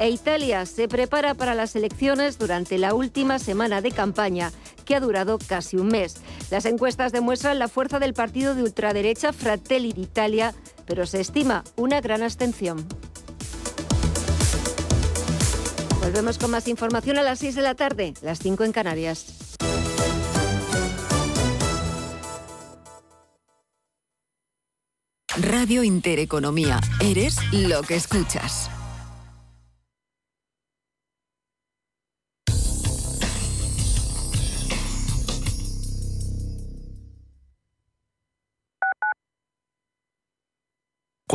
e 0.00 0.10
Italia 0.10 0.66
se 0.66 0.88
prepara 0.88 1.34
para 1.34 1.54
las 1.54 1.76
elecciones 1.76 2.36
durante 2.36 2.78
la 2.78 2.94
última 2.94 3.38
semana 3.38 3.80
de 3.80 3.92
campaña, 3.92 4.50
que 4.84 4.96
ha 4.96 5.00
durado 5.00 5.38
casi 5.38 5.76
un 5.76 5.86
mes. 5.86 6.16
Las 6.50 6.64
encuestas 6.64 7.12
demuestran 7.12 7.60
la 7.60 7.68
fuerza 7.68 8.00
del 8.00 8.12
partido 8.12 8.56
de 8.56 8.64
ultraderecha 8.64 9.32
Fratelli 9.32 9.92
d'Italia, 9.92 10.52
pero 10.84 11.06
se 11.06 11.20
estima 11.20 11.62
una 11.76 12.00
gran 12.00 12.24
abstención. 12.24 12.84
Volvemos 16.02 16.36
con 16.36 16.50
más 16.50 16.66
información 16.66 17.16
a 17.16 17.22
las 17.22 17.38
6 17.38 17.54
de 17.54 17.62
la 17.62 17.76
tarde, 17.76 18.14
las 18.22 18.40
5 18.40 18.64
en 18.64 18.72
Canarias. 18.72 19.26
Radio 25.40 25.84
Intereconomía. 25.84 26.80
Eres 27.00 27.36
lo 27.52 27.82
que 27.82 27.94
escuchas. 27.94 28.68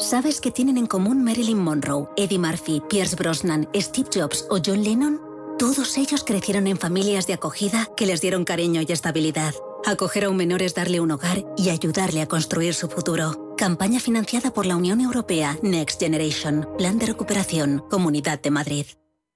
¿Sabes 0.00 0.40
qué 0.40 0.50
tienen 0.50 0.78
en 0.78 0.86
común 0.86 1.22
Marilyn 1.22 1.58
Monroe, 1.58 2.08
Eddie 2.16 2.38
Murphy, 2.38 2.82
Pierce 2.88 3.16
Brosnan, 3.16 3.68
Steve 3.74 4.08
Jobs 4.12 4.46
o 4.48 4.58
John 4.64 4.82
Lennon? 4.82 5.20
Todos 5.58 5.98
ellos 5.98 6.24
crecieron 6.24 6.66
en 6.66 6.78
familias 6.78 7.26
de 7.26 7.34
acogida 7.34 7.86
que 7.98 8.06
les 8.06 8.22
dieron 8.22 8.44
cariño 8.44 8.80
y 8.80 8.90
estabilidad. 8.90 9.54
Acoger 9.84 10.24
a 10.24 10.30
un 10.30 10.36
menor 10.36 10.62
es 10.62 10.74
darle 10.74 11.00
un 11.00 11.10
hogar 11.10 11.44
y 11.56 11.68
ayudarle 11.68 12.22
a 12.22 12.26
construir 12.26 12.72
su 12.72 12.88
futuro. 12.88 13.54
Campaña 13.58 14.00
financiada 14.00 14.52
por 14.52 14.64
la 14.64 14.76
Unión 14.76 15.02
Europea 15.02 15.58
Next 15.62 16.00
Generation. 16.00 16.66
Plan 16.78 16.98
de 16.98 17.06
recuperación. 17.06 17.84
Comunidad 17.90 18.40
de 18.40 18.50
Madrid. 18.50 18.86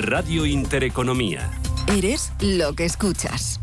Radio 0.00 0.46
Intereconomía. 0.46 1.50
Eres 1.86 2.32
lo 2.40 2.72
que 2.74 2.86
escuchas. 2.86 3.60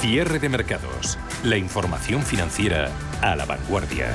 Cierre 0.00 0.38
de 0.38 0.48
mercados. 0.48 1.18
La 1.42 1.56
información 1.56 2.22
financiera 2.22 2.90
a 3.22 3.34
la 3.34 3.44
vanguardia. 3.44 4.14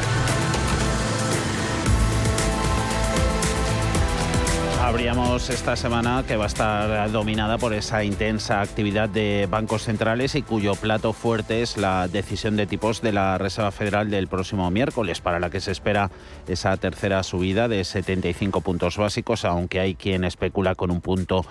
Abríamos 4.88 5.50
esta 5.50 5.76
semana 5.76 6.24
que 6.26 6.38
va 6.38 6.46
a 6.46 6.48
estar 6.48 7.12
dominada 7.12 7.58
por 7.58 7.74
esa 7.74 8.06
intensa 8.06 8.62
actividad 8.62 9.10
de 9.10 9.46
bancos 9.52 9.84
centrales 9.84 10.34
y 10.36 10.44
cuyo 10.44 10.76
plato 10.76 11.12
fuerte 11.12 11.62
es 11.62 11.76
la 11.76 12.08
decisión 12.08 12.56
de 12.56 12.68
tipos 12.68 13.02
de 13.02 13.12
la 13.12 13.38
Reserva 13.38 13.72
Federal 13.72 14.10
del 14.10 14.30
próximo 14.30 14.72
miércoles, 14.72 15.20
para 15.20 15.42
la 15.42 15.50
que 15.50 15.60
se 15.60 15.74
espera 15.74 16.10
esa 16.48 16.78
tercera 16.78 17.22
subida 17.24 17.68
de 17.68 17.84
75 17.84 18.62
puntos 18.62 18.96
básicos, 18.96 19.44
aunque 19.44 19.82
hay 19.82 19.96
quien 19.96 20.24
especula 20.24 20.74
con 20.74 20.90
un 20.90 21.02
punto 21.02 21.46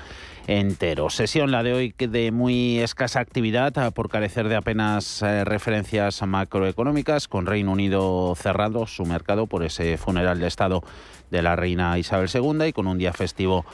entero. 0.46 1.10
Sesión 1.10 1.50
la 1.50 1.62
de 1.62 1.74
hoy 1.74 1.94
de 1.98 2.30
muy 2.32 2.78
escasa 2.78 3.20
actividad 3.20 3.92
por 3.92 4.08
carecer 4.08 4.48
de 4.48 4.56
apenas 4.56 5.20
eh, 5.20 5.44
referencias 5.44 6.22
macroeconómicas, 6.22 7.28
con 7.28 7.44
Reino 7.44 7.72
Unido 7.72 8.34
cerrado 8.34 8.86
su 8.86 9.04
mercado 9.04 9.46
por 9.46 9.62
ese 9.62 9.98
funeral 9.98 10.38
de 10.38 10.46
Estado 10.46 10.82
de 11.30 11.42
la 11.42 11.56
reina 11.56 11.98
Isabel 11.98 12.28
II 12.32 12.66
y 12.66 12.72
con 12.72 12.86
un 12.86 12.98
día 12.98 13.12
festivo 13.12 13.64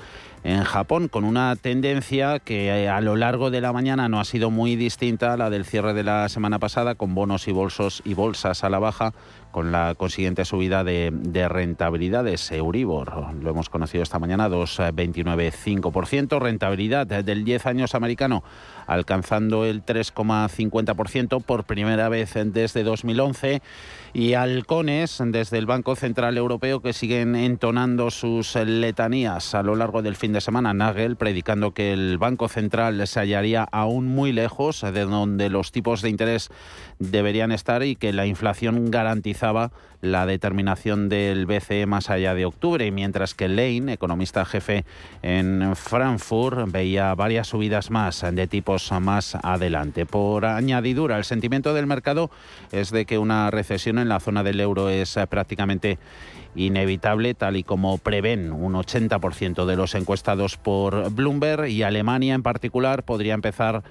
en 0.45 0.65
Japón, 0.65 1.07
con 1.07 1.25
una 1.25 1.55
tendencia 1.55 2.41
que 2.41 2.67
eh, 2.67 2.89
a 2.89 3.01
lo 3.01 3.15
largo 3.15 3.51
de 3.51 3.61
la 3.61 3.73
mañana 3.73 4.09
no 4.09 4.19
ha 4.19 4.25
sido 4.25 4.51
muy 4.51 4.75
distinta 4.75 5.33
a 5.33 5.37
la 5.37 5.51
del 5.51 5.65
cierre 5.65 5.95
de 5.95 6.03
la 6.03 6.29
semana 6.29 6.59
pasada, 6.59 6.97
con 6.97 7.15
bonos 7.15 7.47
y 7.47 7.53
bolsos 7.53 8.03
y 8.05 8.15
bolsas 8.15 8.65
a 8.65 8.69
la 8.69 8.81
baja, 8.81 9.13
con 9.53 9.71
la 9.71 9.95
consiguiente 9.95 10.45
subida 10.45 10.83
de, 10.83 11.11
de 11.13 11.49
rentabilidades. 11.49 12.51
Euribor, 12.51 13.35
lo 13.41 13.51
hemos 13.51 13.69
conocido 13.69 14.03
esta 14.03 14.19
mañana, 14.19 14.49
2,29,5%. 14.49 16.41
Rentabilidad 16.41 17.07
del 17.07 17.45
10 17.45 17.67
años 17.67 17.95
americano 17.95 18.43
alcanzando 18.87 19.65
el 19.65 19.85
3,50% 19.85 21.43
por 21.43 21.65
primera 21.65 22.09
vez 22.09 22.35
desde 22.35 22.83
2011 22.83 23.63
y 24.15 24.35
halcones 24.35 25.23
desde 25.25 25.57
el 25.57 25.67
Banco 25.67 25.97
Central 25.97 26.37
Europeo 26.37 26.83
que 26.83 26.93
siguen 26.93 27.35
entonando 27.35 28.11
sus 28.11 28.55
letanías 28.57 29.55
a 29.55 29.63
lo 29.63 29.75
largo 29.75 30.03
del 30.03 30.17
fin 30.17 30.33
de 30.33 30.43
semana. 30.43 30.75
Nagel 30.75 31.17
predicando 31.17 31.73
que 31.73 31.93
el 31.93 32.19
Banco 32.19 32.49
Central 32.49 33.07
se 33.07 33.21
hallaría 33.21 33.67
aún 33.73 34.07
muy 34.07 34.33
lejos 34.33 34.83
de 34.83 35.05
donde 35.05 35.49
los 35.49 35.73
tipos 35.73 36.03
de 36.03 36.11
interés 36.11 36.51
deberían 36.99 37.53
estar 37.53 37.83
y 37.83 37.97
que 37.97 38.13
la 38.13 38.27
inflación 38.27 38.91
garantizaba 38.91 39.73
la 40.03 40.27
determinación 40.27 41.09
del 41.09 41.47
BCE 41.47 41.87
más 41.87 42.11
allá 42.11 42.35
de 42.35 42.45
octubre, 42.45 42.91
mientras 42.91 43.35
que 43.35 43.49
Lane, 43.49 43.93
economista 43.93 44.45
jefe 44.45 44.85
en 45.23 45.75
Frankfurt, 45.77 46.71
veía 46.71 47.15
varias 47.15 47.47
subidas 47.47 47.91
más 47.91 48.25
de 48.33 48.47
tipos 48.49 48.91
más 49.01 49.37
adelante. 49.37 50.05
Por 50.05 50.45
añadidura, 50.45 51.17
el 51.19 51.25
sentimiento 51.25 51.73
del 51.73 51.87
mercado 51.87 52.31
es 52.73 52.91
de 52.91 53.07
que 53.07 53.17
una 53.17 53.51
recesión 53.53 53.99
en 53.99 54.09
la 54.09 54.19
zona 54.19 54.43
del 54.43 54.61
euro 54.61 54.89
es 54.91 55.19
prácticamente 55.31 55.99
inevitable, 56.57 57.35
tal 57.35 57.57
y 57.57 57.63
como 57.63 57.97
prevén 57.99 58.53
un 58.53 58.75
80% 58.75 59.65
de 59.65 59.77
los 59.77 59.95
encuestados 59.95 60.57
por 60.57 61.13
Bloomberg, 61.13 61.69
y 61.69 61.85
Alemania 61.85 62.35
en 62.35 62.43
particular 62.43 63.05
podría 63.05 63.35
empezar 63.35 63.77
a 63.77 63.83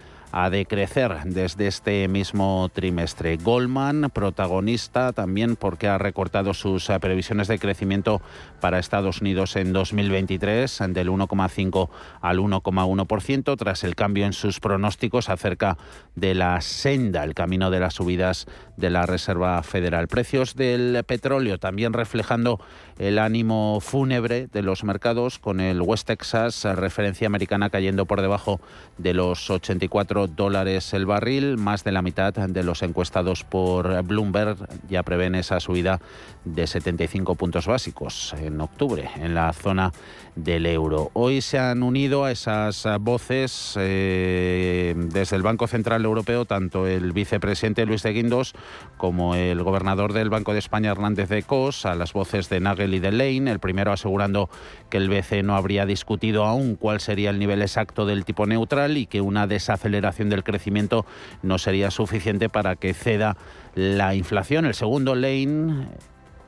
decrecer 0.50 1.18
desde 1.26 1.68
este 1.68 2.08
mismo 2.08 2.70
trimestre. 2.74 3.38
Goldman, 3.38 4.10
protagonista 4.14 5.12
también 5.14 5.56
porque 5.56 5.88
ha 5.88 5.98
recortado 5.98 6.54
sus 6.54 6.90
eh, 6.90 7.00
previsiones 7.00 7.48
de 7.48 7.60
crecimiento 7.60 8.22
para 8.60 8.80
Estados 8.80 9.22
Unidos 9.22 9.56
en 9.56 9.74
2023 9.74 10.84
del 10.90 11.10
1,5 11.10 11.90
al 12.22 12.40
1,1% 12.40 13.58
tras 13.58 13.84
el 13.84 13.96
cambio 13.96 14.26
en 14.26 14.34
sus 14.34 14.60
pronósticos 14.60 15.30
acerca 15.30 15.78
de 16.16 16.36
la 16.36 16.62
senda, 16.62 17.24
el 17.24 17.34
camino 17.34 17.70
de 17.72 17.80
las 17.80 17.96
subidas 17.96 18.48
de 18.78 18.90
la 18.90 19.06
Reserva 19.06 19.62
Federal. 19.64 20.08
Precios 20.08 20.56
del 20.56 21.04
petróleo 21.06 21.60
también 21.60 21.94
reflejando 21.94 22.60
el 23.00 23.20
ánimo 23.20 23.80
fúnebre 23.82 24.48
de 24.48 24.62
los 24.62 24.84
mercados 24.84 25.40
con 25.40 25.60
el 25.60 25.82
West 25.82 26.08
Texas, 26.08 26.64
referencia 26.64 27.28
americana 27.28 27.70
cayendo 27.70 28.06
por 28.06 28.22
debajo 28.22 28.62
de 28.98 29.14
los 29.14 29.50
84 29.50 30.21
dólares 30.28 30.94
el 30.94 31.06
barril, 31.06 31.58
más 31.58 31.84
de 31.84 31.92
la 31.92 32.02
mitad 32.02 32.34
de 32.34 32.64
los 32.64 32.84
encuestados 32.84 33.44
por 33.44 34.04
Bloomberg 34.04 34.58
ya 34.90 35.04
prevén 35.04 35.36
esa 35.36 35.60
subida 35.60 36.00
de 36.46 36.66
75 36.68 37.36
puntos 37.36 37.68
básicos 37.68 38.34
en 38.40 38.60
octubre 38.62 39.10
en 39.18 39.36
la 39.36 39.54
zona 39.54 39.92
del 40.36 40.66
euro. 40.66 41.12
Hoy 41.14 41.42
se 41.42 41.60
han 41.60 41.84
unido 41.84 42.24
a 42.24 42.32
esas 42.32 42.88
voces 43.02 43.76
eh, 43.78 44.94
desde 44.96 45.36
el 45.36 45.44
Banco 45.44 45.68
Central 45.68 46.06
Europeo 46.06 46.46
tanto 46.46 46.88
el 46.88 47.12
vicepresidente 47.12 47.86
Luis 47.86 48.04
de 48.04 48.14
Guindos 48.14 48.54
como 48.98 49.36
el 49.36 49.62
gobernador 49.64 50.14
del 50.14 50.30
Banco 50.30 50.54
de 50.54 50.60
España 50.60 50.92
Hernández 50.92 51.30
de 51.30 51.44
Cos, 51.44 51.86
a 51.86 51.96
las 51.96 52.14
voces 52.14 52.50
de 52.50 52.60
Nagel 52.60 52.94
y 52.94 53.00
de 53.00 53.12
Lane, 53.12 53.52
el 53.52 53.60
primero 53.60 53.92
asegurando 53.92 54.50
que 54.90 54.98
el 54.98 55.10
BCE 55.10 55.44
no 55.44 55.56
habría 55.56 55.86
discutido 55.86 56.46
aún 56.46 56.76
cuál 56.76 57.02
sería 57.02 57.30
el 57.30 57.40
nivel 57.40 57.62
exacto 57.62 58.06
del 58.06 58.26
tipo 58.26 58.46
neutral 58.46 58.98
y 58.98 59.06
que 59.06 59.22
una 59.22 59.48
desaceleración 59.48 60.11
del 60.18 60.44
crecimiento 60.44 61.06
no 61.42 61.58
sería 61.58 61.92
suficiente 61.92 62.50
para 62.50 62.76
que 62.76 62.94
ceda 62.94 63.38
la 63.76 64.16
inflación. 64.16 64.66
El 64.66 64.74
segundo 64.74 65.16
Lane 65.16 65.88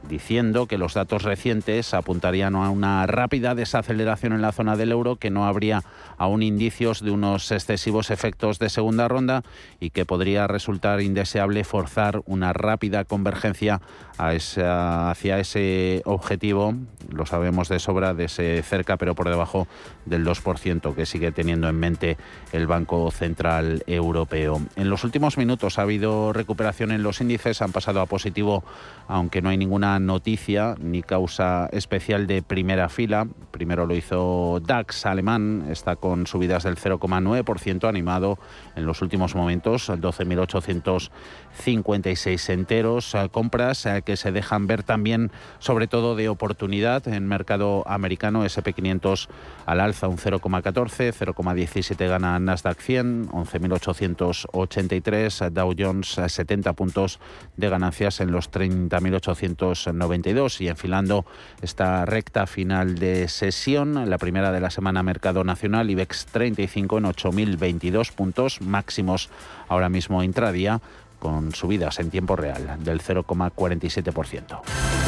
diciendo 0.08 0.68
que 0.68 0.78
los 0.78 0.94
datos 0.94 1.24
recientes 1.24 1.94
apuntarían 1.94 2.56
a 2.56 2.70
una 2.70 3.06
rápida 3.08 3.56
desaceleración 3.56 4.34
en 4.34 4.42
la 4.42 4.52
zona 4.52 4.76
del 4.76 4.92
euro, 4.92 5.16
que 5.16 5.30
no 5.30 5.46
habría 5.46 5.84
aún 6.18 6.44
indicios 6.44 7.02
de 7.02 7.12
unos 7.12 7.52
excesivos 7.52 8.12
efectos 8.12 8.60
de 8.60 8.70
segunda 8.70 9.08
ronda 9.08 9.44
y 9.80 9.90
que 9.92 10.06
podría 10.06 10.48
resultar 10.48 11.02
indeseable 11.02 11.64
forzar 11.64 12.22
una 12.26 12.54
rápida 12.54 13.06
convergencia 13.06 13.82
hacia 14.18 15.40
ese 15.40 16.02
objetivo, 16.06 16.76
lo 17.10 17.26
sabemos 17.26 17.70
de 17.70 17.80
sobra, 17.80 18.14
de 18.14 18.26
ese 18.26 18.62
cerca 18.62 18.98
pero 18.98 19.16
por 19.16 19.30
debajo 19.30 19.68
del 20.06 20.26
2% 20.26 20.96
que 20.96 21.06
sigue 21.06 21.32
teniendo 21.32 21.70
en 21.70 21.80
mente 21.80 22.18
el 22.52 22.66
Banco 22.68 23.10
Central 23.12 23.84
Europeo. 23.88 24.62
En 24.76 24.90
los 24.90 25.04
últimos 25.04 25.38
minutos 25.38 25.80
ha 25.80 25.84
habido 25.84 26.34
recuperación 26.34 26.92
en 26.92 27.04
los 27.04 27.22
índices, 27.22 27.62
han 27.62 27.72
pasado 27.72 28.02
a 28.02 28.06
positivo, 28.06 28.66
aunque 29.08 29.42
no 29.42 29.48
hay 29.50 29.58
ninguna 29.58 30.00
noticia 30.00 30.76
ni 30.80 31.04
causa 31.04 31.70
especial 31.72 32.28
de 32.28 32.42
primera 32.42 32.90
fila. 32.90 33.28
Primero 33.52 33.86
lo 33.86 33.96
hizo 33.96 34.60
DAX 34.66 35.06
alemán, 35.06 35.68
está 35.70 35.96
con 35.96 36.28
subidas 36.28 36.64
del 36.64 36.76
0,9%, 36.76 37.88
animado 37.88 38.38
en 38.76 38.86
los 38.86 39.02
últimos 39.02 39.34
momentos, 39.36 39.90
12.856 39.90 42.50
enteros, 42.50 43.16
compras 43.32 43.88
que 44.06 44.18
se 44.18 44.32
dejan 44.32 44.68
ver 44.68 44.84
también, 44.84 45.32
sobre 45.60 45.88
todo 45.88 46.16
de 46.16 46.30
oportunidad 46.30 47.08
en 47.08 47.28
mercado 47.28 47.84
americano, 47.88 48.44
SP500 48.44 49.30
al 49.66 49.80
alza 49.80 49.93
un 50.02 50.18
0,14, 50.18 51.14
0,17 51.14 52.08
gana 52.08 52.40
Nasdaq 52.40 52.80
100, 52.80 53.30
11.883, 53.30 55.52
Dow 55.52 55.76
Jones 55.78 56.20
70 56.28 56.74
puntos 56.74 57.20
de 57.56 57.70
ganancias 57.70 58.20
en 58.20 58.32
los 58.32 58.52
30.892 58.52 60.62
y 60.62 60.68
enfilando 60.68 61.26
esta 61.62 62.06
recta 62.06 62.48
final 62.48 62.96
de 62.96 63.28
sesión, 63.28 64.10
la 64.10 64.18
primera 64.18 64.52
de 64.52 64.60
la 64.60 64.72
semana 64.72 65.04
mercado 65.04 65.44
nacional, 65.44 65.90
IBEX 65.90 66.26
35 66.28 66.98
en 66.98 67.04
8.022 67.06 68.12
puntos 68.12 68.62
máximos 68.62 69.30
ahora 69.68 69.90
mismo 69.90 70.24
intradía 70.24 70.82
con 71.20 71.54
subidas 71.54 72.00
en 72.00 72.10
tiempo 72.10 72.36
real 72.36 72.84
del 72.84 73.02
0,47%. 73.02 75.03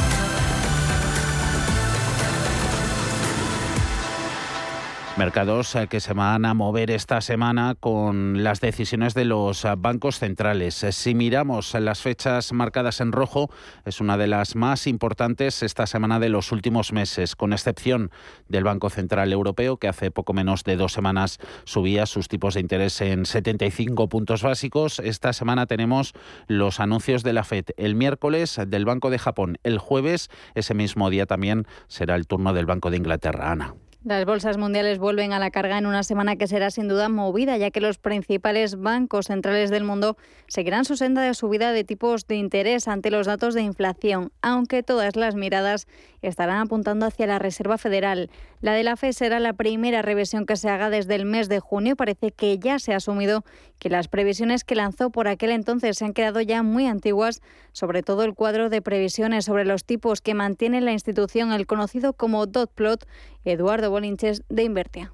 Mercados 5.18 5.76
eh, 5.76 5.88
que 5.88 6.02
se 6.02 6.12
van 6.12 6.44
a 6.44 6.54
mover 6.54 6.92
esta 6.92 7.22
semana 7.22 7.76
con 7.80 8.44
las 8.44 8.60
decisiones 8.60 9.14
de 9.14 9.24
los 9.24 9.64
eh, 9.64 9.74
bancos 9.78 10.20
centrales. 10.20 10.84
Eh, 10.84 10.92
si 10.92 11.16
miramos 11.16 11.74
las 11.74 12.02
fechas 12.02 12.52
marcadas 12.52 13.00
en 13.00 13.14
rojo, 13.14 13.50
es 13.86 14.02
una 14.02 14.18
de 14.18 14.28
las 14.28 14.58
más 14.58 14.88
importantes 14.88 15.64
esta 15.64 15.88
semana 15.88 16.20
de 16.20 16.28
los 16.28 16.52
últimos 16.52 16.92
meses, 16.92 17.38
con 17.38 17.54
excepción 17.54 18.12
del 18.50 18.66
Banco 18.66 18.90
Central 18.90 19.32
Europeo, 19.32 19.78
que 19.78 19.88
hace 19.88 20.12
poco 20.12 20.34
menos 20.34 20.66
de 20.66 20.76
dos 20.76 20.92
semanas 20.92 21.38
subía 21.64 22.08
sus 22.08 22.28
tipos 22.28 22.56
de 22.56 22.60
interés 22.60 23.00
en 23.00 23.26
75 23.26 24.10
puntos 24.10 24.44
básicos. 24.44 25.00
Esta 25.00 25.32
semana 25.32 25.66
tenemos 25.66 26.12
los 26.48 26.82
anuncios 26.82 27.24
de 27.24 27.32
la 27.32 27.46
FED 27.46 27.68
el 27.78 27.96
miércoles, 27.96 28.60
del 28.68 28.84
Banco 28.84 29.10
de 29.10 29.20
Japón 29.20 29.60
el 29.64 29.80
jueves. 29.80 30.30
Ese 30.56 30.74
mismo 30.74 31.10
día 31.10 31.26
también 31.26 31.68
será 31.88 32.16
el 32.16 32.28
turno 32.28 32.54
del 32.54 32.66
Banco 32.66 32.92
de 32.92 32.98
Inglaterra. 32.98 33.52
Ana. 33.52 33.76
Las 34.06 34.24
bolsas 34.24 34.58
mundiales 34.58 35.00
vuelven 35.00 35.34
a 35.34 35.40
la 35.40 35.50
carga 35.50 35.80
en 35.80 35.88
una 35.88 36.04
semana 36.04 36.36
que 36.36 36.46
será 36.46 36.70
sin 36.70 36.88
duda 36.88 37.10
movida, 37.10 37.58
ya 37.58 37.72
que 37.72 37.82
los 37.82 37.98
principales 37.98 38.80
bancos 38.80 39.26
centrales 39.26 39.72
del 39.72 39.84
mundo 39.84 40.16
seguirán 40.48 40.86
su 40.86 40.96
senda 40.96 41.24
de 41.24 41.34
subida 41.34 41.72
de 41.72 41.84
tipos 41.84 42.28
de 42.28 42.36
interés 42.36 42.88
ante 42.88 43.10
los 43.10 43.26
datos 43.26 43.56
de 43.56 43.64
inflación, 43.64 44.32
aunque 44.44 44.84
todas 44.84 45.16
las 45.16 45.34
miradas 45.34 45.88
estarán 46.28 46.60
apuntando 46.60 47.06
hacia 47.06 47.28
la 47.28 47.40
Reserva 47.40 47.78
Federal. 47.78 48.30
La 48.62 48.74
de 48.74 48.84
la 48.84 48.96
FED 48.96 49.12
será 49.12 49.40
la 49.40 49.54
primera 49.54 50.02
revisión 50.02 50.46
que 50.46 50.56
se 50.56 50.70
haga 50.70 50.90
desde 50.90 51.16
el 51.16 51.26
mes 51.26 51.50
de 51.50 51.60
junio. 51.60 51.96
Parece 51.96 52.32
que 52.32 52.58
ya 52.58 52.80
se 52.80 52.94
ha 52.94 52.98
asumido 52.98 53.44
que 53.80 53.90
las 53.90 54.08
previsiones 54.08 54.64
que 54.64 54.76
lanzó 54.76 55.10
por 55.10 55.28
aquel 55.28 55.52
entonces 55.52 55.98
se 55.98 56.06
han 56.06 56.14
quedado 56.14 56.42
ya 56.42 56.64
muy 56.64 56.88
antiguas, 56.88 57.42
sobre 57.72 58.04
todo 58.04 58.24
el 58.24 58.34
cuadro 58.34 58.70
de 58.70 58.82
previsiones 58.82 59.46
sobre 59.46 59.66
los 59.66 59.86
tipos 59.86 60.22
que 60.22 60.34
mantiene 60.34 60.82
la 60.82 60.92
institución, 60.92 61.52
el 61.52 61.68
conocido 61.68 62.14
como 62.14 62.46
dot 62.46 62.72
plot, 62.74 63.06
Eduardo 63.44 63.90
Bolinches 63.90 64.44
de 64.50 64.64
Invertia. 64.64 65.12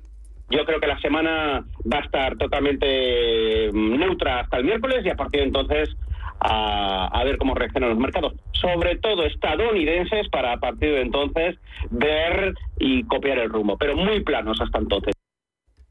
Yo 0.49 0.65
creo 0.65 0.81
que 0.81 0.87
la 0.87 0.99
semana 0.99 1.65
va 1.91 1.99
a 1.99 2.01
estar 2.01 2.37
totalmente 2.37 3.69
neutra 3.71 4.41
hasta 4.41 4.57
el 4.57 4.65
miércoles 4.65 5.05
y 5.05 5.09
a 5.09 5.15
partir 5.15 5.39
de 5.39 5.47
entonces 5.47 5.89
a, 6.43 7.23
ver 7.23 7.37
cómo 7.37 7.53
reaccionan 7.53 7.91
los 7.91 7.99
mercados, 7.99 8.33
sobre 8.53 8.97
todo 8.97 9.25
estadounidenses, 9.25 10.27
para 10.29 10.53
a 10.53 10.57
partir 10.57 10.93
de 10.93 11.01
entonces 11.01 11.57
ver 11.89 12.53
y 12.79 13.03
copiar 13.03 13.39
el 13.39 13.49
rumbo, 13.49 13.77
pero 13.77 13.95
muy 13.95 14.23
planos 14.23 14.59
hasta 14.59 14.79
entonces. 14.79 15.13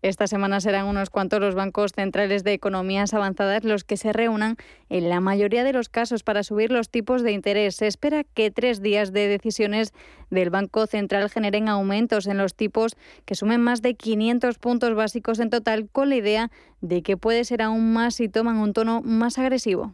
Esta 0.03 0.27
semana 0.27 0.63
serán 0.63 0.87
unos 0.87 1.11
cuantos 1.11 1.41
los 1.41 1.55
bancos 1.55 1.93
centrales 1.95 2.43
de 2.43 2.55
economías 2.55 3.13
avanzadas 3.13 3.65
los 3.65 3.85
que 3.85 3.99
se 3.99 4.15
reúnan 4.15 4.57
en 4.89 5.11
la 5.11 5.21
mayoría 5.21 5.63
de 5.63 5.75
los 5.75 5.91
casos 5.91 6.23
para 6.23 6.43
subir 6.43 6.73
los 6.73 6.89
tipos 6.89 7.23
de 7.23 7.33
interés. 7.33 7.77
Se 7.77 7.87
espera 7.87 8.25
que 8.25 8.51
tres 8.51 8.81
días 8.81 9.13
de 9.13 9.29
decisiones 9.29 9.93
del 10.31 10.49
Banco 10.49 10.87
Central 10.87 11.29
generen 11.29 11.69
aumentos 11.69 12.27
en 12.29 12.39
los 12.39 12.55
tipos 12.55 12.97
que 13.27 13.35
sumen 13.35 13.61
más 13.61 13.83
de 13.83 13.95
500 13.95 14.59
puntos 14.59 14.95
básicos 14.95 15.39
en 15.39 15.51
total, 15.51 15.91
con 15.93 16.09
la 16.09 16.17
idea 16.17 16.51
de 16.81 17.03
que 17.03 17.19
puede 17.19 17.45
ser 17.45 17.61
aún 17.61 17.93
más 17.93 18.15
si 18.15 18.31
toman 18.31 18.57
un 18.57 18.73
tono 18.73 19.03
más 19.03 19.39
agresivo. 19.39 19.93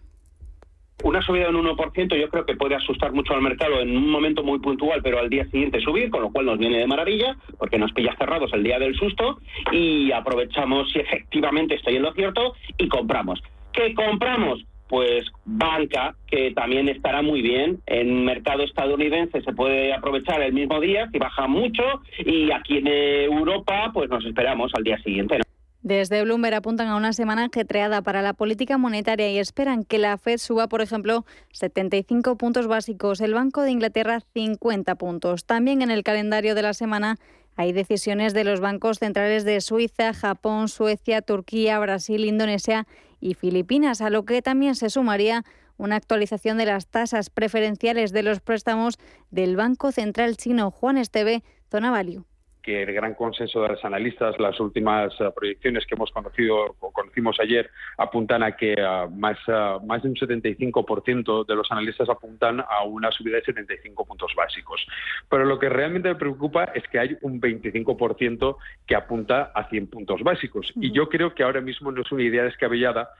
Una 1.03 1.21
subida 1.21 1.49
de 1.49 1.55
un 1.55 1.67
1% 1.67 2.19
yo 2.19 2.29
creo 2.31 2.47
que 2.47 2.57
puede 2.57 2.75
asustar 2.75 3.13
mucho 3.13 3.35
al 3.35 3.43
mercado 3.43 3.81
en 3.81 3.97
un 3.97 4.11
momento 4.11 4.43
muy 4.43 4.59
puntual, 4.59 5.03
pero 5.03 5.19
al 5.19 5.29
día 5.29 5.45
siguiente 5.47 5.81
subir, 5.81 6.11
con 6.11 6.23
lo 6.23 6.31
cual 6.31 6.47
nos 6.47 6.59
viene 6.59 6.79
de 6.79 6.87
maravilla, 6.87 7.37
porque 7.59 7.79
nos 7.79 7.93
pilla 7.93 8.17
cerrados 8.17 8.51
el 8.55 8.63
día 8.63 8.79
del 8.79 8.97
susto 8.97 9.39
y 9.73 10.11
aprovechamos 10.13 10.91
si 10.91 11.01
efectivamente 11.01 11.75
estoy 11.75 11.97
en 11.97 12.03
lo 12.03 12.13
cierto 12.15 12.55
y 12.79 12.89
compramos. 12.89 13.43
¿Qué 13.73 13.95
compramos? 13.95 14.65
Pues 14.89 15.27
banca, 15.45 16.15
que 16.29 16.53
también 16.53 16.89
estará 16.89 17.21
muy 17.21 17.43
bien. 17.43 17.81
En 17.87 18.25
mercado 18.25 18.63
estadounidense 18.63 19.43
se 19.43 19.53
puede 19.53 19.93
aprovechar 19.93 20.41
el 20.41 20.55
mismo 20.55 20.81
día 20.81 21.09
si 21.13 21.19
baja 21.19 21.47
mucho 21.47 21.83
y 22.19 22.51
aquí 22.53 22.79
en 22.79 22.87
Europa 22.87 23.91
pues 23.93 24.09
nos 24.09 24.25
esperamos 24.25 24.73
al 24.75 24.85
día 24.85 24.99
siguiente. 24.99 25.46
Desde 25.87 26.25
Bloomberg 26.25 26.57
apuntan 26.57 26.89
a 26.89 26.97
una 26.97 27.13
semana 27.13 27.45
ajetreada 27.45 28.03
para 28.03 28.21
la 28.21 28.33
política 28.33 28.77
monetaria 28.77 29.31
y 29.31 29.39
esperan 29.39 29.85
que 29.85 29.99
la 29.99 30.19
Fed 30.19 30.39
suba, 30.39 30.67
por 30.67 30.81
ejemplo, 30.81 31.25
75 31.53 32.35
puntos 32.35 32.67
básicos, 32.67 33.21
el 33.21 33.35
Banco 33.35 33.63
de 33.63 33.71
Inglaterra 33.71 34.19
50 34.35 34.97
puntos. 34.97 35.45
También 35.45 35.83
en 35.83 35.93
el 35.93 36.03
calendario 36.03 36.57
de 36.57 36.63
la 36.63 36.75
semana 36.75 37.19
hay 37.55 37.71
decisiones 37.71 38.35
de 38.35 38.43
los 38.43 38.59
bancos 38.59 38.99
centrales 38.99 39.45
de 39.45 39.61
Suiza, 39.61 40.13
Japón, 40.13 40.67
Suecia, 40.67 41.23
Turquía, 41.23 41.79
Brasil, 41.79 42.25
Indonesia 42.25 42.89
y 43.21 43.35
Filipinas, 43.35 44.01
a 44.01 44.11
lo 44.11 44.25
que 44.25 44.43
también 44.43 44.75
se 44.75 44.91
sumaría 44.91 45.45
una 45.77 45.95
actualización 45.95 46.59
de 46.59 46.67
las 46.67 46.89
tasas 46.89 47.31
preferenciales 47.31 48.11
de 48.11 48.25
los 48.25 48.41
préstamos 48.41 48.99
del 49.31 49.55
Banco 49.55 49.93
Central 49.93 50.37
Chino. 50.37 50.73
Juan 50.73 50.99
Esteve, 50.99 51.45
Zona 51.71 51.93
Value 51.93 52.25
que 52.67 52.83
el 52.83 52.93
gran 52.93 53.15
consenso 53.15 53.63
de 53.63 53.69
los 53.69 53.85
analistas, 53.85 54.35
las 54.41 54.59
últimas 54.59 55.15
eh, 55.21 55.31
proyecciones 55.35 55.87
que 55.87 55.95
hemos 55.95 56.11
conocido 56.11 56.75
o 56.81 56.91
conocimos 56.91 57.37
ayer, 57.41 57.71
apuntan 57.97 58.43
a 58.43 58.57
que 58.57 58.73
eh, 58.73 59.07
más, 59.15 59.39
eh, 59.47 59.77
más 59.87 60.03
de 60.03 60.09
un 60.09 60.17
75% 60.17 61.47
de 61.47 61.55
los 61.55 61.71
analistas 61.71 62.09
apuntan 62.09 62.61
a 62.61 62.83
una 62.83 63.13
subida 63.13 63.37
de 63.37 63.45
75 63.45 64.05
puntos 64.05 64.33
básicos. 64.37 64.85
Pero 65.31 65.45
lo 65.45 65.61
que 65.61 65.69
realmente 65.69 66.09
me 66.09 66.17
preocupa 66.17 66.65
es 66.75 66.83
que 66.89 66.99
hay 66.99 67.17
un 67.23 67.41
25% 67.41 68.57
que 68.85 68.97
apunta 68.97 69.53
a 69.55 69.69
100 69.69 69.87
puntos 69.87 70.23
básicos. 70.25 70.73
Y 70.75 70.91
yo 70.91 71.09
creo 71.09 71.37
que 71.37 71.45
ahora 71.45 71.61
mismo 71.61 71.93
no 71.93 72.03
es 72.03 72.11
una 72.11 72.25
idea 72.25 72.43
descabellada, 72.43 73.11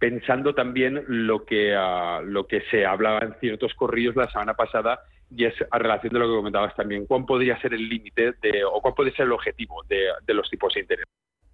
pensando 0.00 0.52
también 0.52 1.04
lo 1.06 1.44
que, 1.44 1.78
lo 2.24 2.48
que 2.48 2.62
se 2.72 2.84
hablaba 2.84 3.20
en 3.20 3.34
ciertos 3.34 3.72
corrillos 3.74 4.16
la 4.16 4.28
semana 4.30 4.54
pasada 4.54 5.00
y 5.30 5.44
es 5.44 5.54
a 5.70 5.78
relación 5.78 6.12
de 6.12 6.18
lo 6.18 6.26
que 6.26 6.36
comentabas 6.36 6.74
también, 6.74 7.06
¿cuál 7.06 7.24
podría 7.24 7.60
ser 7.60 7.74
el 7.74 7.88
límite 7.88 8.34
o 8.64 8.80
cuál 8.80 8.94
puede 8.94 9.12
ser 9.12 9.26
el 9.26 9.32
objetivo 9.32 9.82
de, 9.88 10.08
de 10.26 10.34
los 10.34 10.48
tipos 10.50 10.74
de 10.74 10.80
interés? 10.80 11.06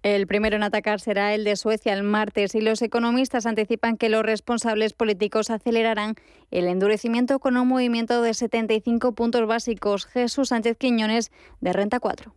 El 0.03 0.27
primero 0.27 0.55
en 0.55 0.63
atacar 0.63 0.99
será 0.99 1.33
el 1.33 1.43
de 1.43 1.55
Suecia 1.55 1.93
el 1.93 2.03
martes 2.03 2.55
y 2.55 2.61
los 2.61 2.81
economistas 2.81 3.45
anticipan 3.45 3.97
que 3.97 4.09
los 4.09 4.23
responsables 4.23 4.93
políticos 4.93 5.49
acelerarán 5.49 6.13
el 6.51 6.67
endurecimiento 6.67 7.39
con 7.39 7.57
un 7.57 7.67
movimiento 7.67 8.21
de 8.21 8.33
75 8.33 9.13
puntos 9.15 9.47
básicos. 9.47 10.05
Jesús 10.05 10.49
Sánchez 10.49 10.77
Quiñones, 10.77 11.31
de 11.61 11.73
Renta 11.73 11.99
4. 11.99 12.31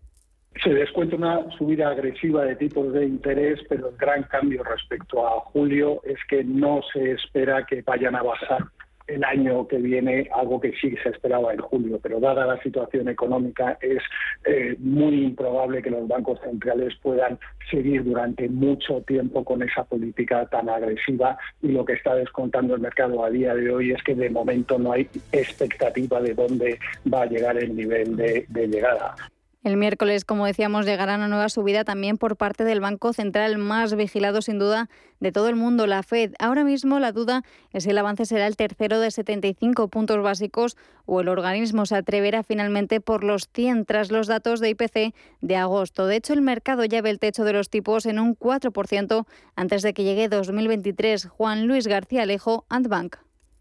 Se 0.64 0.70
descuenta 0.70 1.16
una 1.16 1.48
subida 1.58 1.90
agresiva 1.90 2.44
de 2.44 2.56
tipos 2.56 2.92
de 2.92 3.04
interés, 3.04 3.60
pero 3.68 3.90
el 3.90 3.96
gran 3.96 4.24
cambio 4.24 4.64
respecto 4.64 5.26
a 5.26 5.40
julio 5.52 6.02
es 6.04 6.18
que 6.28 6.42
no 6.42 6.80
se 6.92 7.12
espera 7.12 7.66
que 7.66 7.82
vayan 7.82 8.16
a 8.16 8.22
bajar 8.22 8.64
el 9.10 9.24
año 9.24 9.66
que 9.66 9.78
viene, 9.78 10.28
algo 10.34 10.60
que 10.60 10.72
sí 10.80 10.94
se 11.02 11.10
esperaba 11.10 11.52
en 11.52 11.60
julio, 11.60 11.98
pero 12.02 12.20
dada 12.20 12.46
la 12.46 12.62
situación 12.62 13.08
económica 13.08 13.76
es 13.80 14.02
eh, 14.44 14.76
muy 14.78 15.24
improbable 15.24 15.82
que 15.82 15.90
los 15.90 16.06
bancos 16.06 16.40
centrales 16.40 16.94
puedan 17.02 17.38
seguir 17.70 18.04
durante 18.04 18.48
mucho 18.48 19.02
tiempo 19.02 19.44
con 19.44 19.62
esa 19.62 19.84
política 19.84 20.46
tan 20.46 20.68
agresiva 20.68 21.38
y 21.62 21.68
lo 21.68 21.84
que 21.84 21.94
está 21.94 22.14
descontando 22.14 22.74
el 22.74 22.80
mercado 22.80 23.24
a 23.24 23.30
día 23.30 23.54
de 23.54 23.70
hoy 23.70 23.92
es 23.92 24.02
que 24.02 24.14
de 24.14 24.30
momento 24.30 24.78
no 24.78 24.92
hay 24.92 25.08
expectativa 25.32 26.20
de 26.20 26.34
dónde 26.34 26.78
va 27.12 27.22
a 27.22 27.26
llegar 27.26 27.56
el 27.58 27.74
nivel 27.74 28.16
de 28.16 28.68
llegada. 28.68 29.14
El 29.62 29.76
miércoles, 29.76 30.24
como 30.24 30.46
decíamos, 30.46 30.86
llegará 30.86 31.16
una 31.16 31.28
nueva 31.28 31.50
subida 31.50 31.84
también 31.84 32.16
por 32.16 32.36
parte 32.36 32.64
del 32.64 32.80
Banco 32.80 33.12
Central, 33.12 33.58
más 33.58 33.94
vigilado 33.94 34.40
sin 34.40 34.58
duda 34.58 34.88
de 35.20 35.32
todo 35.32 35.50
el 35.50 35.56
mundo, 35.56 35.86
la 35.86 36.02
Fed. 36.02 36.32
Ahora 36.38 36.64
mismo 36.64 36.98
la 36.98 37.12
duda 37.12 37.42
es 37.74 37.84
si 37.84 37.90
el 37.90 37.98
avance 37.98 38.24
será 38.24 38.46
el 38.46 38.56
tercero 38.56 39.00
de 39.00 39.10
75 39.10 39.88
puntos 39.88 40.22
básicos 40.22 40.78
o 41.04 41.20
el 41.20 41.28
organismo 41.28 41.84
se 41.84 41.94
atreverá 41.94 42.42
finalmente 42.42 43.02
por 43.02 43.22
los 43.22 43.50
100 43.52 43.84
tras 43.84 44.10
los 44.10 44.28
datos 44.28 44.60
de 44.60 44.70
IPC 44.70 45.14
de 45.42 45.56
agosto. 45.56 46.06
De 46.06 46.16
hecho, 46.16 46.32
el 46.32 46.40
mercado 46.40 46.86
ya 46.86 47.02
ve 47.02 47.10
el 47.10 47.18
techo 47.18 47.44
de 47.44 47.52
los 47.52 47.68
tipos 47.68 48.06
en 48.06 48.18
un 48.18 48.34
4% 48.34 49.26
antes 49.56 49.82
de 49.82 49.92
que 49.92 50.04
llegue 50.04 50.30
2023. 50.30 51.26
Juan 51.26 51.66
Luis 51.66 51.86
García 51.86 52.22
Alejo, 52.22 52.64
Antbank. 52.70 53.16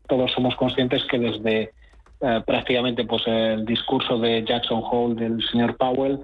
Todos 0.07 0.31
somos 0.31 0.55
conscientes 0.55 1.03
que 1.11 1.19
desde 1.19 1.73
eh, 2.21 2.41
prácticamente 2.45 3.05
pues 3.05 3.23
el 3.27 3.65
discurso 3.65 4.17
de 4.19 4.43
Jackson 4.43 4.81
Hole 4.83 5.15
del 5.15 5.41
señor 5.49 5.77
Powell, 5.77 6.19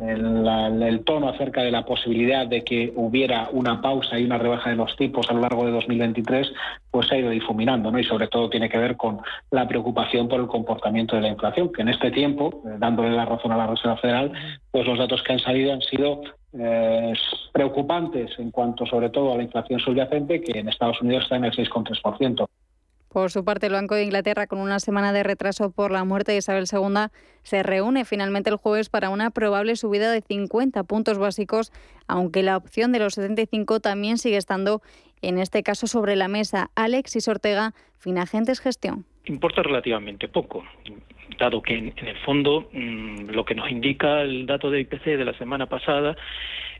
el, 0.00 1.02
tono 1.04 1.28
acerca 1.28 1.62
de 1.62 1.70
la 1.70 1.84
posibilidad 1.84 2.46
de 2.46 2.62
que 2.62 2.92
hubiera 2.94 3.48
una 3.52 3.80
pausa 3.80 4.18
y 4.18 4.24
una 4.24 4.38
rebaja 4.38 4.70
de 4.70 4.76
los 4.76 4.94
tipos 4.96 5.28
a 5.28 5.32
lo 5.32 5.40
largo 5.40 5.64
de 5.64 5.72
2023, 5.72 6.52
pues 6.90 7.08
se 7.08 7.14
ha 7.14 7.18
ido 7.18 7.30
difuminando, 7.30 7.90
¿no? 7.90 7.98
Y 7.98 8.04
sobre 8.04 8.28
todo 8.28 8.48
tiene 8.48 8.68
que 8.68 8.78
ver 8.78 8.96
con 8.96 9.20
la 9.50 9.66
preocupación 9.66 10.28
por 10.28 10.40
el 10.40 10.46
comportamiento 10.46 11.16
de 11.16 11.22
la 11.22 11.28
inflación, 11.28 11.72
que 11.72 11.82
en 11.82 11.88
este 11.88 12.10
tiempo, 12.10 12.62
eh, 12.66 12.76
dándole 12.78 13.10
la 13.10 13.24
razón 13.24 13.52
a 13.52 13.56
la 13.56 13.66
Reserva 13.66 13.96
Federal, 13.96 14.32
pues 14.70 14.86
los 14.86 14.98
datos 14.98 15.22
que 15.22 15.32
han 15.32 15.40
salido 15.40 15.72
han 15.72 15.82
sido 15.82 16.20
eh, 16.52 17.12
preocupantes 17.52 18.38
en 18.38 18.50
cuanto 18.50 18.86
sobre 18.86 19.10
todo 19.10 19.34
a 19.34 19.36
la 19.36 19.42
inflación 19.42 19.80
subyacente, 19.80 20.40
que 20.40 20.58
en 20.58 20.68
Estados 20.68 21.00
Unidos 21.02 21.24
está 21.24 21.36
en 21.36 21.46
el 21.46 21.52
6,3%. 21.52 22.46
Por 23.08 23.30
su 23.30 23.44
parte, 23.44 23.66
el 23.66 23.72
Banco 23.72 23.94
de 23.94 24.04
Inglaterra, 24.04 24.46
con 24.46 24.58
una 24.58 24.80
semana 24.80 25.12
de 25.12 25.22
retraso 25.22 25.70
por 25.70 25.90
la 25.90 26.04
muerte 26.04 26.32
de 26.32 26.38
Isabel 26.38 26.66
II, 26.70 27.08
se 27.42 27.62
reúne 27.62 28.04
finalmente 28.04 28.50
el 28.50 28.56
jueves 28.56 28.90
para 28.90 29.08
una 29.08 29.30
probable 29.30 29.76
subida 29.76 30.12
de 30.12 30.20
50 30.20 30.84
puntos 30.84 31.18
básicos, 31.18 31.72
aunque 32.06 32.42
la 32.42 32.56
opción 32.56 32.92
de 32.92 32.98
los 32.98 33.14
75 33.14 33.80
también 33.80 34.18
sigue 34.18 34.36
estando, 34.36 34.82
en 35.22 35.38
este 35.38 35.62
caso, 35.62 35.86
sobre 35.86 36.16
la 36.16 36.28
mesa. 36.28 36.70
Alexis 36.74 37.28
Ortega, 37.28 37.72
Finagentes 37.96 38.60
Gestión. 38.60 39.06
Importa 39.24 39.62
relativamente 39.62 40.28
poco, 40.28 40.64
dado 41.38 41.62
que 41.62 41.74
en, 41.74 41.94
el 41.96 42.16
fondo 42.24 42.68
mm, 42.72 43.30
lo 43.30 43.44
que 43.44 43.54
nos 43.54 43.70
indica 43.70 44.22
el 44.22 44.46
dato 44.46 44.70
de 44.70 44.80
IPC 44.80 45.04
de 45.04 45.24
la 45.24 45.36
semana 45.38 45.66
pasada 45.66 46.16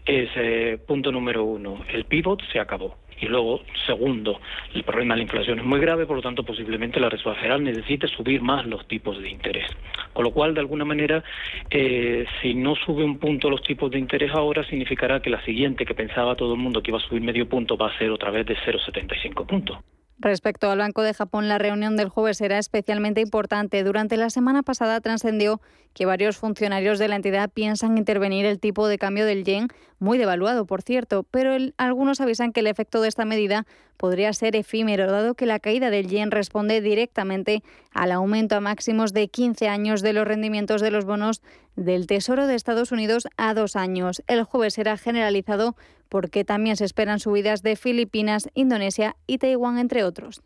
es, 0.05 0.31
eh, 0.37 0.79
punto 0.87 1.13
número 1.13 1.45
uno, 1.45 1.85
el 1.93 2.05
pivot 2.05 2.41
se 2.53 2.59
acabó. 2.59 2.97
Y 3.21 3.27
luego, 3.27 3.63
segundo, 3.87 4.41
el 4.75 4.85
problema 4.85 5.15
de 5.15 5.19
la 5.19 5.23
inflación 5.25 5.59
es 5.59 5.65
muy 5.65 5.81
grave, 5.81 6.07
por 6.07 6.17
lo 6.17 6.23
tanto, 6.23 6.43
posiblemente 6.45 7.01
la 7.01 7.09
Reserva 7.09 7.35
Federal 7.35 7.63
necesite 7.63 8.07
subir 8.09 8.43
más 8.43 8.67
los 8.67 8.87
tipos 8.87 9.21
de 9.21 9.29
interés. 9.29 9.67
Con 10.13 10.25
lo 10.25 10.31
cual, 10.31 10.55
de 10.55 10.61
alguna 10.61 10.85
manera, 10.85 11.23
eh, 11.71 12.27
si 12.41 12.55
no 12.55 12.75
sube 12.77 13.05
un 13.05 13.19
punto 13.19 13.51
los 13.51 13.63
tipos 13.63 13.91
de 13.91 13.99
interés 13.99 14.33
ahora, 14.33 14.65
significará 14.65 15.21
que 15.21 15.31
la 15.31 15.43
siguiente 15.45 15.85
que 15.85 15.95
pensaba 15.95 16.37
todo 16.37 16.55
el 16.55 16.61
mundo 16.61 16.83
que 16.83 16.91
iba 16.91 16.99
a 16.99 17.03
subir 17.03 17.23
medio 17.23 17.49
punto 17.49 17.77
va 17.77 17.89
a 17.89 17.99
ser 17.99 18.11
otra 18.11 18.31
vez 18.31 18.47
de 18.47 18.57
0,75 18.57 19.47
puntos. 19.47 19.79
Respecto 20.21 20.69
al 20.69 20.79
Banco 20.79 21.03
de 21.03 21.15
Japón, 21.15 21.49
la 21.49 21.59
reunión 21.59 21.97
del 21.97 22.09
jueves 22.09 22.39
será 22.39 22.59
especialmente 22.59 23.21
importante. 23.21 23.85
Durante 23.85 24.17
la 24.17 24.31
semana 24.31 24.65
pasada 24.65 25.01
trascendió 25.01 25.61
que 25.95 26.07
varios 26.07 26.37
funcionarios 26.37 26.99
de 26.99 27.07
la 27.07 27.15
entidad 27.15 27.51
piensan 27.51 27.97
intervenir 27.97 28.45
el 28.45 28.59
tipo 28.59 28.89
de 28.89 28.99
cambio 28.99 29.25
del 29.27 29.45
yen, 29.45 29.69
muy 30.01 30.19
devaluado, 30.19 30.67
por 30.67 30.83
cierto, 30.83 31.23
pero 31.31 31.57
algunos 31.77 32.21
avisan 32.21 32.53
que 32.53 32.61
el 32.61 32.67
efecto 32.67 33.01
de 33.01 33.09
esta 33.09 33.25
medida 33.25 33.65
podría 33.97 34.33
ser 34.33 34.57
efímero, 34.57 35.11
dado 35.11 35.35
que 35.35 35.47
la 35.47 35.61
caída 35.61 35.89
del 35.91 36.09
yen 36.09 36.33
responde 36.33 36.81
directamente 36.81 37.63
al 37.93 38.11
aumento 38.11 38.57
a 38.57 38.61
máximos 38.61 39.13
de 39.13 39.29
15 39.29 39.69
años 39.69 40.03
de 40.03 40.13
los 40.13 40.27
rendimientos 40.27 40.81
de 40.81 40.91
los 40.91 41.05
bonos 41.05 41.43
del 41.77 42.09
Tesoro 42.09 42.49
de 42.49 42.57
Estados 42.57 42.91
Unidos 42.91 43.29
a 43.37 43.55
dos 43.55 43.77
años. 43.77 44.23
El 44.27 44.43
jueves 44.43 44.75
será 44.75 44.97
generalizado 44.97 45.77
porque 46.09 46.45
también 46.45 46.77
se 46.77 46.85
esperan 46.85 47.21
subidas 47.21 47.63
de 47.63 47.77
Filipinas, 47.77 48.49
Indonesia 48.55 49.17
y 49.27 49.39
Taiwán, 49.39 49.79
entre 49.79 50.05
otros. 50.05 50.43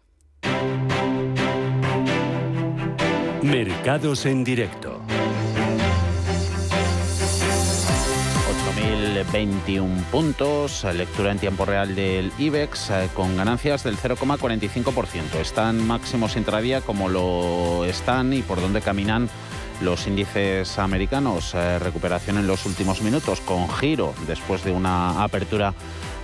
Mercados 3.43 4.25
en 4.27 4.45
directo. 4.45 5.01
8.021 8.83 10.05
puntos, 10.05 10.85
lectura 10.95 11.33
en 11.33 11.39
tiempo 11.39 11.65
real 11.65 11.95
del 11.95 12.33
IBEX 12.39 12.91
eh, 12.91 13.09
con 13.15 13.37
ganancias 13.37 13.85
del 13.85 13.97
0,45%. 13.97 15.41
Están 15.41 15.87
máximos 15.87 16.37
intradía 16.37 16.81
como 16.81 17.09
lo 17.09 17.85
están 17.85 18.33
y 18.33 18.43
por 18.43 18.61
donde 18.61 18.81
caminan 18.81 19.29
los 19.83 20.07
índices 20.07 20.79
americanos, 20.79 21.55
eh, 21.55 21.79
recuperación 21.79 22.39
en 22.39 22.47
los 22.47 22.65
últimos 22.67 23.03
minutos 23.03 23.41
con 23.41 23.69
giro 23.69 24.15
después 24.27 24.65
de 24.65 24.73
una 24.73 25.23
apertura 25.23 25.75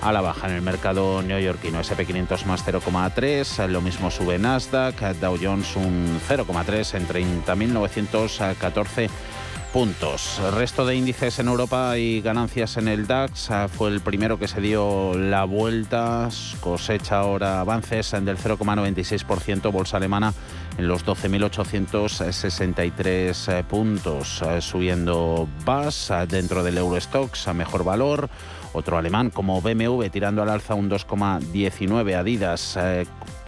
a 0.01 0.13
la 0.13 0.21
baja 0.21 0.49
en 0.49 0.55
el 0.55 0.63
mercado 0.63 1.23
neoyorquino. 1.23 1.81
SP500 1.81 2.45
más 2.45 2.65
0,3, 2.65 3.67
lo 3.69 3.81
mismo 3.81 4.11
sube 4.11 4.39
Nasdaq, 4.39 5.01
Dow 5.21 5.37
Jones 5.41 5.77
un 5.77 6.21
0,3 6.29 6.95
en 6.95 7.09
30.914 7.09 9.11
puntos. 9.73 10.41
Resto 10.55 10.87
de 10.87 10.97
índices 10.97 11.39
en 11.39 11.49
Europa 11.49 11.99
y 11.99 12.21
ganancias 12.21 12.77
en 12.77 12.89
el 12.89 13.07
DAX 13.07 13.51
fue 13.77 13.91
el 13.91 14.01
primero 14.01 14.39
que 14.39 14.49
se 14.49 14.61
dio 14.61 15.15
la 15.15 15.45
vuelta, 15.45 16.29
cosecha 16.61 17.19
ahora 17.19 17.61
avances 17.61 18.15
en 18.15 18.25
del 18.25 18.39
0,96%, 18.39 19.71
bolsa 19.71 19.99
alemana 19.99 20.33
en 20.79 20.89
los 20.89 21.05
12.863 21.05 23.53
eh, 23.53 23.65
puntos, 23.65 24.41
eh, 24.43 24.61
subiendo 24.61 25.49
BAS 25.65 26.11
eh, 26.11 26.27
dentro 26.29 26.63
del 26.63 26.79
Eurostox 26.79 27.49
a 27.49 27.53
mejor 27.53 27.83
valor. 27.83 28.31
Otro 28.73 28.97
alemán 28.97 29.31
como 29.31 29.61
BMW 29.61 30.05
tirando 30.07 30.41
al 30.43 30.51
alza 30.51 30.75
un 30.75 30.89
2,19 30.89 32.15
Adidas 32.15 32.79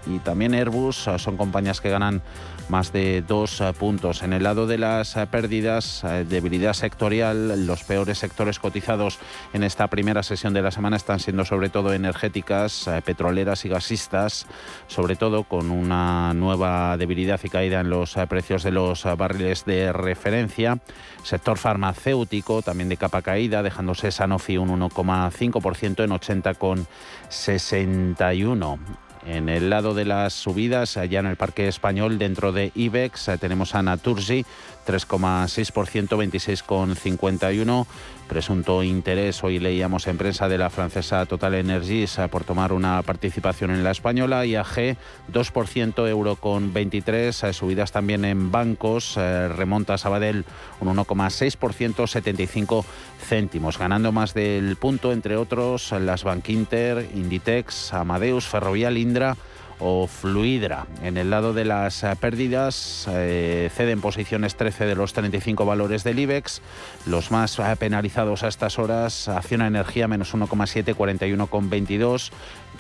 y 0.06 0.18
también 0.20 0.54
Airbus 0.54 1.10
son 1.18 1.37
compañías 1.37 1.82
que 1.82 1.90
ganan 1.90 2.22
más 2.70 2.90
de 2.90 3.20
dos 3.20 3.62
puntos. 3.78 4.22
En 4.22 4.32
el 4.32 4.44
lado 4.44 4.66
de 4.66 4.78
las 4.78 5.14
pérdidas, 5.30 6.02
debilidad 6.26 6.72
sectorial, 6.72 7.66
los 7.66 7.84
peores 7.84 8.16
sectores 8.16 8.58
cotizados 8.58 9.18
en 9.52 9.62
esta 9.62 9.88
primera 9.88 10.22
sesión 10.22 10.54
de 10.54 10.62
la 10.62 10.70
semana 10.70 10.96
están 10.96 11.20
siendo 11.20 11.44
sobre 11.44 11.68
todo 11.68 11.92
energéticas, 11.92 12.88
petroleras 13.04 13.66
y 13.66 13.68
gasistas, 13.68 14.46
sobre 14.87 15.16
todo 15.16 15.44
con 15.44 15.70
una 15.70 16.32
nueva 16.32 16.96
debilidad 16.96 17.20
y 17.45 17.49
caída 17.49 17.81
en 17.81 17.91
los 17.91 18.15
precios 18.29 18.62
de 18.62 18.71
los 18.71 19.05
barriles 19.17 19.65
de 19.65 19.93
referencia. 19.93 20.79
Sector 21.23 21.59
farmacéutico 21.59 22.62
también 22.62 22.89
de 22.89 22.97
capa 22.97 23.21
caída, 23.23 23.62
dejándose 23.62 24.11
Sanofi 24.11 24.57
un 24.57 24.81
1,5% 24.81 26.05
en 26.05 26.11
80,61 26.11 28.79
En 29.27 29.49
el 29.49 29.71
lado 29.71 29.95
de 29.95 30.05
las 30.05 30.33
subidas, 30.33 30.97
allá 30.97 31.21
en 31.21 31.27
el 31.27 31.37
Parque 31.37 31.69
Español, 31.69 32.19
dentro 32.19 32.53
de 32.53 32.73
IBEX, 32.75 33.29
eh, 33.29 33.39
tenemos 33.39 33.75
a 33.75 33.83
Naturgy, 33.83 34.45
3,6%, 34.87 36.17
26,51%. 36.17 37.87
Presunto 38.30 38.84
interés, 38.84 39.42
hoy 39.42 39.58
leíamos 39.58 40.06
en 40.06 40.16
prensa 40.16 40.49
de 40.49 40.56
la 40.56 40.70
francesa 40.70 41.26
Total 41.26 41.52
Energies 41.52 42.16
eh, 42.16 42.28
por 42.28 42.44
tomar 42.44 42.72
una 42.72 43.02
participación 43.02 43.72
en 43.72 43.82
la 43.82 43.90
española. 43.90 44.46
IAG, 44.46 44.96
2%, 45.32 46.08
euro 46.08 46.37
con 46.37 46.72
23. 46.72 47.42
Eh, 47.42 47.52
subidas 47.52 47.90
también 47.90 48.25
en 48.25 48.52
bancos. 48.52 49.16
Remonta 49.16 49.99
Sabadell 49.99 50.44
un 50.78 50.96
1,6%, 50.96 52.06
75 52.06 52.84
céntimos. 53.20 53.78
Ganando 53.78 54.12
más 54.12 54.32
del 54.32 54.76
punto, 54.76 55.10
entre 55.10 55.37
otros, 55.37 55.90
las 55.90 56.22
Bankinter, 56.22 57.08
Inditex, 57.12 57.92
Amadeus, 57.94 58.46
Ferrovial, 58.46 58.96
Indra 58.96 59.37
o 59.80 60.06
Fluidra. 60.06 60.87
En 61.02 61.16
el 61.16 61.30
lado 61.30 61.52
de 61.52 61.64
las 61.64 62.04
eh, 62.04 62.14
pérdidas 62.20 63.06
eh, 63.10 63.70
ceden 63.75 64.00
posiciones 64.00 64.56
13 64.56 64.87
de 64.87 64.94
los 64.94 65.12
35 65.12 65.64
valores 65.64 66.04
del 66.04 66.18
IBEX. 66.18 66.62
Los 67.06 67.30
más 67.30 67.58
eh, 67.58 67.62
penalizados 67.78 68.42
a 68.42 68.49
estas 68.49 68.78
horas, 68.78 69.28
Acción 69.28 69.62
Energía 69.62 70.06
menos 70.08 70.34
1,7, 70.34 70.94
41,22. 70.94 72.30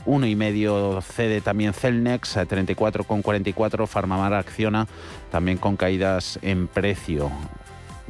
1,5 0.06 1.02
cede 1.02 1.40
también 1.40 1.72
Celnex, 1.72 2.36
34,44. 2.36 3.86
Farmamar 3.86 4.34
Acciona 4.34 4.86
también 5.30 5.58
con 5.58 5.76
caídas 5.76 6.38
en 6.42 6.68
precio 6.68 7.30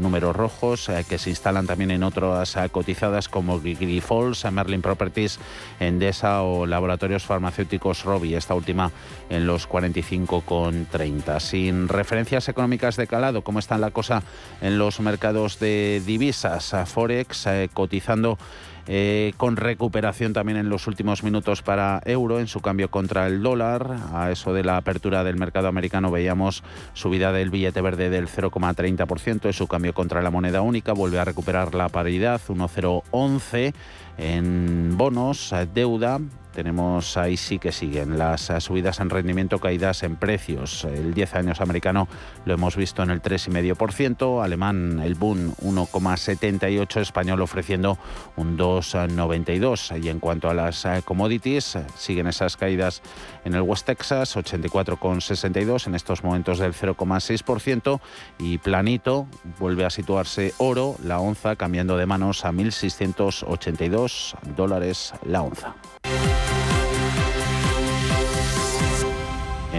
números 0.01 0.35
rojos 0.35 0.89
eh, 0.89 1.05
que 1.09 1.19
se 1.19 1.31
instalan 1.31 1.67
también 1.67 1.91
en 1.91 2.03
otras 2.03 2.57
eh, 2.57 2.69
cotizadas 2.71 3.29
como 3.29 3.61
Grifols, 3.61 4.45
Merlin 4.51 4.83
Properties, 4.83 5.39
Endesa 5.79 6.43
o 6.43 6.67
Laboratorios 6.67 7.25
Farmacéuticos 7.25 8.05
Robi, 8.05 8.35
esta 8.35 8.55
última 8.55 8.91
en 9.29 9.47
los 9.47 9.69
45,30. 9.69 11.41
Sin 11.41 11.89
referencias 11.89 12.49
económicas 12.49 12.97
de 12.97 13.07
calado, 13.07 13.43
¿cómo 13.43 13.59
está 13.59 13.79
la 13.79 13.91
cosa 13.91 14.23
en 14.61 14.79
los 14.79 15.01
mercados 15.01 15.59
de 15.59 16.03
divisas? 16.05 16.75
Forex 16.87 17.47
eh, 17.47 17.71
cotizando 17.73 18.39
eh, 18.87 19.33
con 19.37 19.57
recuperación 19.57 20.33
también 20.33 20.59
en 20.59 20.69
los 20.69 20.87
últimos 20.87 21.23
minutos 21.23 21.63
para 21.63 22.01
euro 22.05 22.41
en 22.41 22.47
su 22.47 22.61
cambio 22.61 22.91
contra 22.91 23.27
el 23.27 23.43
dólar. 23.43 23.97
A 24.13 24.31
eso 24.31 24.53
de 24.53 24.65
la 24.65 24.77
apertura 24.77 25.25
del 25.25 25.37
mercado 25.37 25.69
americano 25.69 26.11
veíamos 26.11 26.63
subida 26.93 27.33
del 27.33 27.51
billete 27.51 27.81
verde 27.81 28.11
del 28.11 28.29
0,30% 28.29 29.47
en 29.47 29.53
su 29.53 29.67
cambio 29.67 29.95
contra 29.95 30.23
la 30.23 30.31
moneda 30.31 30.63
única. 30.63 30.93
Vuelve 30.93 31.19
a 31.19 31.25
recuperar 31.25 31.75
la 31.75 31.89
paridad 31.89 32.41
1,011 32.49 33.75
en 34.19 34.97
bonos, 34.97 35.55
deuda 35.73 36.21
tenemos 36.53 37.17
ahí 37.17 37.37
sí 37.37 37.59
que 37.59 37.73
siguen 37.73 38.19
las 38.19 38.51
eh, 38.51 38.61
subidas 38.61 39.01
en 39.01 39.11
rendimiento, 39.11 39.59
caídas 39.59 40.03
en 40.03 40.17
precios. 40.17 40.85
El 40.85 41.15
10 41.15 41.35
años 41.35 41.61
americano 41.61 42.09
lo 42.45 42.55
hemos 42.55 42.77
visto 42.77 43.03
en 43.03 43.11
el 43.11 43.23
3,5%, 43.23 44.43
alemán 44.43 45.01
el 45.05 45.15
Bund 45.15 45.57
1,78, 45.59 47.01
español 47.01 47.41
ofreciendo 47.43 47.99
un 48.37 48.59
2,92. 48.59 50.03
Y 50.03 50.09
en 50.09 50.21
cuanto 50.21 50.51
a 50.51 50.55
las 50.55 50.85
eh, 50.85 51.03
commodities, 51.05 51.79
siguen 51.97 52.27
esas 52.27 52.57
caídas 52.57 53.03
en 53.45 53.55
el 53.55 53.63
West 53.63 53.87
Texas, 53.87 54.37
84,62, 54.37 55.87
en 55.87 55.95
estos 55.95 56.23
momentos 56.25 56.59
del 56.59 56.75
0,6%. 56.75 58.01
Y 58.39 58.59
planito 58.59 59.27
vuelve 59.59 59.85
a 59.85 59.91
situarse 59.91 60.55
oro, 60.59 60.97
la 61.03 61.21
onza 61.21 61.57
cambiando 61.57 61.97
de 61.97 62.07
manos 62.07 62.45
a 62.45 62.53
1.682 62.53 64.35
dólares 64.57 65.15
la 65.25 65.43
onza. 65.43 65.75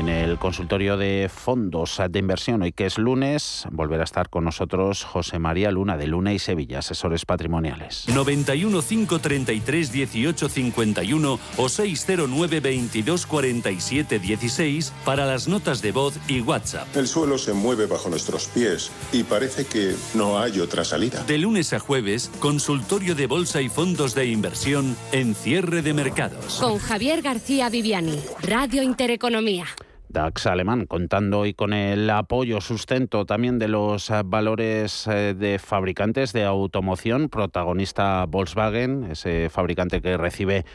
En 0.02 0.10
el 0.10 0.40
consultorio 0.40 0.98
de 0.98 1.30
fondos 1.32 2.02
de 2.10 2.18
inversión. 2.18 2.64
Hoy 2.64 2.72
que 2.72 2.88
es 2.88 2.98
lunes, 2.98 3.68
volverá 3.72 4.02
a 4.02 4.06
estar 4.06 4.30
con 4.30 4.44
nosotros 4.44 5.04
José 5.04 5.38
María 5.38 5.70
Luna 5.70 5.96
de 5.96 6.08
Luna 6.08 6.34
y 6.34 6.40
Sevilla, 6.40 6.80
asesores 6.80 7.24
patrimoniales. 7.24 8.08
91 8.08 8.82
533 8.82 9.92
18 9.92 10.50
51 10.50 11.40
o 11.58 11.70
609 11.70 12.60
22 12.60 13.26
47 13.28 14.18
16 14.20 14.94
para 15.06 15.28
las 15.28 15.48
notas 15.48 15.84
de 15.84 15.92
voz 15.92 16.18
y 16.28 16.42
WhatsApp. 16.42 16.88
El 16.96 17.08
suelo 17.08 17.38
se 17.38 17.54
mueve 17.54 17.86
bajo 17.86 18.10
nuestros 18.10 18.48
pies 18.48 18.92
y 19.14 19.24
parece 19.24 19.66
que 19.66 19.96
no 20.16 20.40
hay 20.40 20.60
otra 20.60 20.84
salida. 20.84 21.24
De 21.26 21.38
lunes 21.38 21.74
a 21.74 21.80
jueves, 21.80 22.32
consultorio 22.40 23.14
de 23.14 23.28
bolsa 23.28 23.62
y 23.62 23.70
fondos 23.70 24.16
de 24.16 24.26
inversión 24.26 24.98
en 25.12 25.36
cierre 25.36 25.84
de 25.84 25.94
mercados. 25.94 26.56
Con 26.60 26.80
Javier 26.80 27.22
García 27.22 27.70
Viviani, 27.70 28.20
Radio 28.42 28.82
Intereconomía. 28.82 29.68
DAX 30.12 30.48
alemán, 30.48 30.86
contando 30.86 31.40
hoy 31.40 31.54
con 31.54 31.74
el 31.74 32.10
apoyo, 32.10 32.62
sustento 32.62 33.26
también 33.26 33.60
de 33.60 33.68
los 33.68 34.10
eh, 34.10 34.22
valores 34.26 35.08
eh, 35.08 35.34
de 35.34 35.60
fabricantes 35.60 36.34
de 36.34 36.44
automoción, 36.44 37.30
protagonista 37.30 38.26
Volkswagen, 38.28 39.06
ese 39.12 39.50
fabricante 39.50 40.02
que 40.02 40.18
recibe 40.18 40.66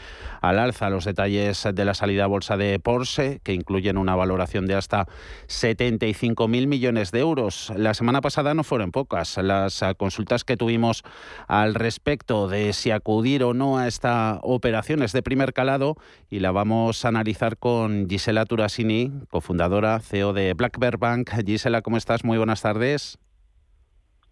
al 0.41 0.59
alza 0.59 0.91
los 0.91 1.05
detalles 1.05 1.69
de 1.73 1.85
la 1.85 1.95
salida 1.95 2.25
a 2.25 2.29
bolsa 2.29 2.57
de 2.57 2.79
Porsche, 2.79 3.41
que 3.43 3.53
incluyen 3.53 3.99
una 3.99 4.17
valoración 4.17 4.67
de 4.67 4.75
hasta 4.75 5.07
75.000 5.49 6.67
millones 6.67 7.11
de 7.13 7.21
euros. 7.21 7.73
La 7.77 7.95
semana 7.95 8.21
pasada 8.21 8.55
no 8.55 8.65
fueron 8.65 8.93
pocas 8.93 9.37
las 9.39 9.83
eh, 9.83 9.95
consultas 9.97 10.45
que 10.45 10.57
tuvimos 10.57 11.03
al 11.47 11.75
respecto 11.75 12.49
de 12.49 12.73
si 12.73 12.91
acudir 12.91 13.45
o 13.45 13.55
no 13.55 13.79
a 13.79 13.87
esta 13.87 14.41
operación 14.43 15.03
es 15.03 15.13
de 15.13 15.23
primer 15.23 15.53
calado 15.53 15.97
y 16.31 16.41
la 16.41 16.53
vamos 16.53 17.05
a 17.05 17.09
analizar 17.09 17.59
con 17.59 18.09
Gisela 18.09 18.45
Turasini, 18.45 19.13
cofundadora, 19.27 19.99
CEO 20.01 20.33
de 20.33 20.55
Black 20.55 20.79
Bear 20.79 20.99
Bank. 20.99 21.31
Gisela, 21.45 21.83
¿cómo 21.83 21.97
estás? 21.97 22.25
Muy 22.25 22.39
buenas 22.39 22.63
tardes. 22.63 23.19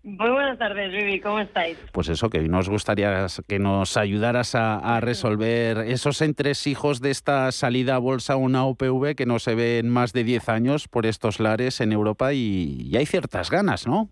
Muy 0.05 0.29
buenas 0.29 0.59
tardes, 0.59 0.93
Vivi, 0.93 1.19
¿cómo 1.19 1.41
estáis? 1.41 1.79
Pues 1.91 2.11
eso, 2.11 2.29
que 2.29 2.41
nos 2.43 2.69
gustaría 2.69 3.25
que 3.49 3.59
nos 3.59 3.97
ayudaras 3.97 4.55
a, 4.55 5.01
resolver 5.01 5.79
esos 5.79 6.21
entresijos 6.21 7.01
de 7.01 7.11
esta 7.11 7.51
salida 7.53 7.95
a 7.95 7.99
bolsa, 7.99 8.37
una 8.37 8.67
OPV 8.67 9.15
que 9.17 9.25
no 9.25 9.39
se 9.39 9.55
ve 9.55 9.79
en 9.79 9.89
más 9.89 10.13
de 10.13 10.23
10 10.25 10.51
años 10.51 10.89
por 10.89 11.07
estos 11.07 11.41
lares 11.41 11.81
en 11.81 11.93
Europa 11.93 12.35
y, 12.35 12.83
y 12.83 12.97
hay 12.99 13.07
ciertas 13.07 13.51
ganas, 13.51 13.87
¿no? 13.87 14.11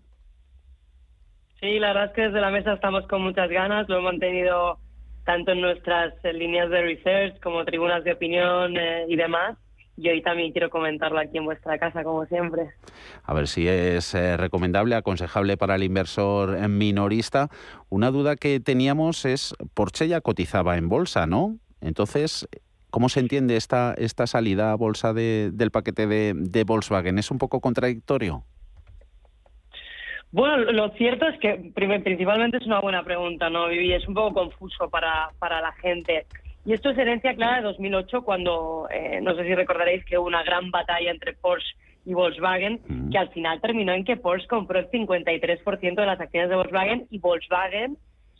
Sí, 1.59 1.77
la 1.77 1.89
verdad 1.89 2.05
es 2.05 2.11
que 2.13 2.21
desde 2.23 2.41
la 2.41 2.49
mesa 2.49 2.73
estamos 2.73 3.05
con 3.07 3.21
muchas 3.21 3.51
ganas, 3.51 3.87
lo 3.87 3.99
hemos 3.99 4.13
mantenido 4.13 4.79
tanto 5.25 5.51
en 5.51 5.61
nuestras 5.61 6.15
líneas 6.23 6.71
de 6.71 6.81
research 6.81 7.39
como 7.39 7.63
tribunas 7.65 8.03
de 8.03 8.13
opinión 8.13 8.75
eh, 8.77 9.05
y 9.07 9.15
demás 9.15 9.57
y 9.95 10.09
hoy 10.09 10.21
también 10.21 10.51
quiero 10.51 10.69
comentarlo 10.69 11.19
aquí 11.19 11.37
en 11.37 11.45
vuestra 11.45 11.77
casa, 11.77 12.03
como 12.03 12.25
siempre. 12.25 12.71
A 13.23 13.33
ver 13.33 13.47
si 13.47 13.67
es 13.67 14.13
eh, 14.15 14.37
recomendable, 14.37 14.95
aconsejable 14.95 15.57
para 15.57 15.75
el 15.75 15.83
inversor 15.83 16.57
minorista. 16.67 17.49
Una 17.89 18.09
duda 18.09 18.35
que 18.35 18.59
teníamos 18.59 19.25
es, 19.25 19.55
Porsche 19.73 20.07
ya 20.07 20.21
cotizaba 20.21 20.77
en 20.77 20.89
bolsa, 20.89 21.27
¿no? 21.27 21.57
Entonces, 21.81 22.47
¿cómo 22.89 23.09
se 23.09 23.19
entiende 23.19 23.55
esta, 23.55 23.93
esta 23.97 24.25
salida 24.25 24.71
a 24.71 24.75
bolsa 24.75 25.13
de, 25.13 25.51
del 25.53 25.71
paquete 25.71 26.07
de, 26.07 26.33
de 26.35 26.63
Volkswagen? 26.63 27.19
¿Es 27.19 27.29
un 27.29 27.37
poco 27.37 27.61
contradictorio? 27.61 28.43
Bueno, 30.33 30.57
lo 30.71 30.89
cierto 30.93 31.27
es 31.27 31.39
que 31.39 31.71
principalmente 31.75 32.57
es 32.57 32.65
una 32.65 32.79
buena 32.79 33.03
pregunta, 33.03 33.51
¿no, 33.51 33.67
Vivi? 33.67 33.93
Es 33.93 34.07
un 34.07 34.15
poco 34.15 34.33
confuso 34.33 34.89
para, 34.89 35.29
para 35.37 35.61
la 35.61 35.71
gente. 35.73 36.25
Y 36.65 36.73
esto 36.73 36.89
es 36.89 36.97
herencia 36.97 37.35
clara 37.35 37.57
de 37.57 37.63
2008, 37.63 38.21
cuando, 38.23 38.87
eh, 38.89 39.19
no 39.21 39.35
sé 39.35 39.43
si 39.43 39.53
recordaréis 39.53 40.05
que 40.05 40.17
hubo 40.17 40.27
una 40.27 40.43
gran 40.43 40.71
batalla 40.71 41.11
entre 41.11 41.33
Porsche 41.33 41.75
y 42.05 42.13
Volkswagen, 42.13 43.09
que 43.11 43.17
al 43.17 43.29
final 43.29 43.61
terminó 43.61 43.93
en 43.93 44.03
que 44.03 44.17
Porsche 44.17 44.47
compró 44.47 44.79
el 44.79 44.89
53% 44.89 45.95
de 45.95 46.05
las 46.05 46.19
acciones 46.19 46.49
de 46.49 46.55
Volkswagen 46.55 47.07
y 47.09 47.19
Volkswagen 47.19 47.97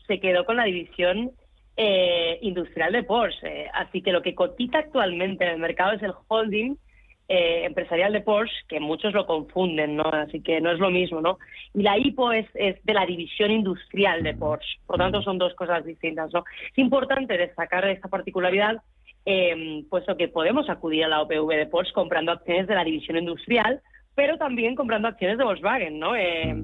se 0.08 0.20
quedó 0.20 0.46
con 0.46 0.58
la 0.58 0.66
división 0.66 1.32
eh, 1.76 2.40
industrial 2.42 2.92
de 2.92 3.04
Porsche. 3.04 3.70
así 3.74 4.02
que 4.02 4.12
lo 4.12 4.22
que 4.22 4.36
cotiza 4.36 4.80
actualmente 4.80 5.46
en 5.46 5.52
el 5.52 5.60
mercado 5.60 5.94
es 5.94 6.04
el 6.04 6.14
holding 6.28 6.78
eh, 7.30 7.64
empresarial 7.66 8.12
de 8.12 8.22
Porsche, 8.22 8.54
que 8.68 8.80
muchos 8.80 9.14
lo 9.14 9.26
confunden, 9.26 9.96
¿no? 9.96 10.04
Así 10.04 10.42
que 10.42 10.60
no 10.60 10.72
es 10.72 10.80
lo 10.80 10.90
mismo, 10.90 11.22
¿no? 11.22 11.40
Y 11.74 11.82
la 11.82 11.98
IPO 11.98 12.34
es, 12.34 12.48
es 12.54 12.84
de 12.84 12.94
la 12.94 13.06
división 13.06 13.50
industrial 13.52 14.24
de 14.24 14.34
Porsche, 14.34 14.80
por 14.86 14.98
lo 14.98 15.06
tanto 15.06 15.22
son 15.22 15.38
dos 15.38 15.54
cosas 15.56 15.86
distintas, 15.86 16.34
¿no? 16.34 16.44
Es 16.72 16.78
importante 16.78 17.38
destacar 17.38 17.86
esta 17.88 18.10
particularidad, 18.10 18.82
eh, 19.26 19.84
puesto 19.90 20.18
que 20.18 20.28
podemos 20.28 20.70
acudir 20.70 21.06
a 21.06 21.08
la 21.08 21.22
OPV 21.22 21.56
de 21.56 21.68
Porsche 21.68 21.94
comprando 21.94 22.34
acciones 22.34 22.68
de 22.68 22.76
la 22.76 22.84
división 22.84 23.18
industrial, 23.18 23.82
pero 24.16 24.38
también 24.38 24.76
comprando 24.76 25.08
acciones 25.08 25.38
de 25.38 25.46
Volkswagen, 25.46 26.00
¿no? 26.00 26.16
Eh, 26.16 26.56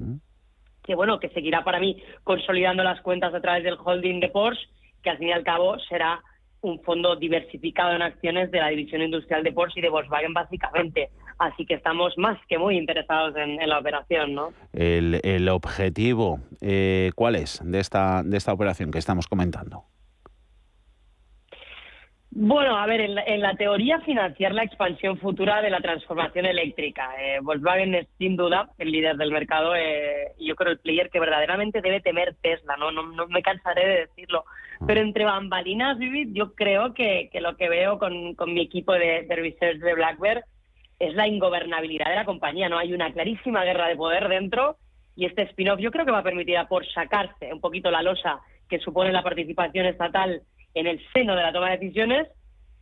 que 0.82 0.94
bueno, 0.94 1.18
que 1.20 1.30
seguirá 1.30 1.64
para 1.64 1.80
mí 1.80 2.02
consolidando 2.22 2.82
las 2.82 3.00
cuentas 3.00 3.32
a 3.32 3.40
través 3.40 3.64
del 3.64 3.78
holding 3.82 4.20
de 4.20 4.28
Porsche, 4.28 4.68
que 5.02 5.10
al 5.10 5.18
fin 5.18 5.28
y 5.28 5.32
al 5.32 5.44
cabo 5.44 5.78
será 5.80 6.20
un 6.62 6.80
fondo 6.82 7.16
diversificado 7.16 7.94
en 7.94 8.02
acciones 8.02 8.50
de 8.50 8.58
la 8.58 8.68
división 8.68 9.02
industrial 9.02 9.42
de 9.42 9.52
Porsche 9.52 9.80
y 9.80 9.82
de 9.82 9.88
Volkswagen 9.88 10.34
básicamente. 10.34 11.10
Así 11.38 11.64
que 11.64 11.74
estamos 11.74 12.16
más 12.18 12.38
que 12.48 12.58
muy 12.58 12.76
interesados 12.76 13.34
en, 13.36 13.56
la 13.66 13.78
operación, 13.78 14.34
¿no? 14.34 14.52
El, 14.74 15.48
objetivo, 15.48 16.40
eh, 16.60 17.12
¿cuál 17.14 17.36
es 17.36 17.60
de 17.64 17.80
esta, 17.80 18.22
de 18.22 18.36
esta 18.36 18.52
operación 18.52 18.90
que 18.90 18.98
estamos 18.98 19.26
comentando? 19.26 19.84
Bueno, 22.32 22.76
a 22.76 22.86
ver, 22.86 23.00
en 23.00 23.40
la, 23.40 23.54
teoría 23.56 24.00
financiar 24.02 24.54
la 24.54 24.62
expansión 24.62 25.18
futura 25.18 25.60
de 25.62 25.70
la 25.70 25.80
transformación 25.80 26.46
eléctrica. 26.46 27.10
Eh, 27.20 27.40
Volkswagen 27.42 27.96
es 27.96 28.06
sin 28.18 28.36
duda 28.36 28.70
el 28.78 28.92
líder 28.92 29.16
del 29.16 29.32
mercado 29.32 29.74
eh, 29.74 30.32
y 30.38 30.46
yo 30.46 30.54
creo 30.54 30.70
el 30.70 30.78
player 30.78 31.10
que 31.10 31.18
verdaderamente 31.18 31.80
debe 31.80 32.00
temer 32.00 32.36
Tesla, 32.40 32.76
¿no? 32.76 32.92
No, 32.92 33.26
me 33.26 33.42
cansaré 33.42 33.84
de 33.84 34.00
decirlo. 34.06 34.44
Ah. 34.46 34.84
Pero 34.86 35.00
entre 35.00 35.24
bambalinas, 35.24 35.98
Vivid, 35.98 36.28
yo 36.32 36.54
creo 36.54 36.94
que, 36.94 37.30
lo 37.40 37.56
que 37.56 37.68
veo 37.68 37.98
con, 37.98 38.36
mi 38.46 38.60
equipo 38.60 38.92
de, 38.92 39.26
de 39.28 39.36
research 39.36 39.78
de 39.78 39.94
BlackBerry 39.94 40.42
es 41.00 41.14
la 41.14 41.26
ingobernabilidad 41.26 42.10
de 42.10 42.16
la 42.16 42.24
compañía, 42.26 42.68
¿no? 42.68 42.78
Hay 42.78 42.92
una 42.92 43.12
clarísima 43.12 43.64
guerra 43.64 43.88
de 43.88 43.96
poder 43.96 44.28
dentro 44.28 44.76
y 45.16 45.26
este 45.26 45.42
spin-off 45.42 45.80
yo 45.80 45.90
creo 45.90 46.04
que 46.04 46.12
va 46.12 46.18
a 46.18 46.22
permitir 46.22 46.56
a 46.58 46.68
Porsche 46.68 46.92
sacarse 46.92 47.52
un 47.52 47.60
poquito 47.60 47.90
la 47.90 48.02
losa 48.02 48.40
que 48.68 48.78
supone 48.78 49.10
la 49.10 49.24
participación 49.24 49.86
estatal 49.86 50.42
en 50.74 50.86
el 50.86 51.00
seno 51.12 51.34
de 51.34 51.42
la 51.42 51.52
toma 51.52 51.70
de 51.70 51.78
decisiones 51.78 52.28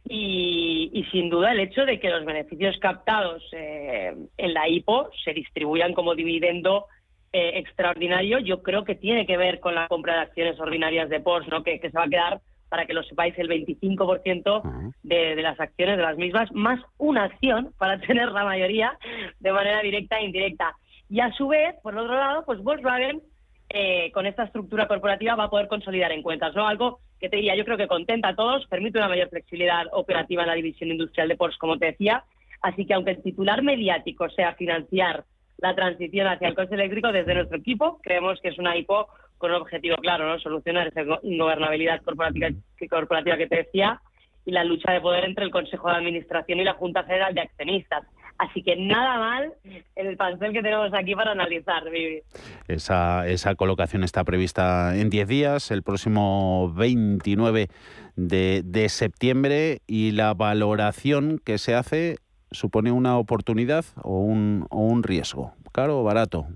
y, 0.09 1.05
sin 1.13 1.29
duda 1.29 1.53
el 1.53 1.61
hecho 1.61 1.85
de 1.85 2.01
que 2.01 2.11
los 2.11 2.25
beneficios 2.25 2.77
captados 2.79 3.43
eh, 3.53 4.15
en 4.37 4.55
la 4.55 4.69
IPO 4.69 5.11
se 5.25 5.35
distribuyan 5.35 5.93
como 5.93 6.15
dividendo 6.15 6.87
eh, 7.33 7.53
extraordinario, 7.57 8.39
yo 8.39 8.63
creo 8.63 8.85
que 8.85 8.95
tiene 8.95 9.27
que 9.27 9.37
ver 9.37 9.61
con 9.61 9.75
la 9.75 9.87
compra 9.89 10.15
de 10.15 10.21
acciones 10.21 10.59
ordinarias 10.59 11.11
de 11.11 11.21
Porsche, 11.21 11.51
¿no? 11.51 11.63
que, 11.63 11.79
se 11.79 11.91
va 11.91 12.05
a 12.05 12.09
quedar, 12.09 12.41
para 12.71 12.87
que 12.87 12.95
lo 12.95 13.03
sepáis, 13.03 13.39
el 13.39 13.49
25% 13.49 14.93
de, 15.03 15.37
de 15.37 15.43
las 15.43 15.61
acciones 15.61 15.99
de 15.99 16.03
las 16.03 16.17
mismas, 16.17 16.51
más 16.53 16.81
una 16.97 17.25
acción 17.25 17.73
para 17.79 18.01
tener 18.01 18.33
la 18.33 18.45
mayoría 18.45 18.99
de 19.41 19.53
manera 19.53 19.83
directa 19.83 20.19
e 20.19 20.25
indirecta. 20.25 20.75
Y 21.11 21.21
a 21.21 21.33
su 21.33 21.49
vez, 21.49 21.75
por 21.83 21.97
otro 21.97 22.15
lado, 22.15 22.45
pues 22.45 22.63
Volkswagen 22.63 23.23
eh, 23.71 24.11
con 24.13 24.27
esta 24.27 24.45
estructura 24.45 24.89
corporativa 24.89 25.35
va 25.35 25.45
a 25.45 25.51
poder 25.51 25.69
consolidar 25.69 26.13
en 26.13 26.23
cuentas, 26.23 26.55
¿no? 26.55 26.67
Algo 26.67 27.01
que 27.21 27.29
te 27.29 27.37
diría, 27.37 27.57
yo 27.57 27.65
creo 27.65 27.77
que 27.77 27.89
contenta 27.89 28.29
a 28.29 28.37
todos, 28.37 28.67
permite 28.67 28.99
una 28.99 29.09
mayor 29.09 29.29
flexibilidad 29.29 29.87
operativa 29.93 30.43
en 30.43 30.49
la 30.49 30.55
división 30.55 30.91
industrial 30.91 31.29
de 31.29 31.37
Porsche, 31.37 31.59
como 31.59 31.79
te 31.79 31.87
decía. 31.87 32.25
Así 32.63 32.87
que 32.87 32.95
aunque 32.95 33.13
el 33.13 33.23
titular 33.23 33.63
mediático 33.63 34.29
sea 34.31 34.55
financiar 34.55 35.25
la 35.59 35.75
transición 35.75 36.27
hacia 36.29 36.49
el 36.49 36.55
coche 36.55 36.75
eléctrico, 36.75 37.13
desde 37.13 37.35
nuestro 37.35 37.59
equipo 37.59 38.01
creemos 38.03 38.41
que 38.41 38.49
es 38.49 38.59
una 38.59 38.77
IPO 38.77 39.09
con 39.39 39.51
un 39.51 39.57
objetivo 39.59 39.97
claro, 39.97 40.29
¿no? 40.29 40.39
Solucionar 40.39 40.89
esa 40.89 41.03
ingobernabilidad 41.23 42.03
corporativa, 42.03 42.49
corporativa 42.91 43.37
que 43.37 43.47
te 43.47 43.57
decía 43.57 44.01
y 44.45 44.51
la 44.51 44.65
lucha 44.65 44.93
de 44.93 45.01
poder 45.01 45.25
entre 45.25 45.45
el 45.45 45.51
Consejo 45.51 45.89
de 45.89 45.97
Administración 45.97 46.59
y 46.61 46.65
la 46.65 46.75
Junta 46.75 47.05
Federal 47.05 47.35
de 47.35 47.43
Accionistas. 47.43 48.05
Así 48.39 48.63
que 48.63 48.77
nada 48.77 49.19
mal 49.19 49.53
el 49.97 50.17
pastel 50.17 50.53
que 50.53 50.63
tenemos 50.63 50.93
aquí 50.95 51.15
para 51.15 51.33
analizar, 51.33 51.91
Vivi. 51.91 52.23
Esa, 52.69 53.27
esa 53.27 53.57
colocación 53.57 54.05
está 54.05 54.23
prevista 54.23 54.97
en 54.97 55.11
10 55.11 55.27
días, 55.27 55.71
el 55.73 55.83
próximo 55.83 56.73
29 56.75 57.67
de, 58.15 58.63
de 58.65 58.89
septiembre, 58.89 59.81
y 59.89 60.13
la 60.13 60.35
valoración 60.35 61.41
que 61.45 61.59
se 61.59 61.75
hace 61.75 62.17
supone 62.53 62.93
una 62.93 63.19
oportunidad 63.19 63.85
o 64.03 64.21
un, 64.21 64.67
o 64.71 64.79
un 64.79 65.03
riesgo, 65.03 65.53
caro 65.73 66.01
o 66.01 66.05
barato. 66.05 66.47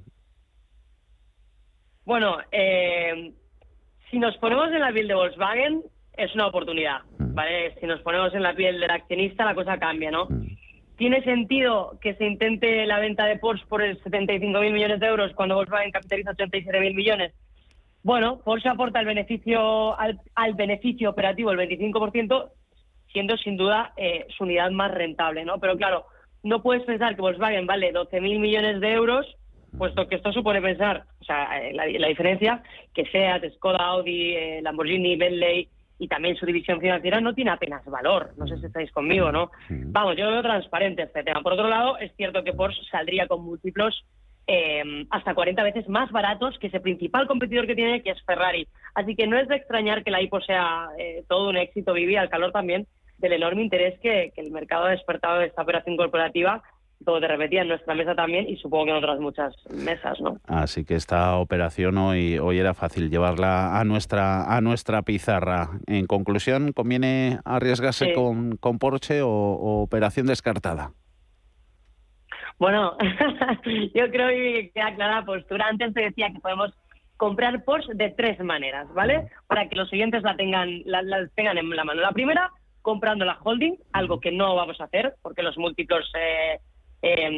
Bueno, 2.04 2.38
eh, 2.50 3.32
si 4.10 4.18
nos 4.18 4.36
ponemos 4.38 4.68
en 4.68 4.80
la 4.80 4.92
piel 4.92 5.08
de 5.08 5.14
Volkswagen, 5.14 5.82
es 6.16 6.34
una 6.34 6.46
oportunidad, 6.46 7.00
mm. 7.18 7.34
¿vale? 7.34 7.74
Si 7.80 7.86
nos 7.86 8.00
ponemos 8.02 8.32
en 8.34 8.42
la 8.42 8.54
piel 8.54 8.78
del 8.80 8.90
accionista, 8.90 9.44
la 9.44 9.54
cosa 9.54 9.78
cambia, 9.78 10.10
¿no? 10.10 10.26
Mm. 10.26 10.61
¿Tiene 11.02 11.20
sentido 11.24 11.98
que 12.00 12.14
se 12.14 12.24
intente 12.24 12.86
la 12.86 13.00
venta 13.00 13.26
de 13.26 13.36
Porsche 13.36 13.66
por 13.66 13.82
75.000 13.82 14.72
millones 14.72 15.00
de 15.00 15.06
euros 15.08 15.32
cuando 15.34 15.56
Volkswagen 15.56 15.90
capitaliza 15.90 16.30
87.000 16.30 16.94
millones? 16.94 17.34
Bueno, 18.04 18.38
Porsche 18.44 18.68
aporta 18.68 19.00
el 19.00 19.06
beneficio 19.06 19.98
al, 19.98 20.20
beneficio 20.54 21.10
operativo 21.10 21.50
el 21.50 21.58
25%, 21.58 22.50
siendo 23.12 23.36
sin 23.36 23.56
duda 23.56 23.92
eh, 23.96 24.28
su 24.28 24.44
unidad 24.44 24.70
más 24.70 24.92
rentable, 24.92 25.44
¿no? 25.44 25.58
Pero 25.58 25.76
claro, 25.76 26.06
no 26.44 26.62
puedes 26.62 26.84
pensar 26.84 27.16
que 27.16 27.22
Volkswagen 27.22 27.66
vale 27.66 27.92
12.000 27.92 28.38
millones 28.38 28.80
de 28.80 28.92
euros, 28.92 29.26
puesto 29.76 30.06
que 30.06 30.14
esto 30.14 30.32
supone 30.32 30.62
pensar, 30.62 31.02
o 31.20 31.24
sea, 31.24 31.60
eh, 31.60 31.72
la, 31.72 32.06
diferencia, 32.06 32.62
que 32.94 33.06
SEAT, 33.06 33.52
Skoda, 33.56 33.86
Audi, 33.86 34.36
eh, 34.36 34.60
Lamborghini, 34.62 35.16
Bentley, 35.16 35.68
y 35.98 36.08
también 36.08 36.36
su 36.36 36.46
división 36.46 36.80
financiera 36.80 37.20
no 37.20 37.34
tiene 37.34 37.50
apenas 37.50 37.84
valor. 37.84 38.32
No 38.36 38.46
sé 38.46 38.58
si 38.58 38.66
estáis 38.66 38.90
conmigo, 38.92 39.30
¿no? 39.30 39.50
Vamos, 39.68 40.16
yo 40.16 40.24
lo 40.24 40.32
veo 40.32 40.42
transparente 40.42 41.02
este 41.02 41.22
tema. 41.22 41.42
Por 41.42 41.52
otro 41.52 41.68
lado, 41.68 41.98
es 41.98 42.12
cierto 42.16 42.42
que 42.42 42.52
Porsche 42.52 42.82
saldría 42.90 43.26
con 43.26 43.44
múltiplos 43.44 44.04
eh, 44.46 45.06
hasta 45.10 45.34
40 45.34 45.62
veces 45.62 45.88
más 45.88 46.10
baratos 46.10 46.58
que 46.58 46.66
ese 46.66 46.80
principal 46.80 47.26
competidor 47.26 47.66
que 47.66 47.76
tiene, 47.76 48.02
que 48.02 48.10
es 48.10 48.22
Ferrari. 48.24 48.66
Así 48.94 49.14
que 49.14 49.26
no 49.26 49.38
es 49.38 49.46
de 49.48 49.56
extrañar 49.56 50.02
que 50.02 50.10
la 50.10 50.20
IPO 50.22 50.40
sea 50.40 50.88
eh, 50.98 51.24
todo 51.28 51.50
un 51.50 51.56
éxito, 51.56 51.92
vivía 51.92 52.20
al 52.20 52.30
calor 52.30 52.50
también 52.52 52.86
del 53.18 53.34
enorme 53.34 53.62
interés 53.62 53.98
que, 54.00 54.32
que 54.34 54.40
el 54.40 54.50
mercado 54.50 54.86
ha 54.86 54.90
despertado 54.90 55.38
de 55.38 55.46
esta 55.46 55.62
operación 55.62 55.96
corporativa 55.96 56.62
como 57.04 57.20
te 57.20 57.28
repetía, 57.28 57.62
en 57.62 57.68
nuestra 57.68 57.94
mesa 57.94 58.14
también 58.14 58.48
y 58.48 58.56
supongo 58.56 58.86
que 58.86 58.90
en 58.90 58.96
otras 58.96 59.20
muchas 59.20 59.54
mesas, 59.70 60.20
¿no? 60.20 60.38
Así 60.46 60.84
que 60.84 60.94
esta 60.94 61.36
operación 61.36 61.98
hoy, 61.98 62.38
hoy 62.38 62.58
era 62.58 62.74
fácil 62.74 63.10
llevarla 63.10 63.78
a 63.78 63.84
nuestra, 63.84 64.56
a 64.56 64.60
nuestra 64.60 65.02
pizarra. 65.02 65.70
En 65.86 66.06
conclusión, 66.06 66.72
¿conviene 66.72 67.38
arriesgarse 67.44 68.12
con, 68.12 68.56
con 68.56 68.78
Porsche 68.78 69.22
o, 69.22 69.82
operación 69.82 70.26
descartada? 70.26 70.92
Bueno, 72.58 72.96
yo 73.94 74.10
creo 74.10 74.28
que 74.28 74.70
queda 74.74 74.94
clara 74.94 75.20
la 75.20 75.24
postura. 75.24 75.66
Antes 75.68 75.94
te 75.94 76.02
decía 76.02 76.30
que 76.32 76.40
podemos 76.40 76.72
comprar 77.16 77.64
Porsche 77.64 77.94
de 77.94 78.10
tres 78.10 78.38
maneras, 78.40 78.92
¿vale? 78.94 79.28
Para 79.46 79.68
que 79.68 79.76
los 79.76 79.92
oyentes 79.92 80.22
la 80.22 80.36
tengan, 80.36 80.82
la, 80.84 81.02
tengan 81.34 81.58
en 81.58 81.70
la 81.70 81.84
mano. 81.84 82.00
La 82.00 82.12
primera, 82.12 82.50
comprando 82.82 83.24
la 83.24 83.38
holding, 83.42 83.76
algo 83.92 84.20
que 84.20 84.32
no 84.32 84.54
vamos 84.56 84.80
a 84.80 84.84
hacer 84.84 85.14
porque 85.22 85.42
los 85.42 85.56
múltiplos 85.56 86.10
eh, 86.18 86.58
eh, 87.02 87.28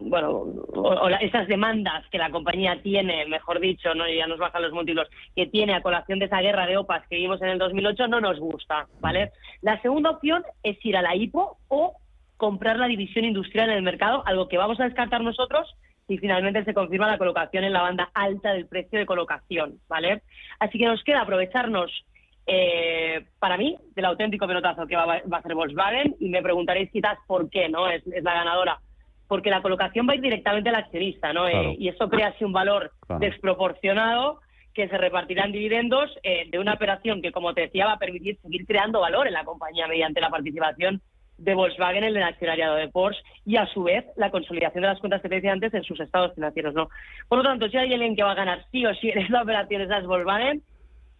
bueno, 0.00 0.30
o, 0.74 1.08
esas 1.20 1.46
demandas 1.46 2.04
que 2.10 2.18
la 2.18 2.30
compañía 2.30 2.82
tiene, 2.82 3.24
mejor 3.26 3.60
dicho, 3.60 3.94
no 3.94 4.08
ya 4.08 4.26
nos 4.26 4.40
bajan 4.40 4.62
los 4.62 4.72
múltiplos, 4.72 5.08
que 5.36 5.46
tiene 5.46 5.74
a 5.74 5.82
colación 5.82 6.18
de 6.18 6.24
esa 6.26 6.40
guerra 6.40 6.66
de 6.66 6.76
OPAs 6.76 7.06
que 7.08 7.16
vimos 7.16 7.40
en 7.40 7.50
el 7.50 7.58
2008, 7.58 8.08
no 8.08 8.20
nos 8.20 8.40
gusta, 8.40 8.88
¿vale? 9.00 9.30
La 9.60 9.80
segunda 9.80 10.10
opción 10.10 10.42
es 10.64 10.76
ir 10.84 10.96
a 10.96 11.02
la 11.02 11.14
IPO 11.14 11.56
o 11.68 11.96
comprar 12.36 12.76
la 12.76 12.88
división 12.88 13.24
industrial 13.24 13.70
en 13.70 13.76
el 13.76 13.82
mercado, 13.82 14.24
algo 14.26 14.48
que 14.48 14.58
vamos 14.58 14.80
a 14.80 14.84
descartar 14.84 15.20
nosotros 15.20 15.72
si 16.08 16.18
finalmente 16.18 16.64
se 16.64 16.74
confirma 16.74 17.06
la 17.06 17.16
colocación 17.16 17.62
en 17.62 17.72
la 17.72 17.82
banda 17.82 18.10
alta 18.14 18.52
del 18.52 18.66
precio 18.66 18.98
de 18.98 19.06
colocación, 19.06 19.78
¿vale? 19.88 20.22
Así 20.58 20.78
que 20.78 20.86
nos 20.86 21.04
queda 21.04 21.20
aprovecharnos 21.20 21.92
eh, 22.46 23.24
para 23.38 23.56
mí, 23.56 23.78
del 23.94 24.06
auténtico 24.06 24.48
pelotazo 24.48 24.88
que 24.88 24.96
va, 24.96 25.04
a 25.14 25.36
hacer 25.36 25.54
Volkswagen 25.54 26.16
y 26.18 26.28
me 26.28 26.42
preguntaréis 26.42 26.90
quizás 26.90 27.18
por 27.28 27.48
qué, 27.48 27.68
¿no? 27.68 27.88
Es 27.88 28.04
la 28.06 28.34
ganadora 28.34 28.80
porque 29.32 29.48
la 29.48 29.62
colocación 29.62 30.06
va 30.06 30.12
a 30.12 30.16
ir 30.16 30.20
directamente 30.20 30.68
al 30.68 30.74
accionista, 30.74 31.32
¿no? 31.32 31.48
Eh, 31.48 31.74
y 31.78 31.88
eso 31.88 32.06
crea 32.10 32.26
así 32.26 32.44
un 32.44 32.52
valor 32.52 32.92
desproporcionado 33.18 34.40
que 34.74 34.88
se 34.88 34.98
repartirá 34.98 35.46
en 35.46 35.52
dividendos 35.52 36.10
eh, 36.22 36.50
de 36.50 36.58
una 36.58 36.74
operación 36.74 37.22
que, 37.22 37.32
como 37.32 37.54
te 37.54 37.62
decía, 37.62 37.86
va 37.86 37.92
a 37.92 37.98
permitir 37.98 38.38
seguir 38.42 38.66
creando 38.66 39.00
valor 39.00 39.26
en 39.26 39.32
la 39.32 39.44
compañía 39.44 39.86
mediante 39.86 40.20
la 40.20 40.28
participación 40.28 41.00
de 41.38 41.54
Volkswagen 41.54 42.04
en 42.04 42.14
el 42.14 42.22
accionariado 42.22 42.74
de 42.74 42.88
Porsche 42.88 43.22
y, 43.46 43.56
a 43.56 43.64
su 43.68 43.84
vez, 43.84 44.04
la 44.16 44.30
consolidación 44.30 44.82
de 44.82 44.88
las 44.88 45.00
cuentas 45.00 45.22
que 45.22 45.30
te 45.30 45.36
decía 45.36 45.52
antes 45.52 45.72
en 45.72 45.84
sus 45.84 45.98
estados 45.98 46.34
financieros, 46.34 46.74
¿no? 46.74 46.90
Por 47.26 47.38
lo 47.38 47.44
tanto, 47.44 47.70
si 47.70 47.78
hay 47.78 47.90
alguien 47.90 48.14
que 48.14 48.24
va 48.24 48.32
a 48.32 48.34
ganar 48.42 48.66
sí 48.70 48.84
o 48.84 48.94
sí 48.96 49.08
en 49.08 49.20
esta 49.20 49.40
operación, 49.40 49.80
es 49.80 50.06
Volkswagen, 50.06 50.62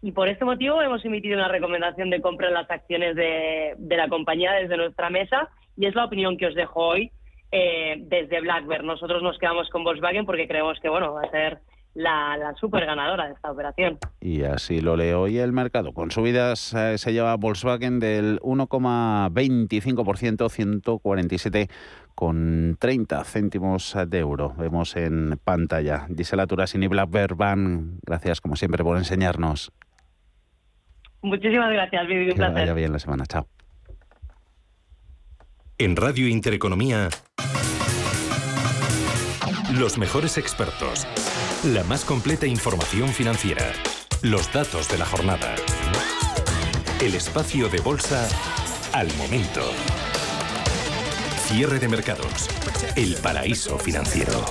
y 0.03 0.12
por 0.12 0.29
este 0.29 0.44
motivo 0.44 0.83
hemos 0.83 1.03
emitido 1.03 1.38
una 1.38 1.48
recomendación 1.48 2.11
de 2.11 2.20
compra 2.20 2.48
en 2.48 2.55
las 2.55 2.70
acciones 2.70 3.16
de, 3.16 3.72
de 3.79 3.96
la 3.96 4.09
compañía 4.09 4.53
desde 4.53 4.77
nuestra 4.77 5.09
mesa 5.09 5.48
y 5.79 5.87
es 5.87 5.94
la 5.94 6.05
opinión 6.05 6.37
que 6.37 6.48
os 6.48 6.55
dejo 6.55 6.88
hoy 6.88 7.11
eh, 7.52 7.94
desde 8.00 8.40
Blackbird. 8.40 8.82
Nosotros 8.82 9.22
nos 9.22 9.38
quedamos 9.38 9.68
con 9.70 9.84
Volkswagen 9.84 10.26
porque 10.26 10.48
creemos 10.48 10.80
que 10.80 10.88
bueno 10.88 11.12
va 11.12 11.22
a 11.22 11.30
ser 11.30 11.60
la, 11.94 12.36
la 12.38 12.54
super 12.54 12.84
ganadora 12.86 13.26
de 13.26 13.34
esta 13.34 13.52
operación. 13.52 13.98
Y 14.20 14.42
así 14.42 14.80
lo 14.80 14.96
leo 14.96 15.20
hoy 15.20 15.38
el 15.38 15.52
mercado. 15.52 15.92
Con 15.92 16.10
subidas 16.10 16.74
eh, 16.74 16.98
se 16.98 17.12
lleva 17.12 17.36
Volkswagen 17.36 18.00
del 18.00 18.40
1,25%, 18.40 20.50
147 20.50 21.68
con 22.14 22.76
30 22.78 23.24
céntimos 23.24 23.96
de 24.06 24.18
euro. 24.18 24.54
Vemos 24.56 24.96
en 24.96 25.38
pantalla. 25.44 26.06
Gisela 26.14 26.46
Turasini 26.46 26.88
Blackbird 26.88 27.36
Van, 27.36 27.98
gracias 28.02 28.40
como 28.40 28.56
siempre 28.56 28.82
por 28.82 28.96
enseñarnos. 28.96 29.72
Muchísimas 31.22 31.70
gracias, 31.72 32.06
Vivi. 32.06 32.30
Un 32.30 32.36
placer. 32.36 32.54
vaya 32.54 32.74
bien 32.74 32.92
la 32.92 32.98
semana. 32.98 33.24
Chao. 33.26 33.46
En 35.78 35.96
Radio 35.96 36.28
Intereconomía, 36.28 37.08
los 39.82 39.98
mejores 39.98 40.38
expertos, 40.38 41.08
la 41.64 41.82
más 41.82 42.04
completa 42.04 42.46
información 42.46 43.08
financiera, 43.08 43.72
los 44.22 44.52
datos 44.52 44.88
de 44.88 44.96
la 44.96 45.04
jornada, 45.04 45.56
el 47.00 47.16
espacio 47.16 47.68
de 47.68 47.80
bolsa 47.80 48.28
al 48.92 49.12
momento, 49.16 49.60
cierre 51.48 51.80
de 51.80 51.88
mercados, 51.88 52.48
el 52.94 53.16
paraíso 53.16 53.76
financiero. 53.76 54.44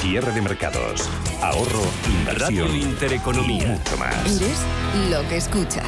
Cierre 0.00 0.30
de 0.30 0.40
mercados. 0.40 1.08
Ahorro, 1.42 1.82
inversión. 2.20 2.68
Radio 2.68 2.76
Intereconomía. 2.76 3.64
y 3.64 3.66
mucho 3.66 3.96
más. 3.96 4.40
Eres 4.40 4.58
lo 5.10 5.28
que 5.28 5.38
escuchas. 5.38 5.85